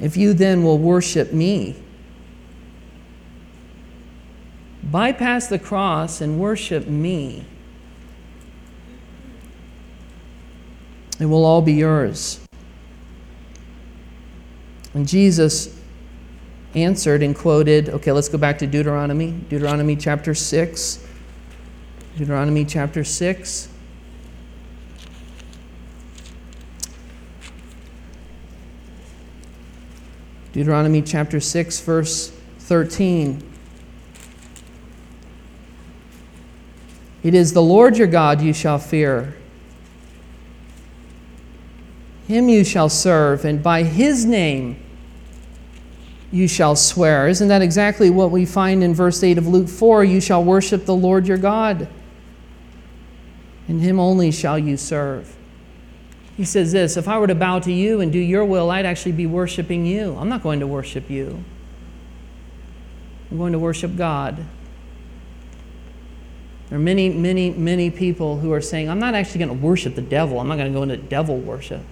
If 0.00 0.16
you 0.16 0.32
then 0.32 0.64
will 0.64 0.78
worship 0.78 1.32
me, 1.32 1.80
bypass 4.82 5.46
the 5.46 5.60
cross 5.60 6.20
and 6.20 6.40
worship 6.40 6.88
me, 6.88 7.44
it 11.20 11.26
will 11.26 11.44
all 11.44 11.62
be 11.62 11.74
yours. 11.74 12.39
And 14.94 15.06
Jesus 15.06 15.78
answered 16.74 17.22
and 17.22 17.36
quoted, 17.36 17.88
okay, 17.90 18.12
let's 18.12 18.28
go 18.28 18.38
back 18.38 18.58
to 18.58 18.66
Deuteronomy, 18.66 19.32
Deuteronomy 19.48 19.96
chapter 19.96 20.34
6. 20.34 21.06
Deuteronomy 22.16 22.64
chapter 22.64 23.04
6. 23.04 23.68
Deuteronomy 30.52 31.00
chapter 31.00 31.38
6, 31.38 31.80
verse 31.80 32.32
13. 32.58 33.42
It 37.22 37.34
is 37.34 37.52
the 37.52 37.62
Lord 37.62 37.96
your 37.96 38.08
God 38.08 38.40
you 38.40 38.52
shall 38.52 38.78
fear. 38.78 39.36
Him 42.30 42.48
you 42.48 42.62
shall 42.62 42.88
serve, 42.88 43.44
and 43.44 43.60
by 43.60 43.82
his 43.82 44.24
name 44.24 44.80
you 46.30 46.46
shall 46.46 46.76
swear. 46.76 47.26
Isn't 47.26 47.48
that 47.48 47.60
exactly 47.60 48.08
what 48.08 48.30
we 48.30 48.46
find 48.46 48.84
in 48.84 48.94
verse 48.94 49.20
8 49.20 49.36
of 49.36 49.48
Luke 49.48 49.68
4? 49.68 50.04
You 50.04 50.20
shall 50.20 50.44
worship 50.44 50.84
the 50.84 50.94
Lord 50.94 51.26
your 51.26 51.38
God, 51.38 51.88
and 53.66 53.80
him 53.80 53.98
only 53.98 54.30
shall 54.30 54.56
you 54.60 54.76
serve. 54.76 55.36
He 56.36 56.44
says 56.44 56.70
this 56.70 56.96
If 56.96 57.08
I 57.08 57.18
were 57.18 57.26
to 57.26 57.34
bow 57.34 57.58
to 57.58 57.72
you 57.72 58.00
and 58.00 58.12
do 58.12 58.20
your 58.20 58.44
will, 58.44 58.70
I'd 58.70 58.86
actually 58.86 59.10
be 59.10 59.26
worshiping 59.26 59.84
you. 59.84 60.14
I'm 60.16 60.28
not 60.28 60.44
going 60.44 60.60
to 60.60 60.68
worship 60.68 61.10
you, 61.10 61.42
I'm 63.32 63.38
going 63.38 63.54
to 63.54 63.58
worship 63.58 63.96
God. 63.96 64.36
There 66.68 66.78
are 66.78 66.80
many, 66.80 67.08
many, 67.08 67.50
many 67.50 67.90
people 67.90 68.38
who 68.38 68.52
are 68.52 68.60
saying, 68.60 68.88
I'm 68.88 69.00
not 69.00 69.16
actually 69.16 69.44
going 69.44 69.58
to 69.58 69.66
worship 69.66 69.96
the 69.96 70.02
devil. 70.02 70.38
I'm 70.38 70.46
not 70.46 70.58
going 70.58 70.72
to 70.72 70.78
go 70.78 70.84
into 70.84 70.96
devil 70.96 71.36
worship. 71.36 71.82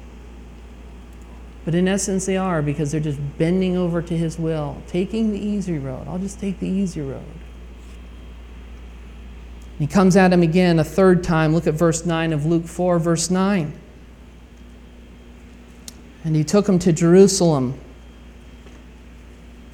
But 1.69 1.75
in 1.75 1.87
essence, 1.87 2.25
they 2.25 2.39
are 2.39 2.63
because 2.63 2.93
they're 2.93 2.99
just 2.99 3.19
bending 3.37 3.77
over 3.77 4.01
to 4.01 4.17
His 4.17 4.39
will, 4.39 4.81
taking 4.87 5.33
the 5.33 5.39
easy 5.39 5.77
road. 5.77 6.09
I'll 6.09 6.19
just 6.19 6.41
take 6.41 6.61
the 6.61 6.67
easy 6.67 7.03
road. 7.03 7.23
He 9.79 9.87
comes 9.87 10.17
at 10.17 10.33
him 10.33 10.43
again 10.43 10.79
a 10.79 10.85
third 10.85 11.23
time. 11.23 11.53
Look 11.53 11.67
at 11.67 11.75
verse 11.75 12.07
9 12.07 12.33
of 12.33 12.47
Luke 12.47 12.65
4, 12.65 12.99
verse 12.99 13.29
9. 13.29 13.79
And 16.25 16.35
he 16.35 16.43
took 16.43 16.67
him 16.67 16.79
to 16.79 16.91
Jerusalem 16.91 17.79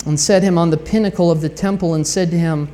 and 0.04 0.18
set 0.18 0.42
him 0.42 0.58
on 0.58 0.70
the 0.70 0.76
pinnacle 0.76 1.30
of 1.30 1.42
the 1.42 1.48
temple 1.48 1.94
and 1.94 2.04
said 2.04 2.28
to 2.32 2.36
him, 2.36 2.72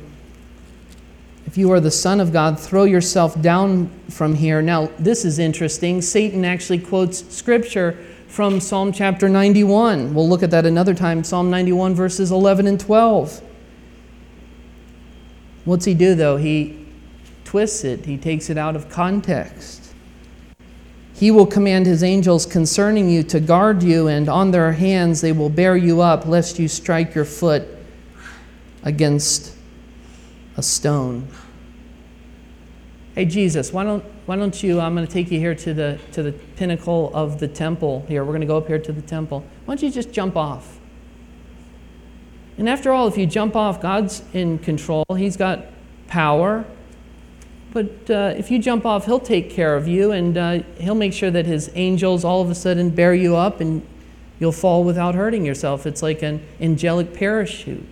If 1.45 1.59
you 1.59 1.71
are 1.71 1.79
the 1.79 1.91
Son 1.91 2.19
of 2.19 2.33
God, 2.33 2.59
throw 2.59 2.85
yourself 2.85 3.39
down 3.39 3.91
from 4.09 4.33
here. 4.33 4.63
Now, 4.63 4.89
this 4.97 5.23
is 5.25 5.37
interesting. 5.37 6.01
Satan 6.01 6.43
actually 6.43 6.79
quotes 6.79 7.31
scripture 7.31 8.03
from 8.31 8.61
Psalm 8.61 8.93
chapter 8.93 9.27
91. 9.27 10.13
We'll 10.13 10.29
look 10.29 10.41
at 10.41 10.51
that 10.51 10.65
another 10.65 10.93
time, 10.93 11.21
Psalm 11.21 11.49
91, 11.49 11.93
verses 11.93 12.31
11 12.31 12.65
and 12.65 12.79
12. 12.79 13.41
What's 15.65 15.83
he 15.83 15.93
do, 15.93 16.15
though? 16.15 16.37
He 16.37 16.87
twists 17.43 17.83
it, 17.83 18.05
he 18.05 18.17
takes 18.17 18.49
it 18.49 18.57
out 18.57 18.77
of 18.77 18.87
context. 18.87 19.93
He 21.13 21.29
will 21.29 21.45
command 21.45 21.85
his 21.85 22.03
angels 22.03 22.45
concerning 22.45 23.09
you 23.09 23.21
to 23.23 23.41
guard 23.41 23.83
you, 23.83 24.07
and 24.07 24.29
on 24.29 24.51
their 24.51 24.71
hands 24.71 25.19
they 25.19 25.33
will 25.33 25.49
bear 25.49 25.75
you 25.75 25.99
up, 25.99 26.25
lest 26.25 26.57
you 26.57 26.69
strike 26.69 27.13
your 27.13 27.25
foot 27.25 27.67
against 28.83 29.53
a 30.55 30.63
stone. 30.63 31.27
Hey, 33.13 33.25
Jesus, 33.25 33.73
why 33.73 33.83
don't, 33.83 34.05
why 34.25 34.35
don't 34.35 34.61
you? 34.61 34.79
I'm 34.79 34.95
going 34.95 35.05
to 35.05 35.11
take 35.11 35.31
you 35.31 35.39
here 35.39 35.55
to 35.55 35.73
the, 35.73 35.99
to 36.11 36.23
the 36.23 36.31
pinnacle 36.31 37.11
of 37.13 37.39
the 37.39 37.47
temple 37.47 38.05
here. 38.07 38.23
We're 38.23 38.31
going 38.31 38.41
to 38.41 38.47
go 38.47 38.57
up 38.57 38.67
here 38.67 38.79
to 38.79 38.91
the 38.91 39.01
temple. 39.01 39.43
Why 39.65 39.75
don't 39.75 39.83
you 39.83 39.91
just 39.91 40.11
jump 40.11 40.37
off? 40.37 40.79
And 42.57 42.69
after 42.69 42.91
all, 42.91 43.07
if 43.07 43.17
you 43.17 43.25
jump 43.25 43.55
off, 43.55 43.81
God's 43.81 44.23
in 44.33 44.59
control, 44.59 45.05
He's 45.15 45.37
got 45.37 45.65
power. 46.07 46.65
But 47.73 48.09
uh, 48.09 48.33
if 48.37 48.51
you 48.51 48.59
jump 48.59 48.85
off, 48.85 49.05
He'll 49.05 49.19
take 49.19 49.49
care 49.49 49.75
of 49.75 49.87
you 49.87 50.11
and 50.11 50.37
uh, 50.37 50.59
He'll 50.77 50.95
make 50.95 51.13
sure 51.13 51.31
that 51.31 51.45
His 51.45 51.71
angels 51.73 52.23
all 52.23 52.41
of 52.41 52.51
a 52.51 52.55
sudden 52.55 52.91
bear 52.91 53.15
you 53.15 53.35
up 53.35 53.61
and 53.61 53.85
you'll 54.39 54.51
fall 54.51 54.83
without 54.83 55.15
hurting 55.15 55.45
yourself. 55.45 55.85
It's 55.87 56.03
like 56.03 56.21
an 56.21 56.45
angelic 56.59 57.13
parachute. 57.13 57.90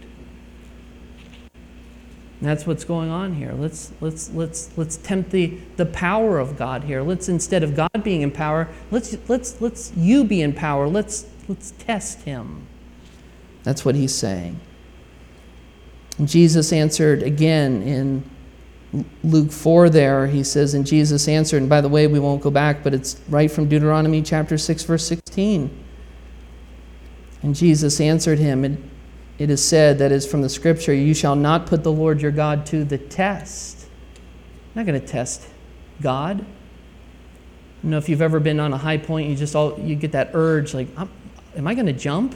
That's 2.42 2.66
what's 2.66 2.86
going 2.86 3.10
on 3.10 3.34
here. 3.34 3.52
Let's, 3.52 3.92
let's, 4.00 4.32
let's, 4.32 4.70
let's 4.78 4.96
tempt 4.96 5.32
the, 5.32 5.58
the 5.76 5.86
power 5.86 6.40
of 6.40 6.58
God 6.58 6.86
here. 6.86 7.02
Let's, 7.02 7.28
instead 7.28 7.64
of 7.64 7.76
God 7.76 8.02
being 8.02 8.22
in 8.22 8.32
power, 8.32 8.70
let's, 8.92 9.18
let's, 9.28 9.60
let's 9.60 9.92
you 9.98 10.24
be 10.24 10.42
in 10.42 10.54
power. 10.54 10.88
Let's, 10.88 11.26
let's 11.50 11.72
test 11.72 12.22
him. 12.22 12.66
That's 13.64 13.84
what 13.84 13.96
he's 13.96 14.16
saying. 14.16 14.60
And 16.18 16.30
Jesus 16.30 16.72
answered 16.72 17.24
again 17.24 17.82
in 17.82 18.30
Luke 19.24 19.52
4 19.52 19.90
there. 19.90 20.28
He 20.28 20.44
says, 20.44 20.74
And 20.74 20.88
Jesus 20.88 21.28
answered, 21.28 21.58
and 21.58 21.70
by 21.70 21.82
the 21.82 21.90
way, 21.90 22.08
we 22.08 22.20
won't 22.20 22.42
go 22.42 22.52
back, 22.52 22.84
but 22.84 22.94
it's 22.94 23.20
right 23.28 23.52
from 23.52 23.68
Deuteronomy 23.68 24.22
chapter 24.22 24.58
6, 24.58 24.84
verse 24.84 25.06
16. 25.06 25.86
And 27.42 27.56
Jesus 27.56 28.00
answered 28.00 28.40
him, 28.40 28.64
and 28.64 28.90
it 29.40 29.50
is 29.50 29.66
said, 29.66 29.98
that 30.00 30.12
is 30.12 30.28
from 30.30 30.42
the 30.42 30.50
scripture, 30.50 30.94
you 30.94 31.14
shall 31.14 31.36
not 31.36 31.66
put 31.66 31.84
the 31.84 31.92
Lord 31.92 32.22
your 32.22 32.32
God 32.32 32.66
to 32.68 32.84
the 32.84 32.98
test. 32.98 33.88
I'm 34.76 34.82
not 34.82 34.86
going 34.86 35.00
to 35.00 35.08
test 35.08 35.48
God. 36.02 36.46
You 37.82 37.90
know, 37.90 37.98
if 37.98 38.10
you've 38.10 38.22
ever 38.22 38.42
been 38.42 38.60
on 38.60 38.74
a 38.74 38.78
high 38.78 38.98
point, 38.98 39.30
you 39.30 39.36
just 39.36 39.56
all 39.56 39.80
you 39.80 39.96
get 39.96 40.12
that 40.12 40.32
urge, 40.34 40.74
like, 40.74 40.90
am 41.56 41.66
I 41.66 41.74
going 41.74 41.86
to 41.86 41.94
jump? 41.94 42.36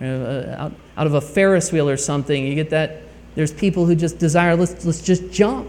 Uh, 0.00 0.54
out, 0.56 0.72
out 0.96 1.06
of 1.06 1.14
a 1.14 1.20
Ferris 1.20 1.72
wheel 1.72 1.88
or 1.88 1.96
something, 1.96 2.46
you 2.46 2.54
get 2.54 2.70
that. 2.70 3.02
There's 3.34 3.52
people 3.52 3.84
who 3.84 3.94
just 3.94 4.18
desire, 4.18 4.54
let's, 4.56 4.84
let's 4.84 5.02
just 5.02 5.30
jump. 5.30 5.68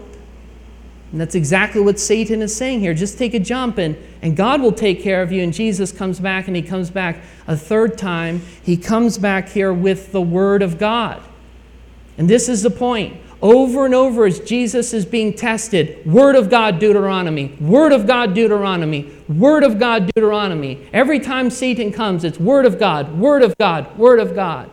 And 1.10 1.20
that's 1.20 1.34
exactly 1.34 1.80
what 1.80 1.98
Satan 1.98 2.42
is 2.42 2.54
saying 2.54 2.80
here. 2.80 2.92
Just 2.92 3.16
take 3.16 3.32
a 3.32 3.40
jump 3.40 3.78
and, 3.78 3.96
and 4.20 4.36
God 4.36 4.60
will 4.60 4.72
take 4.72 5.02
care 5.02 5.22
of 5.22 5.32
you. 5.32 5.42
And 5.42 5.54
Jesus 5.54 5.90
comes 5.90 6.20
back 6.20 6.48
and 6.48 6.56
he 6.56 6.62
comes 6.62 6.90
back 6.90 7.22
a 7.46 7.56
third 7.56 7.96
time. 7.96 8.42
He 8.62 8.76
comes 8.76 9.16
back 9.16 9.48
here 9.48 9.72
with 9.72 10.12
the 10.12 10.20
Word 10.20 10.60
of 10.60 10.78
God. 10.78 11.22
And 12.18 12.28
this 12.28 12.48
is 12.48 12.62
the 12.62 12.70
point. 12.70 13.18
Over 13.40 13.86
and 13.86 13.94
over 13.94 14.26
as 14.26 14.40
Jesus 14.40 14.92
is 14.92 15.06
being 15.06 15.32
tested, 15.32 16.04
Word 16.04 16.34
of 16.34 16.50
God, 16.50 16.80
Deuteronomy, 16.80 17.56
Word 17.60 17.92
of 17.92 18.06
God, 18.06 18.34
Deuteronomy, 18.34 19.12
Word 19.28 19.62
of 19.62 19.78
God, 19.78 20.10
Deuteronomy. 20.12 20.86
Every 20.92 21.20
time 21.20 21.48
Satan 21.48 21.92
comes, 21.92 22.24
it's 22.24 22.38
Word 22.38 22.66
of 22.66 22.78
God, 22.80 23.16
Word 23.16 23.42
of 23.42 23.56
God, 23.56 23.96
Word 23.96 24.18
of 24.18 24.34
God. 24.34 24.68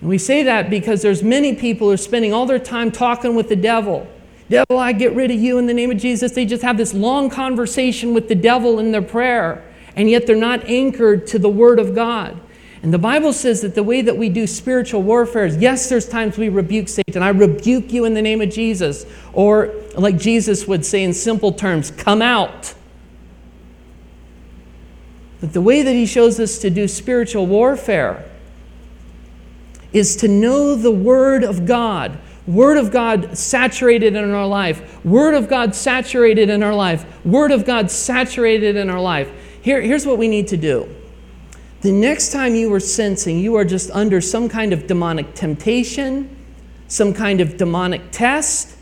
And 0.00 0.10
we 0.10 0.18
say 0.18 0.42
that 0.42 0.68
because 0.68 1.00
there's 1.00 1.22
many 1.22 1.54
people 1.56 1.88
who 1.88 1.94
are 1.94 1.96
spending 1.96 2.34
all 2.34 2.44
their 2.44 2.58
time 2.58 2.92
talking 2.92 3.34
with 3.34 3.48
the 3.48 3.56
devil 3.56 4.06
Devil, 4.48 4.78
I 4.78 4.90
uh, 4.90 4.92
get 4.92 5.14
rid 5.14 5.30
of 5.30 5.40
you 5.40 5.58
in 5.58 5.66
the 5.66 5.74
name 5.74 5.90
of 5.90 5.96
Jesus. 5.96 6.32
They 6.32 6.44
just 6.44 6.62
have 6.62 6.76
this 6.76 6.92
long 6.92 7.30
conversation 7.30 8.12
with 8.12 8.28
the 8.28 8.34
devil 8.34 8.78
in 8.78 8.92
their 8.92 9.02
prayer, 9.02 9.64
and 9.96 10.10
yet 10.10 10.26
they're 10.26 10.36
not 10.36 10.64
anchored 10.68 11.26
to 11.28 11.38
the 11.38 11.48
Word 11.48 11.78
of 11.78 11.94
God. 11.94 12.38
And 12.82 12.92
the 12.92 12.98
Bible 12.98 13.32
says 13.32 13.62
that 13.62 13.74
the 13.74 13.82
way 13.82 14.02
that 14.02 14.18
we 14.18 14.28
do 14.28 14.46
spiritual 14.46 15.02
warfare 15.02 15.46
is 15.46 15.56
yes, 15.56 15.88
there's 15.88 16.06
times 16.06 16.36
we 16.36 16.50
rebuke 16.50 16.88
Satan. 16.88 17.22
I 17.22 17.30
rebuke 17.30 17.90
you 17.94 18.04
in 18.04 18.12
the 18.12 18.20
name 18.20 18.42
of 18.42 18.50
Jesus. 18.50 19.06
Or, 19.32 19.72
like 19.96 20.18
Jesus 20.18 20.68
would 20.68 20.84
say 20.84 21.02
in 21.02 21.14
simple 21.14 21.50
terms, 21.50 21.90
come 21.90 22.20
out. 22.20 22.74
But 25.40 25.54
the 25.54 25.62
way 25.62 25.80
that 25.80 25.94
he 25.94 26.04
shows 26.04 26.38
us 26.38 26.58
to 26.58 26.68
do 26.68 26.86
spiritual 26.86 27.46
warfare 27.46 28.30
is 29.94 30.16
to 30.16 30.28
know 30.28 30.74
the 30.74 30.90
Word 30.90 31.42
of 31.42 31.64
God. 31.64 32.18
Word 32.46 32.76
of 32.76 32.90
God 32.90 33.36
saturated 33.36 34.14
in 34.14 34.30
our 34.32 34.46
life. 34.46 35.04
Word 35.04 35.34
of 35.34 35.48
God 35.48 35.74
saturated 35.74 36.50
in 36.50 36.62
our 36.62 36.74
life. 36.74 37.24
Word 37.24 37.52
of 37.52 37.64
God 37.64 37.90
saturated 37.90 38.76
in 38.76 38.90
our 38.90 39.00
life. 39.00 39.30
Here, 39.62 39.80
here's 39.80 40.06
what 40.06 40.18
we 40.18 40.28
need 40.28 40.48
to 40.48 40.56
do. 40.56 40.94
The 41.80 41.92
next 41.92 42.32
time 42.32 42.54
you 42.54 42.72
are 42.72 42.80
sensing 42.80 43.38
you 43.38 43.54
are 43.56 43.64
just 43.64 43.90
under 43.90 44.20
some 44.20 44.48
kind 44.48 44.72
of 44.72 44.86
demonic 44.86 45.34
temptation, 45.34 46.34
some 46.88 47.14
kind 47.14 47.40
of 47.40 47.56
demonic 47.56 48.10
test, 48.10 48.76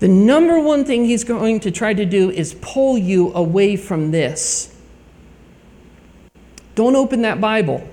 the 0.00 0.08
number 0.08 0.60
one 0.60 0.84
thing 0.84 1.04
he's 1.04 1.24
going 1.24 1.60
to 1.60 1.70
try 1.70 1.94
to 1.94 2.04
do 2.04 2.30
is 2.30 2.54
pull 2.60 2.98
you 2.98 3.32
away 3.34 3.76
from 3.76 4.10
this. 4.10 4.74
Don't 6.74 6.96
open 6.96 7.22
that 7.22 7.40
Bible 7.40 7.88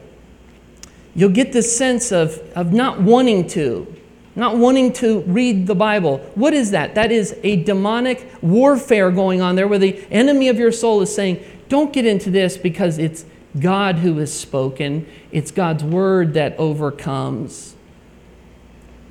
you'll 1.16 1.30
get 1.30 1.52
this 1.52 1.76
sense 1.76 2.12
of, 2.12 2.40
of 2.56 2.74
not 2.74 3.02
wanting 3.02 3.48
to, 3.50 3.94
not 4.36 4.58
wanting 4.58 4.94
to 4.94 5.22
read 5.22 5.68
the 5.68 5.76
Bible. 5.76 6.20
What 6.36 6.54
is 6.54 6.72
that? 6.72 6.96
That 6.96 7.12
is 7.12 7.38
a 7.44 7.64
demonic 7.64 8.32
warfare 8.42 9.12
going 9.12 9.42
on 9.42 9.56
there 9.56 9.68
where 9.68 9.80
the 9.80 10.02
enemy 10.10 10.48
of 10.48 10.58
your 10.58 10.72
soul 10.72 11.02
is 11.02 11.14
saying, 11.14 11.44
Don't 11.68 11.92
get 11.92 12.06
into 12.06 12.30
this 12.30 12.58
because 12.58 12.98
it's 12.98 13.26
God 13.60 13.98
who 13.98 14.18
has 14.18 14.34
spoken, 14.34 15.06
it's 15.32 15.52
God's 15.52 15.84
word 15.84 16.34
that 16.36 16.58
overcomes. 16.58 17.76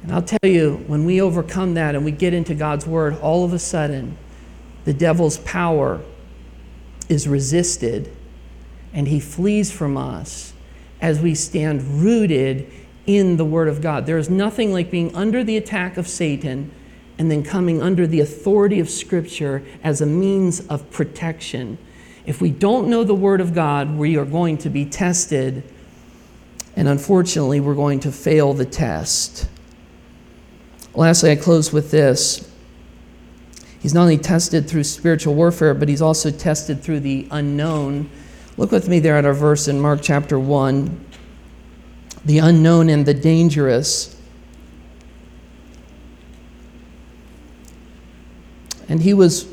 And 0.02 0.12
I'll 0.12 0.22
tell 0.22 0.38
you, 0.42 0.82
when 0.86 1.04
we 1.04 1.20
overcome 1.20 1.74
that 1.74 1.94
and 1.94 2.04
we 2.04 2.12
get 2.12 2.32
into 2.32 2.54
God's 2.54 2.86
word, 2.86 3.18
all 3.18 3.44
of 3.44 3.52
a 3.52 3.58
sudden, 3.58 4.16
the 4.84 4.94
devil's 4.94 5.38
power 5.38 6.00
is 7.10 7.28
resisted 7.28 8.10
and 8.94 9.08
he 9.08 9.20
flees 9.20 9.70
from 9.70 9.96
us 9.98 10.54
as 11.02 11.20
we 11.20 11.34
stand 11.34 12.02
rooted 12.02 12.70
in 13.16 13.36
the 13.36 13.44
Word 13.44 13.68
of 13.68 13.80
God. 13.80 14.06
There 14.06 14.18
is 14.18 14.30
nothing 14.30 14.72
like 14.72 14.90
being 14.90 15.14
under 15.14 15.42
the 15.44 15.56
attack 15.56 15.96
of 15.96 16.06
Satan 16.06 16.70
and 17.18 17.30
then 17.30 17.42
coming 17.42 17.82
under 17.82 18.06
the 18.06 18.20
authority 18.20 18.80
of 18.80 18.88
Scripture 18.88 19.62
as 19.82 20.00
a 20.00 20.06
means 20.06 20.66
of 20.68 20.90
protection. 20.90 21.78
If 22.26 22.40
we 22.40 22.50
don't 22.50 22.88
know 22.88 23.04
the 23.04 23.14
Word 23.14 23.40
of 23.40 23.54
God, 23.54 23.96
we 23.96 24.16
are 24.16 24.24
going 24.24 24.58
to 24.58 24.70
be 24.70 24.84
tested, 24.84 25.62
and 26.76 26.88
unfortunately, 26.88 27.60
we're 27.60 27.74
going 27.74 28.00
to 28.00 28.12
fail 28.12 28.54
the 28.54 28.64
test. 28.64 29.48
Lastly, 30.94 31.30
I 31.30 31.36
close 31.36 31.72
with 31.72 31.90
this. 31.90 32.50
He's 33.80 33.94
not 33.94 34.02
only 34.02 34.18
tested 34.18 34.68
through 34.68 34.84
spiritual 34.84 35.34
warfare, 35.34 35.74
but 35.74 35.88
he's 35.88 36.02
also 36.02 36.30
tested 36.30 36.82
through 36.82 37.00
the 37.00 37.26
unknown 37.30 38.10
Look 38.60 38.72
with 38.72 38.90
me 38.90 38.98
there 38.98 39.16
at 39.16 39.24
our 39.24 39.32
verse 39.32 39.68
in 39.68 39.80
Mark 39.80 40.00
chapter 40.02 40.38
1 40.38 41.06
the 42.24 42.38
unknown 42.38 42.88
and 42.88 43.06
the 43.06 43.14
dangerous. 43.14 44.16
And 48.88 49.02
he 49.02 49.14
was 49.14 49.46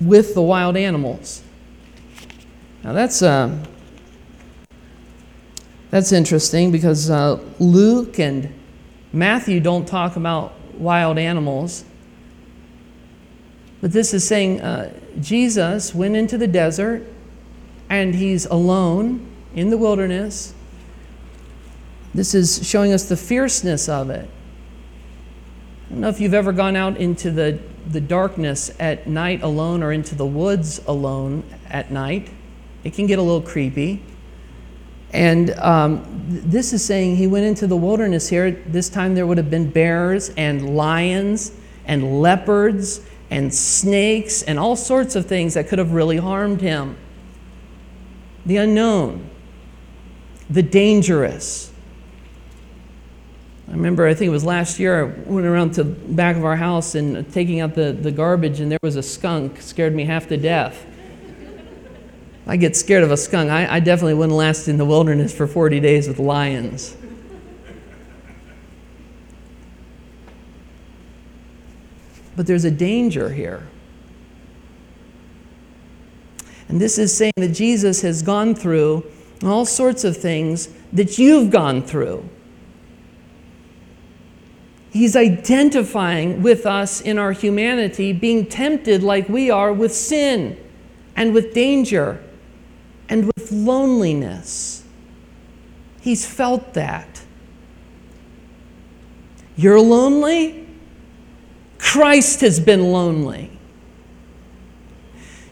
with 0.00 0.34
the 0.34 0.42
wild 0.42 0.76
animals. 0.76 1.42
Now 2.82 2.92
that's 2.92 3.22
uh, 3.22 3.64
that's 5.90 6.12
interesting 6.12 6.70
because 6.70 7.10
uh, 7.10 7.42
Luke 7.58 8.18
and 8.18 8.52
Matthew 9.12 9.60
don't 9.60 9.86
talk 9.86 10.16
about 10.16 10.52
wild 10.74 11.18
animals. 11.18 11.84
But 13.80 13.92
this 13.92 14.12
is 14.12 14.26
saying 14.26 14.60
uh, 14.60 14.92
Jesus 15.20 15.94
went 15.94 16.16
into 16.16 16.36
the 16.36 16.48
desert 16.48 17.06
and 17.88 18.14
he's 18.14 18.44
alone 18.46 19.26
in 19.54 19.70
the 19.70 19.78
wilderness. 19.78 20.52
This 22.18 22.34
is 22.34 22.66
showing 22.66 22.92
us 22.92 23.04
the 23.04 23.16
fierceness 23.16 23.88
of 23.88 24.10
it. 24.10 24.28
I 25.86 25.90
don't 25.90 26.00
know 26.00 26.08
if 26.08 26.18
you've 26.18 26.34
ever 26.34 26.50
gone 26.50 26.74
out 26.74 26.96
into 26.96 27.30
the, 27.30 27.60
the 27.86 28.00
darkness 28.00 28.72
at 28.80 29.06
night 29.06 29.40
alone 29.42 29.84
or 29.84 29.92
into 29.92 30.16
the 30.16 30.26
woods 30.26 30.80
alone 30.88 31.44
at 31.68 31.92
night. 31.92 32.28
It 32.82 32.94
can 32.94 33.06
get 33.06 33.20
a 33.20 33.22
little 33.22 33.40
creepy. 33.40 34.02
And 35.12 35.50
um, 35.60 36.04
this 36.26 36.72
is 36.72 36.84
saying 36.84 37.18
he 37.18 37.28
went 37.28 37.46
into 37.46 37.68
the 37.68 37.76
wilderness 37.76 38.28
here. 38.28 38.50
This 38.50 38.88
time 38.88 39.14
there 39.14 39.24
would 39.24 39.38
have 39.38 39.48
been 39.48 39.70
bears 39.70 40.30
and 40.30 40.74
lions 40.76 41.52
and 41.84 42.20
leopards 42.20 43.00
and 43.30 43.54
snakes 43.54 44.42
and 44.42 44.58
all 44.58 44.74
sorts 44.74 45.14
of 45.14 45.26
things 45.26 45.54
that 45.54 45.68
could 45.68 45.78
have 45.78 45.92
really 45.92 46.16
harmed 46.16 46.62
him 46.62 46.96
the 48.44 48.56
unknown, 48.56 49.30
the 50.50 50.64
dangerous. 50.64 51.70
I 53.68 53.72
remember, 53.72 54.06
I 54.06 54.14
think 54.14 54.28
it 54.28 54.32
was 54.32 54.44
last 54.44 54.78
year, 54.78 55.04
I 55.04 55.30
went 55.30 55.46
around 55.46 55.72
to 55.74 55.84
the 55.84 55.92
back 55.92 56.36
of 56.36 56.44
our 56.44 56.56
house 56.56 56.94
and 56.94 57.30
taking 57.32 57.60
out 57.60 57.74
the, 57.74 57.92
the 57.92 58.10
garbage, 58.10 58.60
and 58.60 58.72
there 58.72 58.78
was 58.82 58.96
a 58.96 59.02
skunk, 59.02 59.60
scared 59.60 59.94
me 59.94 60.04
half 60.04 60.26
to 60.28 60.38
death. 60.38 60.86
I 62.46 62.56
get 62.56 62.76
scared 62.76 63.04
of 63.04 63.10
a 63.10 63.16
skunk. 63.18 63.50
I, 63.50 63.76
I 63.76 63.80
definitely 63.80 64.14
wouldn't 64.14 64.36
last 64.36 64.68
in 64.68 64.78
the 64.78 64.86
wilderness 64.86 65.34
for 65.34 65.46
40 65.46 65.80
days 65.80 66.08
with 66.08 66.18
lions. 66.18 66.96
But 72.34 72.46
there's 72.46 72.64
a 72.64 72.70
danger 72.70 73.28
here. 73.30 73.66
And 76.68 76.80
this 76.80 76.96
is 76.96 77.14
saying 77.14 77.32
that 77.36 77.48
Jesus 77.48 78.00
has 78.00 78.22
gone 78.22 78.54
through 78.54 79.04
all 79.42 79.66
sorts 79.66 80.04
of 80.04 80.16
things 80.16 80.70
that 80.92 81.18
you've 81.18 81.50
gone 81.50 81.82
through. 81.82 82.28
He's 84.90 85.16
identifying 85.16 86.42
with 86.42 86.64
us 86.66 87.00
in 87.00 87.18
our 87.18 87.32
humanity, 87.32 88.12
being 88.12 88.46
tempted 88.46 89.02
like 89.02 89.28
we 89.28 89.50
are 89.50 89.72
with 89.72 89.94
sin 89.94 90.58
and 91.14 91.34
with 91.34 91.52
danger 91.52 92.22
and 93.08 93.26
with 93.26 93.52
loneliness. 93.52 94.84
He's 96.00 96.26
felt 96.26 96.74
that. 96.74 97.22
You're 99.56 99.80
lonely? 99.80 100.66
Christ 101.78 102.40
has 102.40 102.60
been 102.60 102.92
lonely. 102.92 103.58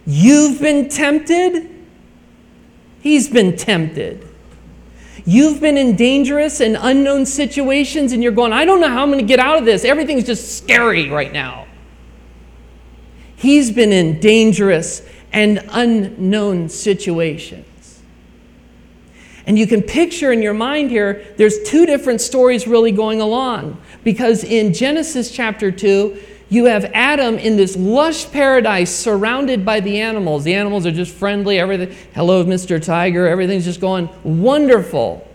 You've 0.06 0.60
been 0.60 0.88
tempted, 0.88 1.68
he's 3.00 3.28
been 3.28 3.56
tempted. 3.56 4.28
You've 5.28 5.60
been 5.60 5.76
in 5.76 5.96
dangerous 5.96 6.60
and 6.60 6.76
unknown 6.80 7.26
situations, 7.26 8.12
and 8.12 8.22
you're 8.22 8.30
going, 8.30 8.52
I 8.52 8.64
don't 8.64 8.80
know 8.80 8.88
how 8.88 9.02
I'm 9.02 9.10
going 9.10 9.18
to 9.18 9.26
get 9.26 9.40
out 9.40 9.58
of 9.58 9.64
this. 9.64 9.84
Everything's 9.84 10.24
just 10.24 10.56
scary 10.56 11.10
right 11.10 11.32
now. 11.32 11.66
He's 13.34 13.72
been 13.72 13.92
in 13.92 14.20
dangerous 14.20 15.02
and 15.32 15.64
unknown 15.70 16.68
situations. 16.68 18.00
And 19.46 19.58
you 19.58 19.66
can 19.66 19.82
picture 19.82 20.32
in 20.32 20.42
your 20.42 20.54
mind 20.54 20.90
here, 20.90 21.24
there's 21.36 21.62
two 21.64 21.86
different 21.86 22.20
stories 22.20 22.66
really 22.66 22.92
going 22.92 23.20
along. 23.20 23.80
Because 24.04 24.44
in 24.44 24.72
Genesis 24.72 25.30
chapter 25.30 25.72
2, 25.72 26.20
you 26.48 26.66
have 26.66 26.84
Adam 26.94 27.38
in 27.38 27.56
this 27.56 27.76
lush 27.76 28.30
paradise 28.30 28.94
surrounded 28.94 29.64
by 29.64 29.80
the 29.80 30.00
animals. 30.00 30.44
The 30.44 30.54
animals 30.54 30.86
are 30.86 30.92
just 30.92 31.14
friendly, 31.14 31.58
everything. 31.58 31.96
Hello, 32.14 32.44
Mr. 32.44 32.82
Tiger. 32.82 33.26
Everything's 33.26 33.64
just 33.64 33.80
going 33.80 34.08
wonderful. 34.22 35.26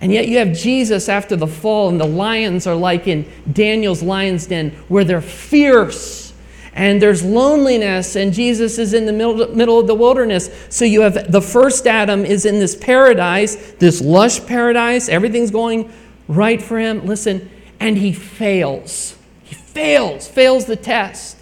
And 0.00 0.12
yet 0.12 0.28
you 0.28 0.38
have 0.38 0.52
Jesus 0.52 1.08
after 1.08 1.36
the 1.36 1.46
fall, 1.46 1.88
and 1.88 2.00
the 2.00 2.06
lions 2.06 2.66
are 2.66 2.74
like 2.74 3.06
in 3.06 3.30
Daniel's 3.52 4.02
lion's 4.02 4.46
den, 4.46 4.70
where 4.88 5.04
they're 5.04 5.20
fierce 5.20 6.32
and 6.74 7.02
there's 7.02 7.22
loneliness, 7.22 8.16
and 8.16 8.32
Jesus 8.32 8.78
is 8.78 8.94
in 8.94 9.04
the 9.04 9.12
middle, 9.12 9.54
middle 9.54 9.78
of 9.78 9.86
the 9.86 9.94
wilderness. 9.94 10.50
So 10.70 10.86
you 10.86 11.02
have 11.02 11.30
the 11.30 11.42
first 11.42 11.86
Adam 11.86 12.24
is 12.24 12.46
in 12.46 12.58
this 12.58 12.74
paradise, 12.74 13.56
this 13.72 14.00
lush 14.00 14.44
paradise, 14.46 15.08
everything's 15.08 15.50
going 15.50 15.92
right 16.28 16.62
for 16.62 16.78
him. 16.78 17.04
Listen, 17.04 17.50
and 17.82 17.98
he 17.98 18.12
fails. 18.12 19.16
He 19.42 19.56
fails, 19.56 20.28
fails 20.28 20.66
the 20.66 20.76
test. 20.76 21.36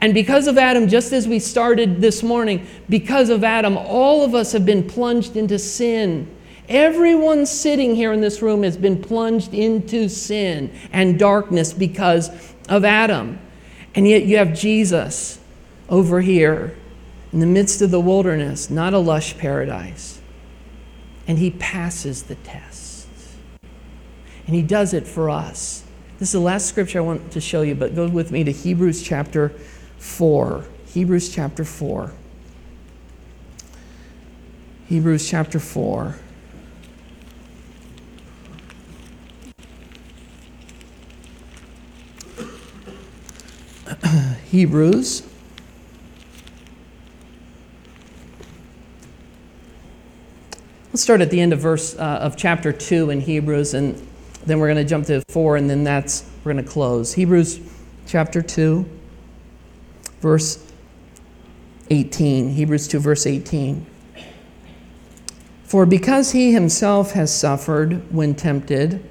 And 0.00 0.12
because 0.12 0.48
of 0.48 0.58
Adam, 0.58 0.88
just 0.88 1.12
as 1.12 1.28
we 1.28 1.38
started 1.38 2.00
this 2.00 2.22
morning, 2.22 2.66
because 2.88 3.30
of 3.30 3.44
Adam, 3.44 3.76
all 3.76 4.24
of 4.24 4.34
us 4.34 4.52
have 4.52 4.66
been 4.66 4.86
plunged 4.86 5.36
into 5.36 5.58
sin. 5.58 6.28
Everyone 6.68 7.46
sitting 7.46 7.94
here 7.94 8.12
in 8.12 8.20
this 8.20 8.42
room 8.42 8.64
has 8.64 8.76
been 8.76 9.00
plunged 9.00 9.54
into 9.54 10.08
sin 10.08 10.72
and 10.92 11.18
darkness 11.18 11.72
because 11.72 12.28
of 12.68 12.84
Adam. 12.84 13.38
And 13.94 14.08
yet 14.08 14.24
you 14.24 14.38
have 14.38 14.52
Jesus 14.52 15.38
over 15.88 16.20
here 16.20 16.76
in 17.32 17.38
the 17.38 17.46
midst 17.46 17.82
of 17.82 17.92
the 17.92 18.00
wilderness, 18.00 18.68
not 18.68 18.94
a 18.94 18.98
lush 18.98 19.38
paradise. 19.38 20.20
And 21.28 21.38
he 21.38 21.52
passes 21.52 22.24
the 22.24 22.34
test. 22.34 23.06
And 24.46 24.56
he 24.56 24.62
does 24.62 24.92
it 24.92 25.06
for 25.06 25.30
us. 25.30 25.83
This 26.24 26.30
is 26.30 26.40
the 26.40 26.46
last 26.46 26.68
scripture 26.68 27.00
I 27.00 27.02
want 27.02 27.32
to 27.32 27.40
show 27.42 27.60
you, 27.60 27.74
but 27.74 27.94
go 27.94 28.08
with 28.08 28.32
me 28.32 28.44
to 28.44 28.50
Hebrews 28.50 29.02
chapter 29.02 29.50
4. 29.98 30.64
Hebrews 30.86 31.28
chapter 31.28 31.66
4. 31.66 32.14
Hebrews 34.86 35.28
chapter 35.28 35.60
4. 35.60 36.16
Hebrews. 44.46 45.28
Let's 50.90 51.02
start 51.02 51.20
at 51.20 51.28
the 51.28 51.42
end 51.42 51.52
of 51.52 51.58
verse 51.58 51.94
uh, 51.98 52.20
of 52.22 52.38
chapter 52.38 52.72
2 52.72 53.10
in 53.10 53.20
Hebrews 53.20 53.74
and 53.74 54.00
then 54.46 54.58
we're 54.58 54.66
going 54.68 54.76
to 54.76 54.88
jump 54.88 55.06
to 55.06 55.22
4 55.28 55.56
and 55.56 55.68
then 55.68 55.84
that's 55.84 56.28
we're 56.44 56.52
going 56.52 56.64
to 56.64 56.70
close. 56.70 57.14
Hebrews 57.14 57.60
chapter 58.06 58.42
2 58.42 58.84
verse 60.20 60.72
18. 61.90 62.50
Hebrews 62.50 62.88
2 62.88 62.98
verse 62.98 63.26
18. 63.26 63.86
For 65.64 65.86
because 65.86 66.32
he 66.32 66.52
himself 66.52 67.12
has 67.12 67.34
suffered 67.34 68.12
when 68.12 68.34
tempted, 68.34 69.04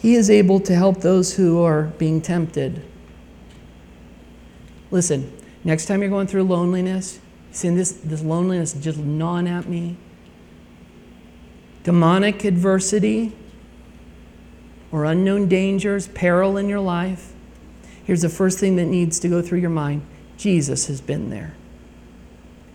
he 0.00 0.14
is 0.14 0.30
able 0.30 0.60
to 0.60 0.74
help 0.74 1.00
those 1.00 1.34
who 1.34 1.62
are 1.62 1.84
being 1.98 2.20
tempted. 2.20 2.84
Listen, 4.90 5.32
next 5.64 5.86
time 5.86 6.00
you're 6.00 6.10
going 6.10 6.26
through 6.26 6.44
loneliness, 6.44 7.18
seeing 7.50 7.76
this, 7.76 7.92
this 7.92 8.22
loneliness 8.22 8.72
just 8.74 8.98
gnawing 8.98 9.48
at 9.48 9.68
me, 9.68 9.96
demonic 11.88 12.44
adversity, 12.44 13.32
or 14.92 15.06
unknown 15.06 15.48
dangers, 15.48 16.06
peril 16.08 16.58
in 16.58 16.68
your 16.68 16.80
life, 16.80 17.32
here's 18.04 18.20
the 18.20 18.28
first 18.28 18.58
thing 18.58 18.76
that 18.76 18.84
needs 18.84 19.18
to 19.18 19.26
go 19.26 19.40
through 19.40 19.58
your 19.58 19.70
mind 19.70 20.02
Jesus 20.36 20.88
has 20.88 21.00
been 21.00 21.30
there. 21.30 21.54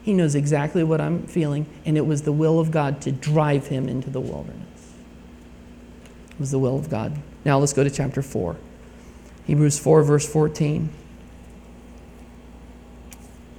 He 0.01 0.13
knows 0.13 0.33
exactly 0.33 0.83
what 0.83 0.99
I'm 0.99 1.27
feeling, 1.27 1.67
and 1.85 1.95
it 1.95 2.07
was 2.07 2.23
the 2.23 2.31
will 2.31 2.59
of 2.59 2.71
God 2.71 3.03
to 3.03 3.11
drive 3.11 3.67
him 3.67 3.87
into 3.87 4.09
the 4.09 4.19
wilderness. 4.19 4.95
It 6.31 6.39
was 6.39 6.49
the 6.49 6.57
will 6.57 6.79
of 6.79 6.89
God. 6.89 7.15
Now 7.45 7.59
let's 7.59 7.71
go 7.71 7.83
to 7.83 7.91
chapter 7.91 8.23
4. 8.23 8.55
Hebrews 9.45 9.77
4, 9.77 10.01
verse 10.01 10.27
14. 10.27 10.89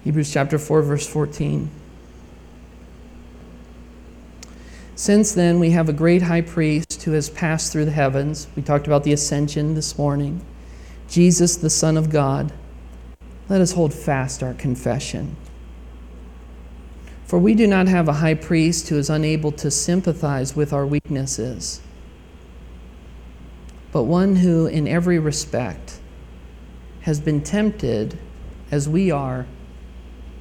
Hebrews 0.02 0.32
chapter 0.32 0.58
4, 0.58 0.82
verse 0.82 1.06
14. 1.06 1.70
Since 4.96 5.32
then, 5.32 5.58
we 5.58 5.70
have 5.70 5.88
a 5.88 5.92
great 5.92 6.22
high 6.22 6.42
priest 6.42 7.02
who 7.02 7.12
has 7.12 7.28
passed 7.28 7.72
through 7.72 7.86
the 7.86 7.90
heavens. 7.90 8.46
We 8.54 8.62
talked 8.62 8.86
about 8.86 9.02
the 9.02 9.12
ascension 9.12 9.74
this 9.74 9.98
morning. 9.98 10.40
Jesus, 11.08 11.56
the 11.56 11.70
Son 11.70 11.96
of 11.96 12.10
God. 12.10 12.52
Let 13.48 13.60
us 13.60 13.72
hold 13.72 13.92
fast 13.92 14.42
our 14.42 14.54
confession. 14.54 15.36
For 17.24 17.38
we 17.40 17.54
do 17.54 17.66
not 17.66 17.88
have 17.88 18.06
a 18.06 18.14
high 18.14 18.34
priest 18.34 18.88
who 18.88 18.96
is 18.96 19.10
unable 19.10 19.50
to 19.52 19.70
sympathize 19.70 20.54
with 20.54 20.72
our 20.72 20.86
weaknesses, 20.86 21.80
but 23.90 24.04
one 24.04 24.36
who, 24.36 24.66
in 24.66 24.86
every 24.86 25.18
respect, 25.18 25.98
has 27.00 27.20
been 27.20 27.42
tempted 27.42 28.18
as 28.70 28.88
we 28.88 29.10
are, 29.10 29.46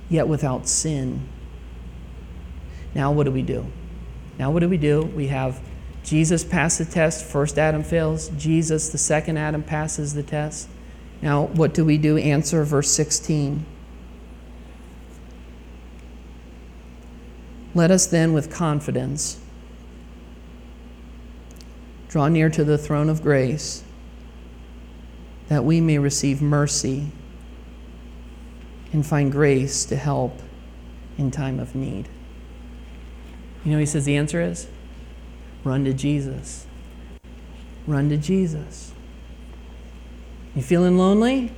yet 0.09 0.27
without 0.27 0.67
sin. 0.67 1.27
Now, 2.93 3.11
what 3.11 3.23
do 3.23 3.31
we 3.31 3.41
do? 3.41 3.65
Now, 4.39 4.51
what 4.51 4.59
do 4.59 4.69
we 4.69 4.77
do? 4.77 5.03
We 5.03 5.27
have 5.27 5.61
Jesus 6.03 6.43
pass 6.43 6.77
the 6.77 6.85
test. 6.85 7.25
First 7.25 7.57
Adam 7.57 7.83
fails. 7.83 8.29
Jesus, 8.29 8.89
the 8.89 8.97
second 8.97 9.37
Adam, 9.37 9.63
passes 9.63 10.13
the 10.13 10.23
test. 10.23 10.67
Now, 11.21 11.45
what 11.47 11.73
do 11.73 11.85
we 11.85 11.97
do? 11.97 12.17
Answer 12.17 12.63
verse 12.65 12.91
16. 12.91 13.65
Let 17.75 17.89
us 17.89 18.05
then, 18.05 18.33
with 18.33 18.51
confidence, 18.51 19.39
draw 22.09 22.27
near 22.27 22.49
to 22.49 22.63
the 22.63 22.77
throne 22.77 23.09
of 23.09 23.23
grace 23.23 23.83
that 25.47 25.63
we 25.63 25.81
may 25.81 25.97
receive 25.97 26.41
mercy 26.41 27.07
and 28.91 29.05
find 29.05 29.31
grace 29.31 29.85
to 29.85 29.95
help 29.95 30.39
in 31.17 31.31
time 31.31 31.59
of 31.59 31.73
need. 31.73 32.07
You 33.65 33.71
know, 33.71 33.79
he 33.79 33.85
says 33.85 34.05
the 34.05 34.17
answer 34.17 34.41
is 34.41 34.67
run 35.63 35.85
to 35.85 35.93
Jesus. 35.93 36.67
Run 37.87 38.09
to 38.09 38.17
Jesus. 38.17 38.93
You 40.55 40.61
feeling 40.61 40.97
lonely? 40.97 41.51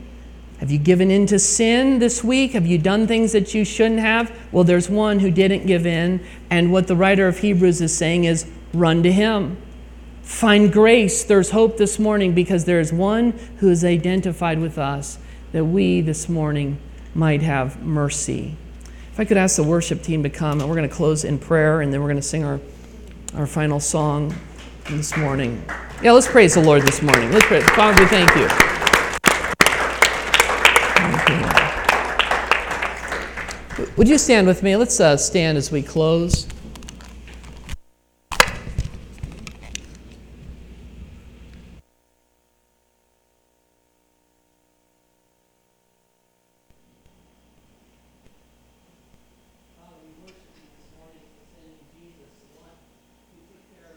Have 0.60 0.72
you 0.72 0.78
given 0.78 1.12
in 1.12 1.28
to 1.28 1.38
sin 1.38 2.00
this 2.00 2.24
week? 2.24 2.54
Have 2.54 2.66
you 2.66 2.78
done 2.78 3.08
things 3.08 3.34
that 3.34 3.54
you 3.54 3.66
shouldn't 3.66 4.00
have? 4.00 4.36
Well, 4.52 4.64
there's 4.64 4.90
one 4.90 5.20
who 5.20 5.30
didn't 5.30 5.68
give 5.68 5.86
in. 5.86 6.26
And 6.50 6.72
what 6.72 6.88
the 6.88 6.96
writer 6.96 7.28
of 7.28 7.40
Hebrews 7.40 7.82
is 7.82 7.96
saying 7.96 8.24
is 8.24 8.50
run 8.74 9.04
to 9.04 9.12
him. 9.12 9.58
Find 10.22 10.72
grace. 10.72 11.24
There's 11.24 11.52
hope 11.52 11.78
this 11.78 12.00
morning 12.00 12.34
because 12.34 12.66
there 12.66 12.80
is 12.80 12.94
one 12.94 13.32
who 13.58 13.70
is 13.70 13.84
identified 13.84 14.60
with 14.60 14.78
us 14.78 15.20
that 15.52 15.66
we 15.66 16.02
this 16.02 16.30
morning 16.30 16.80
might 17.14 17.42
have 17.42 17.82
mercy. 17.84 18.56
If 19.16 19.22
I 19.22 19.24
could 19.24 19.38
ask 19.38 19.56
the 19.56 19.64
worship 19.64 20.04
team 20.04 20.24
to 20.24 20.30
come, 20.30 20.60
and 20.60 20.68
we're 20.68 20.76
going 20.76 20.90
to 20.90 20.94
close 20.94 21.24
in 21.24 21.40
prayer, 21.40 21.80
and 21.80 21.94
then 21.94 22.02
we're 22.02 22.10
going 22.10 22.18
to 22.18 22.22
sing 22.22 22.44
our, 22.44 22.60
our 23.34 23.48
final 23.48 23.80
song 23.80 24.36
this 24.90 25.16
morning. 25.16 25.64
Yeah, 26.04 26.12
let's 26.12 26.28
praise 26.28 26.56
the 26.56 26.62
Lord 26.62 26.82
this 26.82 27.02
morning. 27.02 27.32
Let's 27.32 27.46
pray. 27.46 27.62
Father, 27.62 28.04
we 28.04 28.10
thank 28.10 28.30
you. 28.36 28.50
Would 33.96 34.10
you 34.10 34.18
stand 34.18 34.48
with 34.48 34.62
me? 34.62 34.76
Let's 34.76 35.00
uh, 35.00 35.16
stand 35.16 35.58
as 35.58 35.72
we 35.72 35.82
close. 35.82 36.46